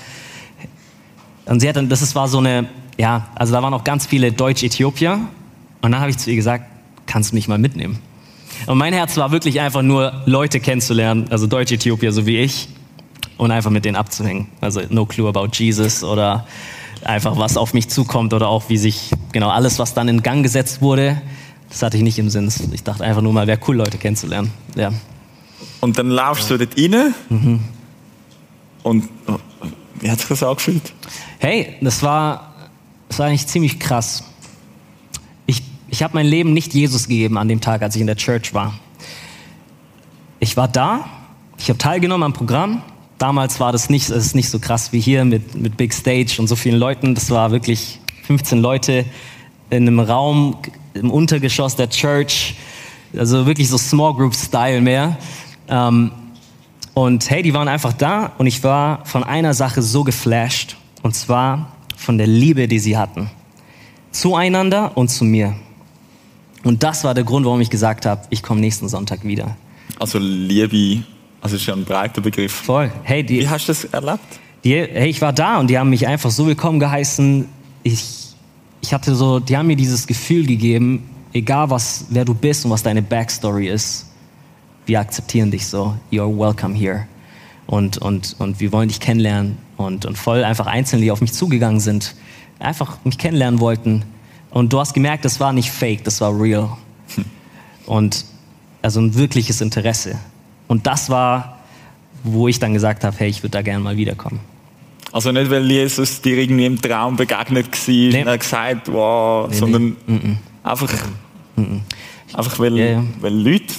und 1.45 1.61
sie 1.61 1.69
hat 1.69 1.77
dann, 1.77 1.91
das 1.91 2.15
war 2.15 2.27
so 2.27 2.39
eine, 2.39 2.71
ja, 2.97 3.29
also 3.35 3.53
da 3.53 3.63
waren 3.63 3.75
auch 3.75 3.85
ganz 3.85 4.07
viele 4.07 4.33
Deutsch-Äthiopier. 4.33 5.21
Und 5.83 5.93
dann 5.93 6.01
habe 6.01 6.09
ich 6.09 6.17
zu 6.17 6.31
ihr 6.31 6.37
gesagt, 6.37 6.65
kannst 7.05 7.33
du 7.33 7.35
mich 7.35 7.47
mal 7.47 7.59
mitnehmen? 7.59 7.99
Und 8.67 8.79
mein 8.79 8.95
Herz 8.95 9.19
war 9.19 9.31
wirklich 9.31 9.61
einfach 9.61 9.83
nur, 9.83 10.23
Leute 10.25 10.59
kennenzulernen, 10.59 11.27
also 11.29 11.47
Deutsch-Äthiopier, 11.47 12.13
so 12.13 12.25
wie 12.25 12.39
ich, 12.39 12.69
und 13.37 13.51
einfach 13.51 13.71
mit 13.71 13.85
denen 13.85 13.97
abzuhängen. 13.97 14.47
Also 14.63 14.81
no 14.89 15.05
clue 15.05 15.29
about 15.29 15.49
Jesus 15.53 16.03
oder 16.03 16.47
einfach 17.05 17.37
was 17.39 17.57
auf 17.57 17.75
mich 17.75 17.89
zukommt 17.89 18.35
oder 18.35 18.49
auch 18.49 18.69
wie 18.69 18.77
sich, 18.77 19.11
genau, 19.37 19.51
alles, 19.51 19.79
was 19.79 19.93
dann 19.93 20.09
in 20.09 20.23
Gang 20.23 20.43
gesetzt 20.43 20.81
wurde, 20.81 21.21
das 21.69 21.83
hatte 21.83 21.99
ich 21.99 22.03
nicht 22.03 22.19
im 22.19 22.31
Sinn. 22.31 22.51
Ich 22.73 22.83
dachte 22.85 23.05
einfach 23.05 23.21
nur 23.21 23.35
mal, 23.35 23.47
wäre 23.47 23.61
cool, 23.69 23.77
Leute 23.77 23.99
kennenzulernen. 23.99 24.51
Ja. 24.77 24.93
Und 25.83 25.99
dann 25.99 26.09
laufst 26.09 26.49
du 26.49 26.57
dort 26.57 26.75
rein 26.79 27.15
Mhm. 27.29 27.61
und 28.83 29.05
oh, 29.27 29.37
wie 30.01 30.11
hat 30.11 30.21
sich 30.21 30.29
das 30.29 30.43
angefühlt? 30.43 30.95
Hey, 31.39 31.77
das 31.83 32.03
war, 32.03 32.55
das 33.11 33.19
war 33.19 33.27
eigentlich 33.27 33.47
ziemlich 33.47 33.79
krass. 33.79 34.25
Ich, 35.45 35.63
ich 35.89 36.03
habe 36.03 36.15
mein 36.15 36.25
Leben 36.27 36.55
nicht 36.55 36.73
Jesus 36.73 37.07
gegeben 37.07 37.37
an 37.37 37.47
dem 37.47 37.61
Tag, 37.61 37.83
als 37.83 37.95
ich 37.95 38.01
in 38.01 38.07
der 38.07 38.17
Church 38.17 38.55
war. 38.55 38.73
Ich 40.41 40.57
war 40.57 40.67
da, 40.67 41.05
ich 41.59 41.69
habe 41.69 41.77
teilgenommen 41.79 42.25
am 42.25 42.33
Programm. 42.33 42.81
Damals 43.19 43.61
war 43.61 43.71
das 43.71 43.91
nicht, 43.91 44.09
das 44.09 44.25
ist 44.25 44.35
nicht 44.35 44.49
so 44.49 44.59
krass 44.59 44.95
wie 44.95 45.01
hier 45.01 45.27
mit, 45.27 45.55
mit 45.57 45.77
Big 45.77 45.93
Stage 45.93 46.37
und 46.39 46.47
so 46.47 46.57
vielen 46.57 46.79
Leuten. 46.79 47.15
Das 47.15 47.31
war 47.31 47.51
wirklich 47.51 48.01
15 48.27 48.61
Leute 48.61 49.05
in 49.71 49.87
einem 49.87 50.01
Raum 50.01 50.57
im 50.95 51.11
Untergeschoss 51.11 51.77
der 51.77 51.89
Church. 51.89 52.57
Also 53.17 53.47
wirklich 53.47 53.69
so 53.69 53.79
Small 53.79 54.15
Group 54.15 54.35
Style 54.35 54.81
mehr. 54.81 55.17
Ähm, 55.69 56.11
und 56.95 57.31
hey, 57.31 57.43
die 57.43 57.55
waren 57.55 57.69
einfach 57.69 57.93
da 57.93 58.33
und 58.39 58.47
ich 58.47 58.65
war 58.65 59.05
von 59.05 59.23
einer 59.23 59.55
Sache 59.55 59.81
so 59.83 60.03
geflasht. 60.03 60.77
Und 61.03 61.15
zwar 61.15 61.73
von 61.97 62.19
der 62.19 62.27
Liebe, 62.27 62.67
die 62.67 62.79
sie 62.79 62.97
hatten. 62.97 63.31
Zueinander 64.11 64.97
und 64.97 65.09
zu 65.09 65.25
mir. 65.25 65.55
Und 66.65 66.83
das 66.83 67.05
war 67.05 67.15
der 67.15 67.23
Grund, 67.25 67.47
warum 67.47 67.61
ich 67.61 67.71
gesagt 67.71 68.07
habe, 68.07 68.23
ich 68.31 68.43
komme 68.43 68.61
nächsten 68.61 68.89
Sonntag 68.89 69.25
wieder. 69.25 69.57
Also 70.01 70.19
Liebe, 70.19 71.05
also 71.41 71.55
ist 71.55 71.67
ja 71.67 71.75
ein 71.75 71.85
breiter 71.85 72.21
Begriff. 72.21 72.53
Voll. 72.53 72.91
Hey, 73.05 73.23
die, 73.23 73.41
Wie 73.41 73.49
hast 73.49 73.69
du 73.69 73.73
das 73.73 73.85
erlebt? 73.85 74.19
die, 74.65 74.75
hey, 74.75 75.09
ich 75.09 75.21
war 75.21 75.33
da 75.33 75.59
und 75.59 75.69
die 75.69 75.79
haben 75.79 75.91
mich 75.91 76.09
einfach 76.09 76.31
so 76.31 76.47
willkommen 76.49 76.81
geheißen. 76.81 77.49
Ich, 77.87 78.35
ich 78.81 78.93
hatte 78.93 79.15
so, 79.15 79.39
die 79.39 79.57
haben 79.57 79.69
mir 79.69 79.77
dieses 79.77 80.09
Gefühl 80.09 80.45
gegeben, 80.45 81.09
egal 81.33 81.71
was, 81.71 82.07
wer 82.11 82.25
du 82.25 82.35
bist 82.35 82.65
und 82.65 82.73
was 82.73 82.83
deine 82.83 83.01
Backstory 83.01 83.69
ist, 83.69 84.07
wir 84.87 84.99
akzeptieren 84.99 85.53
dich 85.53 85.69
so. 85.69 85.95
You're 86.11 86.37
welcome 86.37 86.75
here. 86.75 87.07
Und, 87.69 87.99
und, 87.99 88.35
und 88.41 88.59
wir 88.59 88.73
wollen 88.73 88.89
dich 88.89 88.99
kennenlernen. 88.99 89.59
Und, 89.77 90.05
und 90.05 90.19
voll 90.19 90.43
einfach 90.43 90.67
Einzelne, 90.67 91.03
die 91.03 91.13
auf 91.13 91.21
mich 91.21 91.33
zugegangen 91.33 91.79
sind, 91.79 92.17
einfach 92.59 92.99
mich 93.05 93.19
kennenlernen 93.19 93.61
wollten. 93.61 94.05
Und 94.51 94.73
du 94.73 94.81
hast 94.81 94.93
gemerkt, 94.93 95.25
das 95.25 95.39
war 95.39 95.53
nicht 95.53 95.71
fake, 95.71 96.03
das 96.03 96.21
war 96.21 96.37
real. 96.37 96.71
Und 97.87 98.25
also 98.83 99.01
ein 99.01 99.15
wirkliches 99.15 99.61
Interesse. 99.61 100.19
Und 100.67 100.89
das 100.89 101.09
war, 101.09 101.61
wo 102.25 102.49
ich 102.49 102.59
dann 102.59 102.73
gesagt 102.73 103.05
habe, 103.05 103.15
hey, 103.17 103.29
ich 103.29 103.45
würde 103.45 103.53
da 103.53 103.63
gerne 103.63 103.85
mal 103.85 103.97
wiederkommen. 103.97 104.41
Also 105.17 105.33
nicht, 105.33 105.51
weil 105.51 105.65
Jesus 105.71 106.21
dir 106.21 106.37
irgendwie 106.37 106.67
im 106.67 106.81
Traum 106.81 107.17
begegnet 107.17 107.67
war 107.73 107.95
Nee. 107.95 108.21
und 108.21 108.27
er 108.29 108.37
gesagt 108.39 108.93
wow, 108.93 109.49
sondern 109.55 109.97
einfach, 110.63 110.93
einfach 112.35 112.59
weil, 112.59 112.77
Ja, 112.77 112.85
ja. 112.85 113.05
weil 113.21 113.33
Leute 113.35 113.73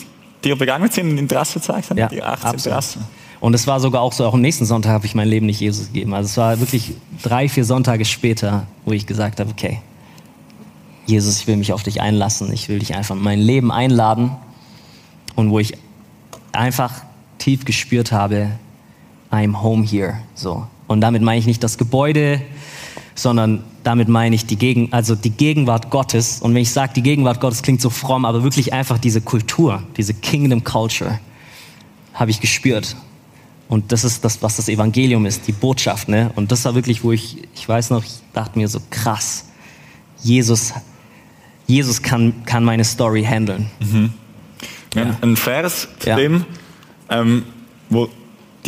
dir 0.43 0.55
begegnet 0.55 0.93
sind 0.93 1.11
und 1.11 1.17
Interesse 1.19 1.59
gezeigt 1.59 1.91
haben, 1.91 1.97
Ja, 1.99 2.07
dir 2.07 2.25
absolut. 2.25 2.65
Interesse. 2.65 2.99
Und 3.39 3.53
es 3.53 3.67
war 3.67 3.79
sogar 3.79 4.01
auch 4.01 4.13
so, 4.13 4.25
auch 4.25 4.33
am 4.33 4.41
nächsten 4.41 4.65
Sonntag 4.65 4.89
habe 4.93 5.05
ich 5.05 5.13
mein 5.13 5.27
Leben 5.27 5.45
nicht 5.45 5.59
Jesus 5.59 5.87
gegeben. 5.93 6.15
Also 6.15 6.25
es 6.25 6.37
war 6.37 6.59
wirklich 6.59 6.95
drei, 7.21 7.47
vier 7.47 7.65
Sonntage 7.65 8.03
später, 8.05 8.65
wo 8.83 8.93
ich 8.93 9.05
gesagt 9.05 9.39
habe, 9.39 9.51
okay, 9.51 9.79
Jesus, 11.05 11.39
ich 11.41 11.45
will 11.45 11.57
mich 11.57 11.71
auf 11.71 11.83
dich 11.83 12.01
einlassen, 12.01 12.51
ich 12.51 12.67
will 12.67 12.79
dich 12.79 12.95
einfach 12.95 13.15
in 13.15 13.21
mein 13.21 13.39
Leben 13.39 13.71
einladen. 13.71 14.31
Und 15.35 15.51
wo 15.51 15.59
ich 15.59 15.73
einfach 16.51 17.03
tief 17.37 17.63
gespürt 17.63 18.11
habe, 18.11 18.49
I'm 19.31 19.61
home 19.61 19.85
here. 19.85 20.17
So. 20.33 20.65
Und 20.87 21.01
damit 21.01 21.21
meine 21.21 21.39
ich 21.39 21.45
nicht 21.45 21.63
das 21.63 21.77
Gebäude, 21.77 22.41
sondern 23.15 23.63
damit 23.83 24.07
meine 24.07 24.35
ich 24.35 24.45
die, 24.45 24.55
Gegen 24.57 24.93
also 24.93 25.15
die 25.15 25.31
Gegenwart 25.31 25.89
Gottes. 25.89 26.41
Und 26.41 26.53
wenn 26.53 26.61
ich 26.61 26.71
sage, 26.71 26.93
die 26.95 27.01
Gegenwart 27.01 27.41
Gottes 27.41 27.61
klingt 27.61 27.81
so 27.81 27.89
fromm, 27.89 28.25
aber 28.25 28.43
wirklich 28.43 28.73
einfach 28.73 28.97
diese 28.97 29.21
Kultur, 29.21 29.83
diese 29.97 30.13
Kingdom 30.13 30.63
Culture, 30.63 31.19
habe 32.13 32.31
ich 32.31 32.39
gespürt. 32.39 32.95
Und 33.69 33.91
das 33.91 34.03
ist 34.03 34.23
das, 34.23 34.41
was 34.41 34.55
das 34.55 34.69
Evangelium 34.69 35.25
ist, 35.25 35.47
die 35.47 35.51
Botschaft. 35.51 36.07
Ne? 36.07 36.31
Und 36.35 36.51
das 36.51 36.63
war 36.65 36.73
wirklich, 36.75 37.03
wo 37.03 37.11
ich, 37.11 37.37
ich 37.53 37.67
weiß 37.67 37.89
noch, 37.89 38.03
ich 38.03 38.13
dachte 38.33 38.57
mir 38.57 38.67
so 38.67 38.79
krass, 38.89 39.45
Jesus, 40.23 40.73
Jesus 41.65 42.01
kann, 42.01 42.45
kann 42.45 42.63
meine 42.63 42.85
Story 42.85 43.23
handeln. 43.23 43.69
Wir 44.93 45.05
haben 45.05 45.17
einen 45.21 45.35
Vers 45.37 45.87
zu 45.99 46.09
Ja. 46.09 46.15
dem, 46.15 46.45
ähm, 47.09 47.43
wo 47.89 48.09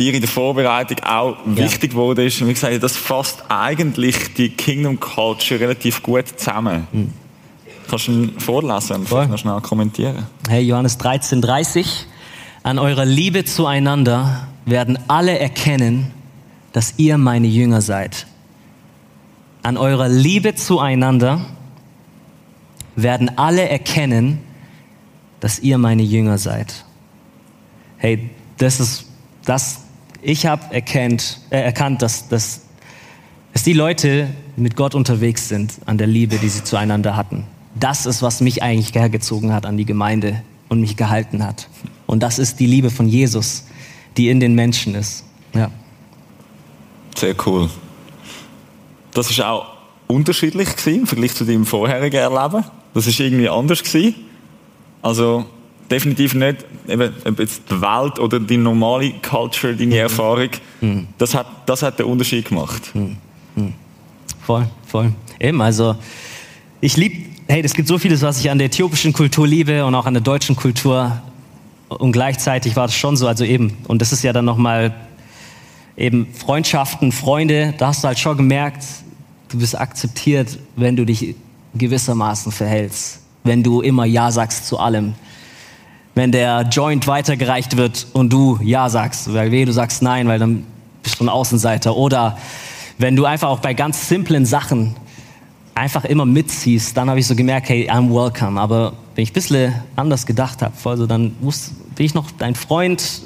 dir 0.00 0.14
in 0.14 0.20
der 0.20 0.30
Vorbereitung 0.30 0.98
auch 1.04 1.36
wichtig 1.44 1.94
wurde, 1.94 2.24
ist, 2.24 2.44
wie 2.44 2.52
gesagt, 2.52 2.82
das 2.82 2.96
fasst 2.96 3.44
eigentlich 3.48 4.34
die 4.34 4.48
Kingdom 4.48 4.98
Culture 4.98 5.60
relativ 5.60 6.02
gut 6.02 6.26
zusammen. 6.26 6.86
Kannst 7.88 8.08
du 8.08 8.12
ihn 8.12 8.40
vorlesen 8.40 8.96
und 8.96 9.08
vielleicht 9.08 9.30
noch 9.30 9.38
schnell 9.38 9.60
kommentieren? 9.60 10.26
Hey, 10.48 10.62
Johannes 10.62 10.98
13,30. 10.98 11.86
An 12.62 12.78
eurer 12.78 13.04
Liebe 13.04 13.44
zueinander 13.44 14.48
werden 14.64 14.98
alle 15.08 15.38
erkennen, 15.38 16.12
dass 16.72 16.94
ihr 16.96 17.18
meine 17.18 17.46
Jünger 17.46 17.80
seid. 17.80 18.26
An 19.62 19.76
eurer 19.76 20.08
Liebe 20.08 20.54
zueinander 20.54 21.44
werden 22.96 23.36
alle 23.36 23.68
erkennen, 23.68 24.40
dass 25.40 25.58
ihr 25.58 25.76
meine 25.78 26.02
Jünger 26.02 26.38
seid. 26.38 26.84
Hey, 27.98 28.30
das 28.56 28.80
ist 28.80 29.06
das. 29.44 29.80
Ich 30.22 30.46
habe 30.46 30.74
erkannt, 30.74 31.40
äh, 31.50 31.60
erkannt, 31.60 32.02
dass, 32.02 32.28
dass, 32.28 32.62
dass 33.52 33.62
die 33.62 33.72
Leute 33.72 34.28
mit 34.56 34.76
Gott 34.76 34.94
unterwegs 34.94 35.48
sind 35.48 35.74
an 35.86 35.98
der 35.98 36.06
Liebe, 36.06 36.36
die 36.36 36.48
sie 36.48 36.62
zueinander 36.62 37.16
hatten. 37.16 37.44
Das 37.74 38.06
ist, 38.06 38.20
was 38.20 38.40
mich 38.40 38.62
eigentlich 38.62 38.94
hergezogen 38.94 39.52
hat 39.52 39.64
an 39.64 39.76
die 39.76 39.86
Gemeinde 39.86 40.42
und 40.68 40.80
mich 40.80 40.96
gehalten 40.96 41.44
hat. 41.44 41.68
Und 42.06 42.22
das 42.22 42.38
ist 42.38 42.60
die 42.60 42.66
Liebe 42.66 42.90
von 42.90 43.08
Jesus, 43.08 43.64
die 44.16 44.28
in 44.28 44.40
den 44.40 44.54
Menschen 44.54 44.94
ist. 44.94 45.24
Ja. 45.54 45.70
Sehr 47.16 47.34
cool. 47.46 47.70
Das 49.14 49.30
ist 49.30 49.40
auch 49.40 49.66
unterschiedlich 50.06 50.76
gewesen, 50.76 51.00
im 51.00 51.06
Vergleich 51.06 51.34
zu 51.34 51.44
deinem 51.44 51.64
vorherigen 51.64 52.16
Erleben. 52.16 52.64
Das 52.94 53.06
ist 53.06 53.18
irgendwie 53.20 53.48
anders 53.48 53.82
gewesen. 53.82 54.14
Also 55.02 55.46
definitiv 55.90 56.34
nicht 56.34 56.64
eben, 56.88 57.12
ob 57.24 57.38
jetzt 57.38 57.62
die 57.70 57.80
Welt 57.80 58.18
oder 58.18 58.38
die 58.40 58.56
normale 58.56 59.12
Culture, 59.28 59.74
deine 59.74 59.98
Erfahrung. 59.98 60.50
Das 61.18 61.34
hat, 61.34 61.46
das 61.66 61.82
hat 61.82 61.98
den 61.98 62.06
Unterschied 62.06 62.48
gemacht. 62.48 62.92
Voll, 64.42 64.66
voll. 64.86 65.12
Eben, 65.38 65.60
also 65.60 65.96
ich 66.80 66.96
liebe, 66.96 67.16
hey, 67.48 67.62
es 67.62 67.74
gibt 67.74 67.88
so 67.88 67.98
vieles, 67.98 68.22
was 68.22 68.40
ich 68.40 68.50
an 68.50 68.58
der 68.58 68.68
äthiopischen 68.68 69.12
Kultur 69.12 69.46
liebe 69.46 69.84
und 69.84 69.94
auch 69.94 70.06
an 70.06 70.14
der 70.14 70.22
deutschen 70.22 70.56
Kultur. 70.56 71.20
und 71.88 72.12
gleichzeitig 72.12 72.76
war 72.76 72.86
es 72.86 72.94
schon 72.94 73.16
so, 73.16 73.26
also 73.26 73.44
eben, 73.44 73.76
und 73.88 74.00
das 74.00 74.12
ist 74.12 74.22
ja 74.22 74.32
dann 74.32 74.44
nochmal 74.44 74.94
eben 75.96 76.28
Freundschaften, 76.32 77.12
Freunde, 77.12 77.74
da 77.78 77.88
hast 77.88 78.04
du 78.04 78.08
halt 78.08 78.18
schon 78.18 78.36
gemerkt, 78.36 78.84
du 79.48 79.58
bist 79.58 79.78
akzeptiert, 79.78 80.58
wenn 80.76 80.96
du 80.96 81.04
dich 81.04 81.34
gewissermaßen 81.74 82.52
verhältst, 82.52 83.20
wenn 83.44 83.62
du 83.62 83.80
immer 83.80 84.04
Ja 84.04 84.30
sagst 84.30 84.66
zu 84.66 84.78
allem. 84.78 85.14
Wenn 86.20 86.32
der 86.32 86.68
Joint 86.70 87.06
weitergereicht 87.06 87.78
wird 87.78 88.06
und 88.12 88.30
du 88.30 88.58
Ja 88.62 88.90
sagst, 88.90 89.32
weil 89.32 89.50
weh, 89.52 89.64
du 89.64 89.72
sagst 89.72 90.02
Nein, 90.02 90.28
weil 90.28 90.38
dann 90.38 90.66
bist 91.02 91.18
du 91.18 91.24
ein 91.24 91.30
Außenseiter. 91.30 91.96
Oder 91.96 92.36
wenn 92.98 93.16
du 93.16 93.24
einfach 93.24 93.48
auch 93.48 93.60
bei 93.60 93.72
ganz 93.72 94.06
simplen 94.06 94.44
Sachen 94.44 94.96
einfach 95.74 96.04
immer 96.04 96.26
mitziehst, 96.26 96.94
dann 96.94 97.08
habe 97.08 97.20
ich 97.20 97.26
so 97.26 97.34
gemerkt, 97.34 97.70
hey, 97.70 97.90
I'm 97.90 98.10
welcome. 98.10 98.60
Aber 98.60 98.92
wenn 99.14 99.22
ich 99.22 99.30
ein 99.30 99.32
bisschen 99.32 99.74
anders 99.96 100.26
gedacht 100.26 100.60
habe, 100.60 100.74
also 100.84 101.06
dann 101.06 101.34
muss, 101.40 101.70
bin 101.96 102.04
ich 102.04 102.12
noch 102.12 102.30
dein 102.32 102.54
Freund, 102.54 103.22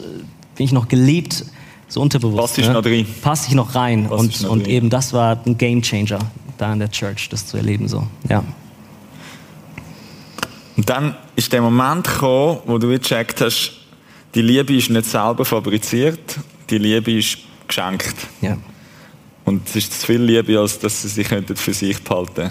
bin 0.54 0.64
ich 0.64 0.70
noch 0.70 0.86
geliebt, 0.86 1.46
so 1.88 2.00
unterbewusst. 2.00 2.42
Passt 2.42 2.58
ich 2.58 2.68
ne? 2.68 2.74
noch 2.74 2.84
rein. 2.84 3.06
Passt 3.22 3.48
ich 3.48 3.54
noch 3.54 3.74
rein. 3.74 4.06
Passt 4.06 4.20
und, 4.20 4.42
noch 4.42 4.50
und 4.50 4.68
eben 4.68 4.88
das 4.88 5.12
war 5.12 5.40
ein 5.44 5.58
Game 5.58 5.82
Changer 5.82 6.20
da 6.58 6.72
in 6.72 6.78
der 6.78 6.92
Church, 6.92 7.28
das 7.28 7.44
zu 7.44 7.56
erleben 7.56 7.88
so. 7.88 8.06
Ja. 8.28 8.44
Und 10.76 10.88
dann 10.90 11.16
ist 11.36 11.52
der 11.52 11.62
Moment 11.62 12.06
gekommen, 12.06 12.60
wo 12.66 12.78
du 12.78 12.88
gecheckt 12.88 13.40
hast, 13.40 13.72
die 14.34 14.42
Liebe 14.42 14.76
ist 14.76 14.90
nicht 14.90 15.06
selber 15.06 15.44
fabriziert, 15.44 16.38
die 16.68 16.78
Liebe 16.78 17.12
ist 17.12 17.38
geschenkt. 17.68 18.14
Ja. 18.40 18.56
Und 19.44 19.68
es 19.68 19.76
ist 19.76 20.00
zu 20.00 20.06
viel 20.06 20.22
Liebe, 20.22 20.58
als 20.58 20.78
dass 20.78 21.02
sie 21.02 21.08
sich 21.08 21.28
für 21.28 21.74
sich 21.74 22.02
behalten 22.02 22.50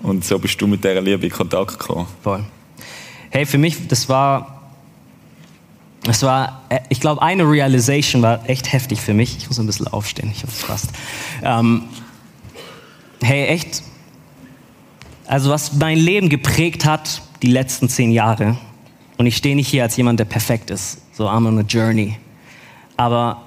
Und 0.00 0.24
so 0.24 0.38
bist 0.38 0.60
du 0.60 0.66
mit 0.66 0.82
dieser 0.82 1.00
Liebe 1.00 1.26
in 1.26 1.32
Kontakt 1.32 1.78
gekommen. 1.78 2.06
Voll. 2.22 2.44
Hey, 3.30 3.44
für 3.44 3.58
mich, 3.58 3.86
das 3.88 4.08
war, 4.08 4.62
das 6.04 6.22
war, 6.22 6.62
äh, 6.68 6.80
ich 6.88 7.00
glaube, 7.00 7.20
eine 7.22 7.48
Realization 7.48 8.22
war 8.22 8.48
echt 8.48 8.72
heftig 8.72 9.00
für 9.00 9.14
mich. 9.14 9.36
Ich 9.36 9.48
muss 9.48 9.58
ein 9.58 9.66
bisschen 9.66 9.88
aufstehen, 9.88 10.30
ich 10.34 10.42
hoffe, 10.42 10.54
es 10.58 10.66
passt. 10.66 10.88
Ähm, 11.42 11.84
hey, 13.22 13.46
echt, 13.46 13.82
also 15.30 15.48
was 15.50 15.74
mein 15.74 15.96
Leben 15.96 16.28
geprägt 16.28 16.84
hat, 16.84 17.22
die 17.40 17.46
letzten 17.46 17.88
zehn 17.88 18.10
Jahre, 18.10 18.58
und 19.16 19.26
ich 19.26 19.36
stehe 19.36 19.54
nicht 19.54 19.68
hier 19.68 19.84
als 19.84 19.96
jemand, 19.96 20.18
der 20.18 20.24
perfekt 20.24 20.70
ist, 20.70 20.98
so 21.12 21.28
I'm 21.28 21.46
on 21.46 21.56
a 21.56 21.62
journey, 21.62 22.16
aber 22.96 23.40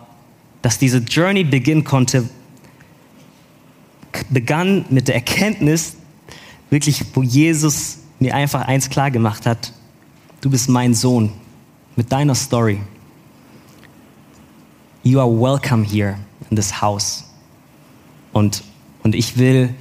dass 0.61 0.79
diese 0.79 0.99
Journey 0.99 1.43
beginnen 1.43 1.84
konnte, 1.84 2.29
begann 4.29 4.86
mit 4.89 5.09
der 5.09 5.15
Erkenntnis, 5.15 5.97
wirklich, 6.69 7.03
wo 7.13 7.21
Jesus 7.21 7.97
mir 8.17 8.34
einfach 8.34 8.61
eins 8.61 8.89
klar 8.89 9.11
gemacht 9.11 9.45
hat, 9.45 9.73
du 10.39 10.49
bist 10.49 10.69
mein 10.69 10.93
Sohn 10.93 11.34
mit 11.97 12.09
deiner 12.09 12.36
Story. 12.36 12.79
You 15.03 15.19
are 15.19 15.29
welcome 15.29 15.84
here 15.84 16.17
in 16.49 16.55
this 16.55 16.81
house. 16.81 17.25
Und, 18.31 18.63
und 19.03 19.15
ich 19.15 19.38
will, 19.38 19.75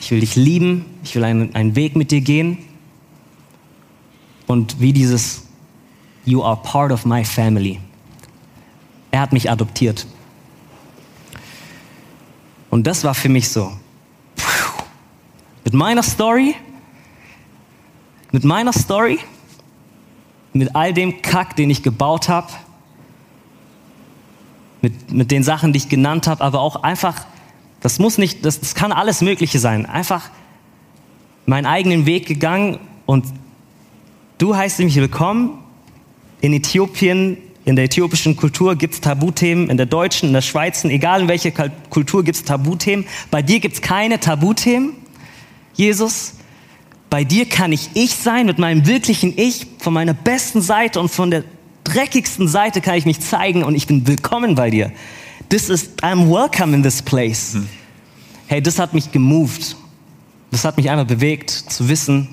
ich 0.00 0.10
will 0.10 0.20
dich 0.20 0.36
lieben, 0.36 0.84
ich 1.02 1.14
will 1.14 1.24
einen, 1.24 1.54
einen 1.54 1.74
Weg 1.76 1.96
mit 1.96 2.10
dir 2.10 2.20
gehen. 2.20 2.58
Und 4.46 4.80
wie 4.80 4.92
dieses, 4.92 5.44
you 6.24 6.42
are 6.42 6.56
part 6.62 6.92
of 6.92 7.04
my 7.04 7.24
family. 7.24 7.80
Er 9.10 9.20
hat 9.20 9.32
mich 9.32 9.50
adoptiert. 9.50 10.06
Und 12.70 12.86
das 12.86 13.04
war 13.04 13.14
für 13.14 13.28
mich 13.28 13.48
so. 13.48 13.72
Mit 15.64 15.74
meiner 15.74 16.02
Story, 16.02 16.54
mit 18.30 18.44
meiner 18.44 18.72
Story, 18.72 19.18
mit 20.52 20.74
all 20.74 20.92
dem 20.92 21.22
Kack, 21.22 21.56
den 21.56 21.70
ich 21.70 21.82
gebaut 21.82 22.28
habe, 22.28 22.48
mit, 24.80 25.10
mit 25.10 25.30
den 25.30 25.42
Sachen, 25.42 25.72
die 25.72 25.78
ich 25.78 25.88
genannt 25.88 26.26
habe, 26.26 26.42
aber 26.42 26.60
auch 26.60 26.82
einfach, 26.82 27.26
das 27.80 27.98
muss 27.98 28.18
nicht, 28.18 28.44
das, 28.44 28.60
das 28.60 28.74
kann 28.74 28.92
alles 28.92 29.20
Mögliche 29.20 29.58
sein. 29.58 29.86
Einfach 29.86 30.30
meinen 31.46 31.66
eigenen 31.66 32.06
Weg 32.06 32.26
gegangen 32.26 32.78
und 33.06 33.26
du 34.38 34.56
heißt 34.56 34.80
mich 34.80 34.96
willkommen 34.96 35.58
in 36.40 36.52
Äthiopien, 36.52 37.38
in 37.64 37.76
der 37.76 37.84
äthiopischen 37.84 38.34
Kultur 38.34 38.76
gibt 38.76 38.94
es 38.94 39.00
Tabuthemen, 39.02 39.68
in 39.68 39.76
der 39.76 39.86
deutschen, 39.86 40.28
in 40.28 40.32
der 40.32 40.40
Schweiz, 40.40 40.84
egal 40.84 41.22
in 41.22 41.28
welcher 41.28 41.50
Kultur 41.50 42.24
gibt 42.24 42.38
es 42.38 42.44
Tabuthemen. 42.44 43.04
Bei 43.30 43.42
dir 43.42 43.60
gibt 43.60 43.74
es 43.74 43.82
keine 43.82 44.20
Tabuthemen, 44.20 44.94
Jesus. 45.74 46.34
Bei 47.10 47.24
dir 47.24 47.46
kann 47.46 47.72
ich 47.72 47.90
ich 47.94 48.14
sein 48.14 48.46
mit 48.46 48.58
meinem 48.58 48.86
wirklichen 48.86 49.34
Ich, 49.36 49.66
von 49.80 49.92
meiner 49.92 50.14
besten 50.14 50.62
Seite 50.62 50.98
und 50.98 51.10
von 51.10 51.30
der 51.30 51.44
dreckigsten 51.84 52.48
Seite 52.48 52.80
kann 52.80 52.96
ich 52.96 53.06
mich 53.06 53.20
zeigen 53.20 53.64
und 53.64 53.74
ich 53.74 53.86
bin 53.86 54.06
willkommen 54.06 54.54
bei 54.54 54.70
dir. 54.70 54.90
This 55.48 55.70
is, 55.70 55.90
I'm 56.02 56.30
welcome 56.30 56.74
in 56.74 56.82
this 56.82 57.00
place. 57.00 57.54
Hm. 57.54 57.68
Hey, 58.46 58.60
das 58.60 58.78
hat 58.78 58.92
mich 58.92 59.10
gemoved. 59.12 59.76
Das 60.50 60.64
hat 60.64 60.76
mich 60.76 60.90
einfach 60.90 61.06
bewegt, 61.06 61.50
zu 61.50 61.88
wissen, 61.88 62.28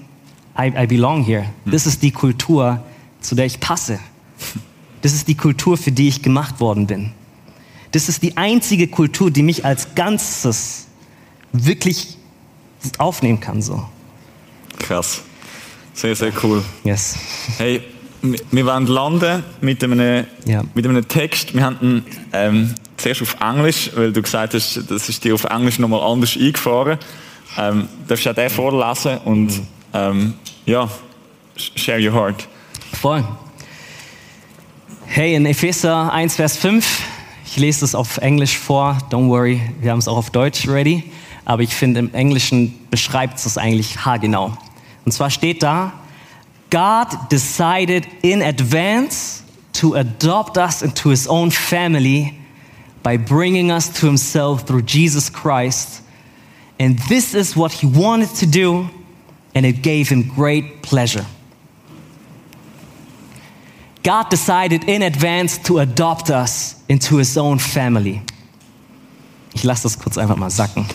I, 0.57 0.68
I 0.68 0.86
belong 0.88 1.24
here. 1.24 1.45
Hm. 1.63 1.72
Das 1.72 1.86
ist 1.86 2.01
die 2.01 2.11
Kultur, 2.11 2.84
zu 3.22 3.36
der 3.36 3.45
ich 3.45 3.59
passe. 3.59 3.99
Das 5.01 5.13
ist 5.13 5.28
die 5.28 5.36
Kultur, 5.36 5.78
für 5.78 5.91
die 5.91 6.07
ich 6.07 6.22
gemacht 6.22 6.59
worden 6.59 6.88
bin. 6.88 7.11
Das 7.91 8.09
ist 8.09 8.24
die 8.24 8.36
einzige 8.36 8.88
Kultur, 8.88 9.32
die 9.32 9.43
mich 9.43 9.63
als 9.63 9.95
Ganzes 9.95 10.88
wirklich 11.53 12.18
aufnehmen 12.97 13.39
kann. 13.39 13.61
So. 13.61 13.88
Krass. 14.80 15.22
Sehr, 15.93 16.16
sehr 16.16 16.34
cool. 16.43 16.63
Yes. 16.84 17.16
Hey, 17.57 17.82
wir 18.51 18.65
wollen 18.65 18.88
landen 18.88 19.43
mit 19.61 19.84
einem, 19.84 20.26
ja. 20.45 20.63
mit 20.73 20.86
einem 20.86 21.07
Text. 21.07 21.53
Wir 21.53 21.63
hatten 21.63 22.05
ähm, 22.34 22.73
zuerst 22.97 23.21
auf 23.21 23.38
Englisch, 23.39 23.91
weil 23.95 24.11
du 24.11 24.21
gesagt 24.21 24.53
hast, 24.53 24.82
das 24.89 25.09
ist 25.09 25.23
dir 25.23 25.34
auf 25.34 25.43
Englisch 25.45 25.80
nochmal 25.80 26.01
anders 26.01 26.36
eingefahren. 26.36 26.97
Ähm, 27.57 27.88
darfst 28.07 28.26
du 28.26 28.32
auch 28.32 28.36
den 28.36 28.49
vorlesen 28.49 29.17
und 29.19 29.61
ähm, 29.93 30.34
ja, 30.65 30.89
share 31.55 31.99
your 32.05 32.13
heart. 32.13 32.47
Voll. 32.93 33.23
Hey, 35.05 35.36
in 35.36 35.45
Epheser 35.45 36.11
1, 36.11 36.36
Vers 36.36 36.57
5, 36.57 36.86
ich 37.45 37.57
lese 37.57 37.82
das 37.82 37.95
auf 37.95 38.17
Englisch 38.17 38.57
vor, 38.57 38.97
don't 39.11 39.30
worry, 39.30 39.61
wir 39.80 39.91
haben 39.91 39.99
es 39.99 40.07
auch 40.07 40.17
auf 40.17 40.30
Deutsch 40.32 40.67
ready, 40.67 41.03
aber 41.45 41.61
ich 41.61 41.73
finde 41.73 41.99
im 41.99 42.13
Englischen 42.13 42.73
beschreibt 42.89 43.38
es 43.38 43.57
eigentlich 43.57 44.03
haargenau. 44.05 44.57
Und 45.05 45.11
zwar 45.11 45.30
steht 45.30 45.63
da, 45.63 45.93
God 46.70 47.30
decided 47.30 48.07
in 48.24 48.41
advance 48.41 49.43
to 49.74 49.95
adopt 49.95 50.57
us 50.57 50.82
into 50.82 51.09
his 51.09 51.28
own 51.28 51.51
family 51.51 52.39
by 53.03 53.18
bringing 53.18 53.72
us 53.72 53.99
to 53.99 54.05
himself 54.05 54.68
through 54.68 54.82
Jesus 54.82 55.30
Christ. 55.30 56.01
And 56.80 56.97
this 57.07 57.34
is 57.34 57.55
what 57.55 57.72
he 57.72 57.86
wanted 57.86 58.30
to 58.36 58.47
do, 58.47 58.89
and 59.53 59.66
it 59.66 59.82
gave 59.82 60.09
him 60.09 60.24
great 60.24 60.82
pleasure. 60.82 61.26
God 64.03 64.30
decided 64.30 64.84
in 64.88 65.01
advance 65.01 65.57
to 65.59 65.80
adopt 65.80 66.30
us 66.30 66.76
into 66.88 67.18
his 67.18 67.38
own 67.38 67.59
family. 67.59 68.22
Ich 69.53 69.63
lasse 69.63 69.84
das 69.84 69.97
kurz 69.97 70.18
einfach 70.18 70.38
mal 70.38 70.49
sacken. 70.49 70.86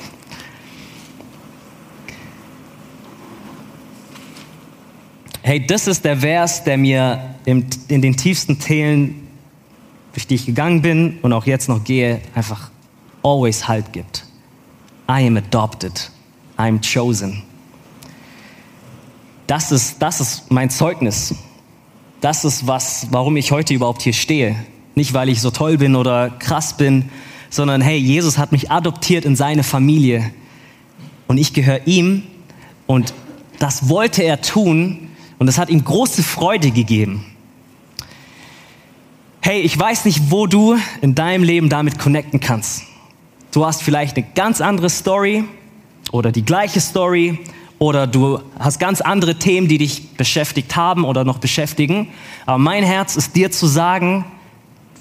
Hey, 5.42 5.66
das 5.66 5.86
ist 5.86 6.04
der 6.04 6.18
Vers, 6.18 6.64
der 6.64 6.76
mir 6.76 7.34
in, 7.44 7.66
den 7.88 8.16
tiefsten 8.16 8.58
Teilen, 8.58 9.28
durch 10.12 10.26
die 10.26 10.34
ich 10.34 10.46
gegangen 10.46 10.82
bin 10.82 11.18
und 11.22 11.32
auch 11.32 11.46
jetzt 11.46 11.68
noch 11.68 11.82
gehe, 11.84 12.20
einfach 12.34 12.70
always 13.22 13.66
Halt 13.66 13.92
gibt. 13.92 14.26
I 15.08 15.26
am 15.26 15.36
adopted. 15.36 16.10
I 16.58 16.64
am 16.64 16.80
chosen. 16.80 17.42
Das 19.46 19.72
ist, 19.72 20.00
das 20.00 20.20
ist 20.20 20.50
mein 20.50 20.70
Zeugnis 20.70 21.34
das 22.20 22.44
ist 22.44 22.66
was, 22.66 23.08
warum 23.10 23.36
ich 23.36 23.50
heute 23.50 23.74
überhaupt 23.74 24.02
hier 24.02 24.12
stehe. 24.12 24.56
Nicht, 24.94 25.14
weil 25.14 25.28
ich 25.28 25.40
so 25.40 25.50
toll 25.50 25.78
bin 25.78 25.96
oder 25.96 26.30
krass 26.30 26.76
bin, 26.76 27.08
sondern 27.48 27.80
hey, 27.80 27.96
Jesus 27.96 28.38
hat 28.38 28.52
mich 28.52 28.70
adoptiert 28.70 29.24
in 29.24 29.36
seine 29.36 29.62
Familie 29.62 30.30
und 31.26 31.38
ich 31.38 31.52
gehöre 31.52 31.86
ihm 31.86 32.24
und 32.86 33.14
das 33.58 33.88
wollte 33.88 34.22
er 34.22 34.40
tun 34.40 35.08
und 35.40 35.46
das 35.46 35.56
hat 35.56 35.70
ihm 35.70 35.82
große 35.82 36.22
Freude 36.22 36.70
gegeben. 36.70 37.24
Hey, 39.40 39.62
ich 39.62 39.76
weiß 39.76 40.04
nicht, 40.04 40.30
wo 40.30 40.46
du 40.46 40.76
in 41.00 41.14
deinem 41.14 41.42
Leben 41.42 41.70
damit 41.70 41.98
connecten 41.98 42.40
kannst. 42.40 42.82
Du 43.50 43.64
hast 43.64 43.82
vielleicht 43.82 44.18
eine 44.18 44.26
ganz 44.34 44.60
andere 44.60 44.90
Story 44.90 45.44
oder 46.12 46.30
die 46.30 46.44
gleiche 46.44 46.78
Story 46.78 47.38
oder 47.78 48.06
du 48.06 48.40
hast 48.58 48.78
ganz 48.78 49.00
andere 49.00 49.36
Themen, 49.36 49.66
die 49.66 49.78
dich 49.78 50.10
beschäftigt 50.10 50.76
haben 50.76 51.04
oder 51.04 51.24
noch 51.24 51.38
beschäftigen. 51.38 52.08
Aber 52.44 52.58
mein 52.58 52.84
Herz 52.84 53.16
ist 53.16 53.34
dir 53.34 53.50
zu 53.50 53.66
sagen, 53.66 54.26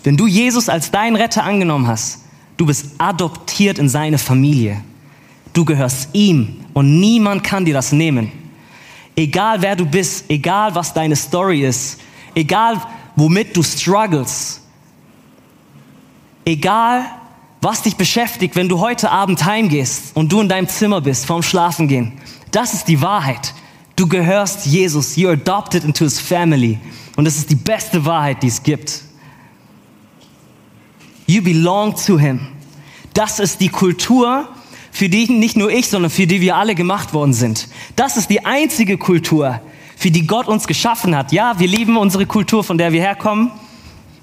wenn 0.05 0.15
du 0.15 0.25
Jesus 0.25 0.69
als 0.69 0.89
deinen 0.89 1.17
Retter 1.17 1.43
angenommen 1.43 1.87
hast, 1.87 2.23
du 2.55 2.65
bist 2.65 2.91
adoptiert 2.97 3.77
in 3.77 3.89
seine 3.89 4.17
Familie. 4.17 4.81
Du 5.51 5.65
gehörst 5.65 6.11
ihm 6.13 6.61
und 6.73 7.01
niemand 7.01 7.43
kann 7.43 7.65
dir 7.65 7.73
das 7.73 7.91
nehmen. 7.91 8.38
Egal 9.19 9.61
wer 9.61 9.75
du 9.75 9.85
bist, 9.85 10.29
egal 10.29 10.73
was 10.75 10.93
deine 10.93 11.13
Story 11.13 11.65
ist, 11.65 11.99
egal 12.33 12.81
womit 13.17 13.53
du 13.57 13.61
struggles. 13.61 14.61
Egal, 16.45 17.03
was 17.59 17.81
dich 17.81 17.97
beschäftigt, 17.97 18.55
wenn 18.55 18.69
du 18.69 18.79
heute 18.79 19.11
Abend 19.11 19.43
heimgehst 19.43 20.15
und 20.15 20.31
du 20.31 20.39
in 20.39 20.47
deinem 20.47 20.69
Zimmer 20.69 21.01
bist 21.01 21.25
vorm 21.25 21.43
Schlafengehen. 21.43 22.13
Das 22.51 22.73
ist 22.73 22.87
die 22.87 23.01
Wahrheit. 23.01 23.53
Du 23.97 24.07
gehörst 24.07 24.65
Jesus. 24.65 25.17
You're 25.17 25.33
adopted 25.33 25.83
into 25.83 26.05
his 26.05 26.17
family. 26.17 26.79
Und 27.17 27.25
das 27.25 27.35
ist 27.35 27.49
die 27.49 27.55
beste 27.55 28.05
Wahrheit, 28.05 28.41
die 28.41 28.47
es 28.47 28.63
gibt. 28.63 29.03
You 31.27 31.43
belong 31.43 31.93
to 32.05 32.17
him. 32.17 32.47
Das 33.13 33.41
ist 33.41 33.59
die 33.59 33.67
Kultur, 33.67 34.47
für 34.91 35.09
die 35.09 35.29
nicht 35.31 35.57
nur 35.57 35.71
ich, 35.71 35.87
sondern 35.87 36.11
für 36.11 36.27
die 36.27 36.41
wir 36.41 36.55
alle 36.55 36.75
gemacht 36.75 37.13
worden 37.13 37.33
sind. 37.33 37.67
Das 37.95 38.17
ist 38.17 38.29
die 38.29 38.45
einzige 38.45 38.97
Kultur, 38.97 39.61
für 39.95 40.11
die 40.11 40.27
Gott 40.27 40.47
uns 40.47 40.67
geschaffen 40.67 41.15
hat. 41.15 41.31
Ja, 41.31 41.59
wir 41.59 41.67
lieben 41.67 41.97
unsere 41.97 42.25
Kultur, 42.25 42.63
von 42.63 42.77
der 42.77 42.91
wir 42.91 43.01
herkommen. 43.01 43.51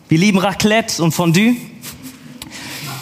Wir 0.09 0.19
lieben 0.19 0.39
Raclette 0.39 1.03
und 1.03 1.13
Fondue. 1.13 1.57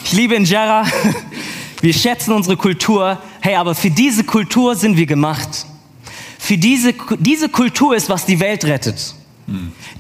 Ich 0.05 0.13
liebe 0.13 0.35
Injera. 0.35 0.87
Wir 1.81 1.93
schätzen 1.93 2.33
unsere 2.33 2.57
Kultur. 2.57 3.19
Hey, 3.43 3.57
aber 3.57 3.75
für 3.75 3.91
diese 3.91 4.25
Kultur 4.25 4.75
sind 4.75 4.97
wir 4.97 5.05
gemacht. 5.05 5.67
Für 6.39 6.57
diese, 6.57 6.95
diese 7.19 7.51
Kultur 7.51 7.95
ist, 7.95 8.09
was 8.09 8.25
die 8.25 8.41
Welt 8.41 8.65
rettet. 8.65 9.15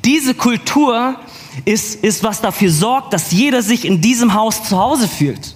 Diese 0.04 0.34
Kultur 0.34 1.16
ist, 1.64 2.02
ist, 2.02 2.22
was 2.22 2.40
dafür 2.40 2.70
sorgt, 2.70 3.12
dass 3.12 3.32
jeder 3.32 3.62
sich 3.62 3.84
in 3.84 4.00
diesem 4.00 4.34
Haus 4.34 4.64
zu 4.64 4.78
Hause 4.78 5.08
fühlt. 5.08 5.53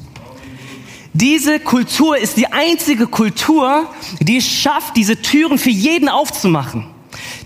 Diese 1.20 1.58
Kultur 1.58 2.16
ist 2.16 2.36
die 2.36 2.46
einzige 2.46 3.08
Kultur, 3.08 3.90
die 4.20 4.36
es 4.36 4.46
schafft, 4.46 4.96
diese 4.96 5.20
Türen 5.20 5.58
für 5.58 5.68
jeden 5.68 6.08
aufzumachen. 6.08 6.86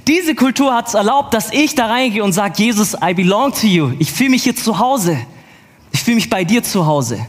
Diese 0.06 0.34
Kultur 0.34 0.74
hat 0.74 0.88
es 0.88 0.94
erlaubt, 0.94 1.32
dass 1.32 1.50
ich 1.54 1.74
da 1.74 1.86
reingehe 1.86 2.22
und 2.22 2.34
sage, 2.34 2.62
Jesus, 2.62 2.94
I 3.02 3.14
belong 3.14 3.50
to 3.54 3.66
you. 3.66 3.92
Ich 3.98 4.12
fühle 4.12 4.28
mich 4.28 4.42
hier 4.42 4.54
zu 4.54 4.78
Hause. 4.78 5.16
Ich 5.90 6.02
fühle 6.02 6.16
mich 6.16 6.28
bei 6.28 6.44
dir 6.44 6.62
zu 6.62 6.84
Hause. 6.84 7.26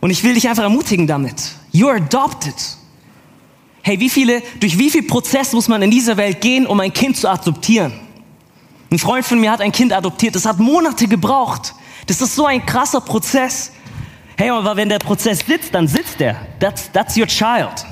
Und 0.00 0.10
ich 0.10 0.24
will 0.24 0.34
dich 0.34 0.48
einfach 0.48 0.64
ermutigen 0.64 1.06
damit. 1.06 1.52
You're 1.72 1.94
adopted. 1.94 2.56
Hey, 3.82 4.00
wie 4.00 4.10
viele, 4.10 4.42
durch 4.58 4.76
wie 4.76 4.90
viel 4.90 5.04
Prozess 5.04 5.52
muss 5.52 5.68
man 5.68 5.82
in 5.82 5.92
dieser 5.92 6.16
Welt 6.16 6.40
gehen, 6.40 6.66
um 6.66 6.80
ein 6.80 6.92
Kind 6.92 7.16
zu 7.16 7.28
adoptieren? 7.28 7.92
Ein 8.90 8.98
Freund 8.98 9.24
von 9.24 9.38
mir 9.38 9.52
hat 9.52 9.60
ein 9.60 9.70
Kind 9.70 9.92
adoptiert. 9.92 10.34
Das 10.34 10.46
hat 10.46 10.58
Monate 10.58 11.06
gebraucht. 11.06 11.76
Das 12.08 12.20
ist 12.20 12.34
so 12.34 12.46
ein 12.46 12.66
krasser 12.66 13.00
Prozess. 13.00 13.70
Hey, 14.36 14.50
aber 14.50 14.76
wenn 14.76 14.88
der 14.88 14.98
Prozess 14.98 15.40
sitzt, 15.46 15.74
dann 15.74 15.88
sitzt 15.88 16.20
er. 16.20 16.36
That's, 16.60 16.92
that's 16.92 17.16
your 17.16 17.26
child. 17.26 17.86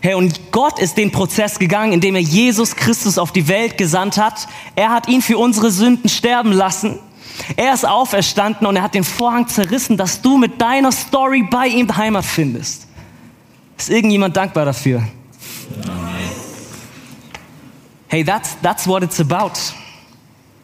Hey, 0.00 0.14
und 0.14 0.52
Gott 0.52 0.78
ist 0.78 0.96
den 0.96 1.10
Prozess 1.10 1.58
gegangen, 1.58 1.92
indem 1.92 2.14
er 2.14 2.22
Jesus 2.22 2.74
Christus 2.74 3.18
auf 3.18 3.32
die 3.32 3.48
Welt 3.48 3.76
gesandt 3.76 4.16
hat. 4.16 4.46
Er 4.74 4.90
hat 4.90 5.08
ihn 5.08 5.20
für 5.20 5.36
unsere 5.36 5.70
Sünden 5.70 6.08
sterben 6.08 6.52
lassen. 6.52 6.98
Er 7.56 7.74
ist 7.74 7.86
auferstanden 7.86 8.66
und 8.66 8.76
er 8.76 8.82
hat 8.82 8.94
den 8.94 9.04
Vorhang 9.04 9.46
zerrissen, 9.46 9.96
dass 9.96 10.22
du 10.22 10.38
mit 10.38 10.60
deiner 10.60 10.90
Story 10.92 11.46
bei 11.50 11.66
ihm 11.66 11.94
Heimat 11.94 12.24
findest. 12.24 12.86
Ist 13.76 13.90
irgendjemand 13.90 14.36
dankbar 14.36 14.64
dafür? 14.64 15.06
Hey, 18.08 18.24
that's, 18.24 18.56
that's 18.62 18.86
what 18.86 19.02
it's 19.02 19.20
about. 19.20 19.52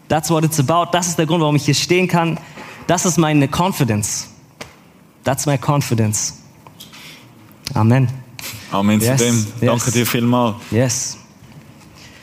That's 0.09 0.31
what 0.31 0.45
it's 0.45 0.59
about. 0.59 0.91
Das 0.93 1.09
ist 1.09 1.19
der 1.19 1.27
Grund, 1.27 1.43
warum 1.43 1.57
ich 1.57 1.65
hier 1.65 1.75
stehen 1.75 2.09
kann. 2.09 2.39
Das 2.87 3.05
ist 3.05 3.19
meine 3.19 3.49
Confidence. 3.49 4.32
That's 5.25 5.47
my 5.47 5.57
confidence. 5.57 6.35
Amen. 7.75 8.09
Amen 8.71 9.01
yes, 9.01 9.19
zu 9.19 9.25
dem. 9.25 9.47
Danke 9.61 9.85
yes. 9.87 9.95
dir 9.95 10.07
vielmals. 10.07 10.57
Yes. 10.71 11.19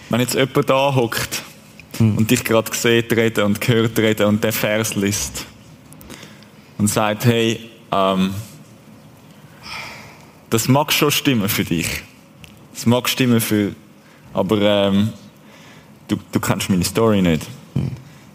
Wenn 0.09 0.19
jetzt 0.21 0.33
jemand 0.33 0.69
da 0.69 0.93
hockt 0.93 1.43
hm. 1.97 2.17
und 2.17 2.29
dich 2.29 2.43
gerade 2.43 2.73
sieht 2.75 3.11
reden 3.13 3.45
und 3.45 3.61
gehört 3.61 3.97
reden 3.99 4.25
und 4.25 4.43
der 4.43 4.51
Vers 4.51 4.95
liest 4.95 5.45
und 6.77 6.87
sagt, 6.87 7.25
hey, 7.25 7.69
ähm, 7.91 8.33
das 10.49 10.67
mag 10.67 10.91
schon 10.91 11.11
stimmen 11.11 11.47
für 11.47 11.63
dich. 11.63 12.01
Das 12.73 12.85
mag 12.85 13.07
stimmen 13.07 13.39
für, 13.39 13.75
aber 14.33 14.61
ähm, 14.61 15.09
du, 16.07 16.17
du 16.31 16.39
kennst 16.39 16.69
meine 16.69 16.83
Story 16.83 17.21
nicht. 17.21 17.45
Hm. 17.75 17.91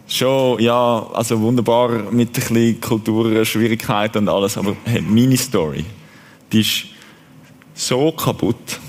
Schon, 0.07 0.61
ja, 0.61 1.07
also 1.15 1.41
wunderbar 1.41 1.89
mit 2.13 2.29
ein 2.29 2.33
bisschen 2.33 2.81
Kultur, 2.81 3.45
Schwierigkeiten 3.45 4.19
und 4.19 4.29
alles, 4.29 4.57
aber 4.59 4.77
hey, 4.85 5.01
meine 5.01 5.37
Story, 5.37 5.85
die 6.53 6.61
ist 6.61 6.87
so 7.75 8.13
kaputt. 8.13 8.81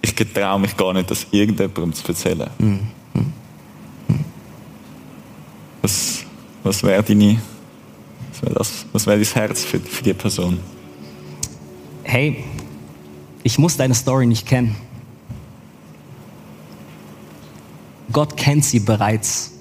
Ich 0.00 0.16
getraue 0.16 0.58
mich 0.58 0.76
gar 0.76 0.92
nicht, 0.92 1.10
das 1.10 1.26
irgendjemandem 1.30 1.92
zu 1.92 2.08
erzählen. 2.08 2.50
Mhm. 2.58 2.80
Was, 5.80 6.24
was 6.64 6.82
wäre 6.82 7.02
deine, 7.02 7.40
was 8.32 8.42
wäre 8.42 8.54
das, 8.54 8.86
was 8.92 9.06
wäre 9.06 9.18
dein 9.18 9.34
Herz 9.34 9.64
für, 9.64 9.78
für 9.78 10.02
die 10.02 10.14
Person? 10.14 10.58
Hey, 12.02 12.44
ich 13.44 13.58
muss 13.58 13.76
deine 13.76 13.94
Story 13.94 14.26
nicht 14.26 14.46
kennen. 14.46 14.76
Gott 18.12 18.36
kennt 18.36 18.64
sie 18.64 18.80
bereits 18.80 19.51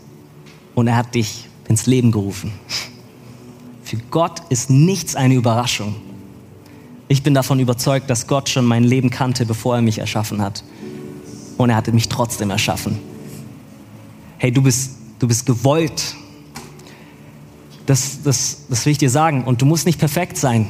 und 0.82 0.88
er 0.88 0.96
hat 0.96 1.14
dich 1.14 1.48
ins 1.68 1.86
Leben 1.86 2.12
gerufen. 2.12 2.52
Für 3.84 3.98
Gott 4.10 4.42
ist 4.50 4.72
nichts 4.72 5.16
eine 5.16 5.36
Überraschung. 5.36 5.96
Ich 7.08 7.22
bin 7.22 7.36
davon 7.36 7.60
überzeugt, 7.60 8.10
dass 8.10 8.26
Gott 8.26 8.50
schon 8.50 8.66
mein 8.66 8.84
Leben 8.84 9.12
kannte, 9.12 9.46
bevor 9.46 9.76
er 9.76 9.84
mich 9.84 10.00
erschaffen 10.00 10.42
hat. 10.42 10.64
Und 11.58 11.70
er 11.70 11.76
hatte 11.76 11.92
mich 11.92 12.10
trotzdem 12.10 12.50
erschaffen. 12.50 12.98
Hey, 14.40 14.52
du 14.52 14.64
bist, 14.64 14.94
du 15.20 15.28
bist 15.28 15.46
gewollt. 15.46 16.16
Das, 17.86 18.24
das, 18.24 18.64
das 18.68 18.84
will 18.84 18.94
ich 18.94 18.98
dir 18.98 19.12
sagen. 19.12 19.44
Und 19.44 19.62
du 19.62 19.68
musst 19.68 19.86
nicht 19.86 20.00
perfekt 20.00 20.36
sein. 20.36 20.68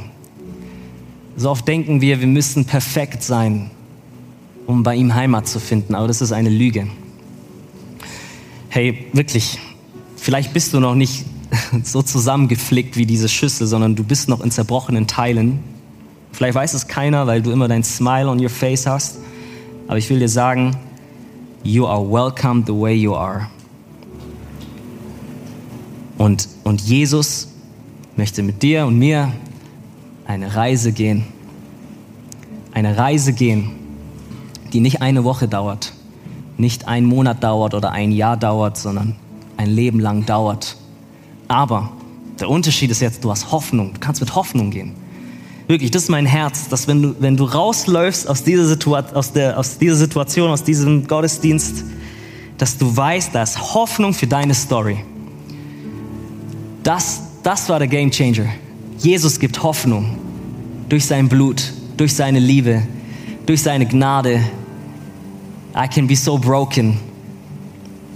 So 1.38 1.52
oft 1.52 1.66
denken 1.66 2.02
wir, 2.02 2.20
wir 2.20 2.28
müssen 2.28 2.66
perfekt 2.66 3.24
sein, 3.24 3.72
um 4.68 4.84
bei 4.84 4.94
ihm 4.96 5.16
Heimat 5.16 5.48
zu 5.48 5.62
finden. 5.62 5.96
Aber 5.96 6.08
das 6.08 6.20
ist 6.20 6.34
eine 6.34 6.50
Lüge. 6.50 6.88
Hey, 8.68 9.08
wirklich, 9.14 9.58
vielleicht 10.22 10.54
bist 10.54 10.74
du 10.74 10.80
noch 10.80 10.96
nicht 10.96 11.26
so 11.84 12.02
zusammengeflickt 12.02 12.96
wie 12.96 13.06
diese 13.06 13.28
Schüssel, 13.28 13.68
sondern 13.68 13.96
du 13.96 14.04
bist 14.04 14.30
noch 14.30 14.40
in 14.42 14.52
zerbrochenen 14.52 15.08
Teilen. 15.08 15.60
Vielleicht 16.32 16.56
weiß 16.56 16.74
es 16.76 16.88
keiner, 16.88 17.28
weil 17.28 17.42
du 17.42 17.52
immer 17.52 17.68
dein 17.68 17.84
Smile 17.84 18.30
on 18.30 18.40
your 18.40 18.50
face 18.50 18.86
hast. 18.86 19.18
Aber 19.88 19.98
ich 19.98 20.10
will 20.10 20.20
dir 20.20 20.30
sagen, 20.30 20.78
you 21.64 21.86
are 21.86 22.02
welcome 22.02 22.64
the 22.66 22.74
way 22.74 22.94
you 22.94 23.14
are. 23.14 23.48
Und, 26.18 26.48
und 26.64 26.82
Jesus 26.82 27.50
möchte 28.16 28.44
mit 28.44 28.62
dir 28.62 28.86
und 28.86 28.98
mir 28.98 29.34
eine 30.26 30.56
Reise 30.56 30.92
gehen. 30.92 31.26
Eine 32.74 32.96
Reise 32.96 33.34
gehen, 33.34 33.72
die 34.72 34.80
nicht 34.80 35.02
eine 35.02 35.26
Woche 35.26 35.48
dauert, 35.48 35.94
nicht 36.58 36.88
ein 36.88 37.06
Monat 37.06 37.44
dauert 37.44 37.74
oder 37.74 37.92
ein 37.92 38.12
Jahr 38.12 38.38
dauert, 38.38 38.78
sondern 38.78 39.18
ein 39.58 39.70
Leben 39.70 40.00
lang 40.00 40.26
dauert. 40.26 40.78
Aber 41.48 41.92
der 42.40 42.50
Unterschied 42.50 42.92
ist 42.92 43.02
jetzt, 43.02 43.24
du 43.24 43.32
hast 43.32 43.52
Hoffnung, 43.52 43.94
du 43.94 44.00
kannst 44.00 44.22
mit 44.22 44.36
Hoffnung 44.36 44.72
gehen. 44.72 44.94
Wirklich, 45.68 45.92
das 45.92 46.04
ist 46.04 46.10
mein 46.10 46.26
Herz, 46.26 46.68
dass 46.68 46.88
wenn 46.88 47.02
du, 47.02 47.16
wenn 47.20 47.38
du 47.38 47.46
rausläufst 47.46 48.28
aus 48.28 48.44
dieser, 48.44 48.78
aus, 49.16 49.32
der, 49.32 49.58
aus 49.58 49.78
dieser 49.78 49.96
Situation, 49.96 50.50
aus 50.50 50.64
diesem 50.64 51.08
Gottesdienst, 51.08 51.86
dass 52.58 52.78
du 52.78 52.96
weißt, 52.96 53.34
da 53.34 53.44
ist 53.44 53.74
Hoffnung 53.74 54.14
für 54.14 54.28
deine 54.28 54.54
Story. 54.54 55.04
Das, 56.84 57.22
das 57.44 57.70
war 57.70 57.80
der 57.80 57.88
Game 57.88 58.12
Changer. 58.12 58.50
Jesus 58.98 59.40
gibt 59.40 59.64
Hoffnung 59.64 60.18
durch 60.90 61.06
sein 61.06 61.30
Blut, 61.30 61.72
durch 61.96 62.14
seine 62.14 62.40
Liebe, 62.40 62.82
durch 63.46 63.62
seine 63.62 63.86
Gnade. 63.86 64.42
I 65.76 65.88
can 65.88 66.06
be 66.06 66.16
so 66.16 66.38
broken, 66.38 67.00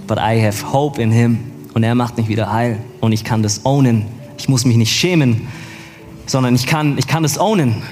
but 0.08 0.18
I 0.18 0.41
have 0.41 0.72
hope 0.72 1.01
in 1.01 1.12
him. 1.12 1.39
Und 1.74 1.84
er 1.84 1.95
macht 1.95 2.18
mich 2.18 2.28
wieder 2.28 2.51
heil. 2.51 2.80
Und 3.01 3.12
ich 3.12 3.24
kann 3.24 3.43
das 3.43 3.66
ownen. 3.66 4.06
Ich 4.38 4.47
muss 4.47 4.66
mich 4.66 4.78
nicht 4.78 4.91
schämen, 4.91 5.47
sondern 6.26 6.56
ich 6.56 6.66
kann, 6.66 6.97
ich 6.97 7.08
kann 7.08 7.24
es 7.26 7.39
ownen. 7.39 7.84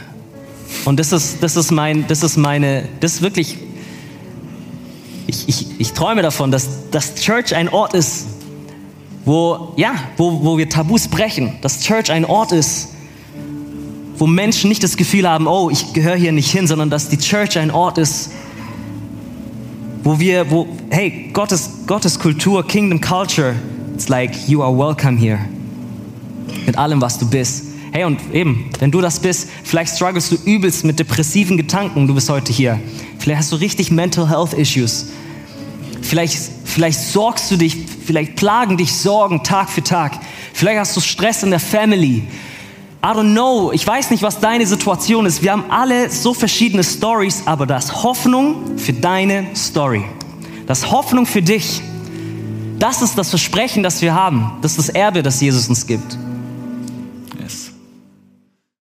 Und 0.86 0.99
das 0.99 1.11
ist, 1.11 1.41
das 1.41 1.55
ist 1.55 1.72
mein, 1.72 2.05
das 2.07 2.24
ist 2.24 2.38
meine, 2.38 2.88
das 2.99 3.16
ist 3.16 3.22
wirklich, 3.22 3.57
ich, 5.28 5.47
ich, 5.47 5.80
ich 5.80 5.93
träume 5.93 6.22
davon, 6.22 6.51
dass, 6.51 6.89
dass 6.91 7.16
Church 7.16 7.55
ein 7.55 7.70
Ort 7.70 7.93
ist, 7.93 8.26
wo, 9.26 9.74
ja, 9.78 9.93
wo, 10.18 10.43
wo 10.43 10.57
wir 10.57 10.70
Tabus 10.70 11.07
brechen, 11.07 11.53
dass 11.61 11.82
Church 11.82 12.11
ein 12.11 12.26
Ort 12.26 12.51
ist, 12.51 12.89
wo 14.18 14.28
Menschen 14.28 14.70
nicht 14.70 14.84
das 14.84 14.97
Gefühl 14.97 15.28
haben, 15.28 15.47
oh, 15.47 15.70
ich 15.70 15.93
gehöre 15.93 16.16
hier 16.16 16.32
nicht 16.32 16.51
hin, 16.51 16.68
sondern 16.68 16.89
dass 16.89 17.09
die 17.09 17.18
Church 17.18 17.57
ein 17.57 17.72
Ort 17.72 17.97
ist, 17.97 18.32
wo 20.03 20.19
wir, 20.19 20.49
wo, 20.51 20.67
hey, 20.89 21.29
Gottes, 21.31 21.69
Gottes 21.87 22.19
Kultur, 22.19 22.67
Kingdom 22.67 22.99
Culture, 22.99 23.55
it's 23.93 24.09
like 24.09 24.47
you 24.47 24.61
are 24.61 24.71
welcome 24.71 25.17
here. 25.17 25.39
Mit 26.65 26.77
allem, 26.77 27.01
was 27.01 27.17
du 27.17 27.29
bist. 27.29 27.67
Hey, 27.91 28.03
und 28.03 28.19
eben, 28.33 28.69
wenn 28.79 28.91
du 28.91 29.01
das 29.01 29.19
bist, 29.19 29.49
vielleicht 29.63 29.95
struggles 29.95 30.29
du 30.29 30.35
übelst 30.45 30.83
mit 30.83 30.99
depressiven 30.99 31.57
Gedanken, 31.57 32.07
du 32.07 32.15
bist 32.15 32.29
heute 32.29 32.51
hier. 32.51 32.79
Vielleicht 33.19 33.39
hast 33.39 33.51
du 33.51 33.55
richtig 33.57 33.91
Mental 33.91 34.29
Health 34.29 34.53
Issues. 34.53 35.07
Vielleicht, 36.01 36.37
vielleicht 36.65 36.99
sorgst 36.99 37.49
du 37.49 37.55
dich, 37.55 37.77
vielleicht 38.05 38.35
plagen 38.35 38.77
dich 38.77 38.91
Sorgen 38.93 39.43
Tag 39.43 39.69
für 39.69 39.83
Tag. 39.83 40.19
Vielleicht 40.53 40.79
hast 40.79 40.97
du 40.97 41.01
Stress 41.01 41.43
in 41.43 41.51
der 41.51 41.59
Family. 41.59 42.23
I 43.05 43.07
don't 43.07 43.33
know. 43.33 43.73
Ich 43.73 43.85
weiß 43.85 44.11
nicht, 44.11 44.23
was 44.23 44.39
deine 44.39 44.65
Situation 44.65 45.25
ist. 45.25 45.43
Wir 45.43 45.51
haben 45.51 45.65
alle 45.69 46.09
so 46.09 46.33
verschiedene 46.33 46.85
Stories, 46.85 47.43
aber 47.45 47.65
das 47.65 48.01
Hoffnung 48.01 48.77
für 48.77 48.93
deine 48.93 49.47
Story. 49.57 50.05
Das 50.67 50.89
Hoffnung 50.89 51.25
für 51.25 51.41
dich. 51.41 51.81
Das 52.79 53.01
ist 53.01 53.17
das 53.17 53.29
Versprechen, 53.29 53.83
das 53.83 54.01
wir 54.01 54.13
haben. 54.13 54.53
Das 54.61 54.77
ist 54.77 54.87
das 54.87 54.89
Erbe, 54.95 55.21
das 55.21 55.41
Jesus 55.41 55.67
uns 55.67 55.85
gibt. 55.85 56.17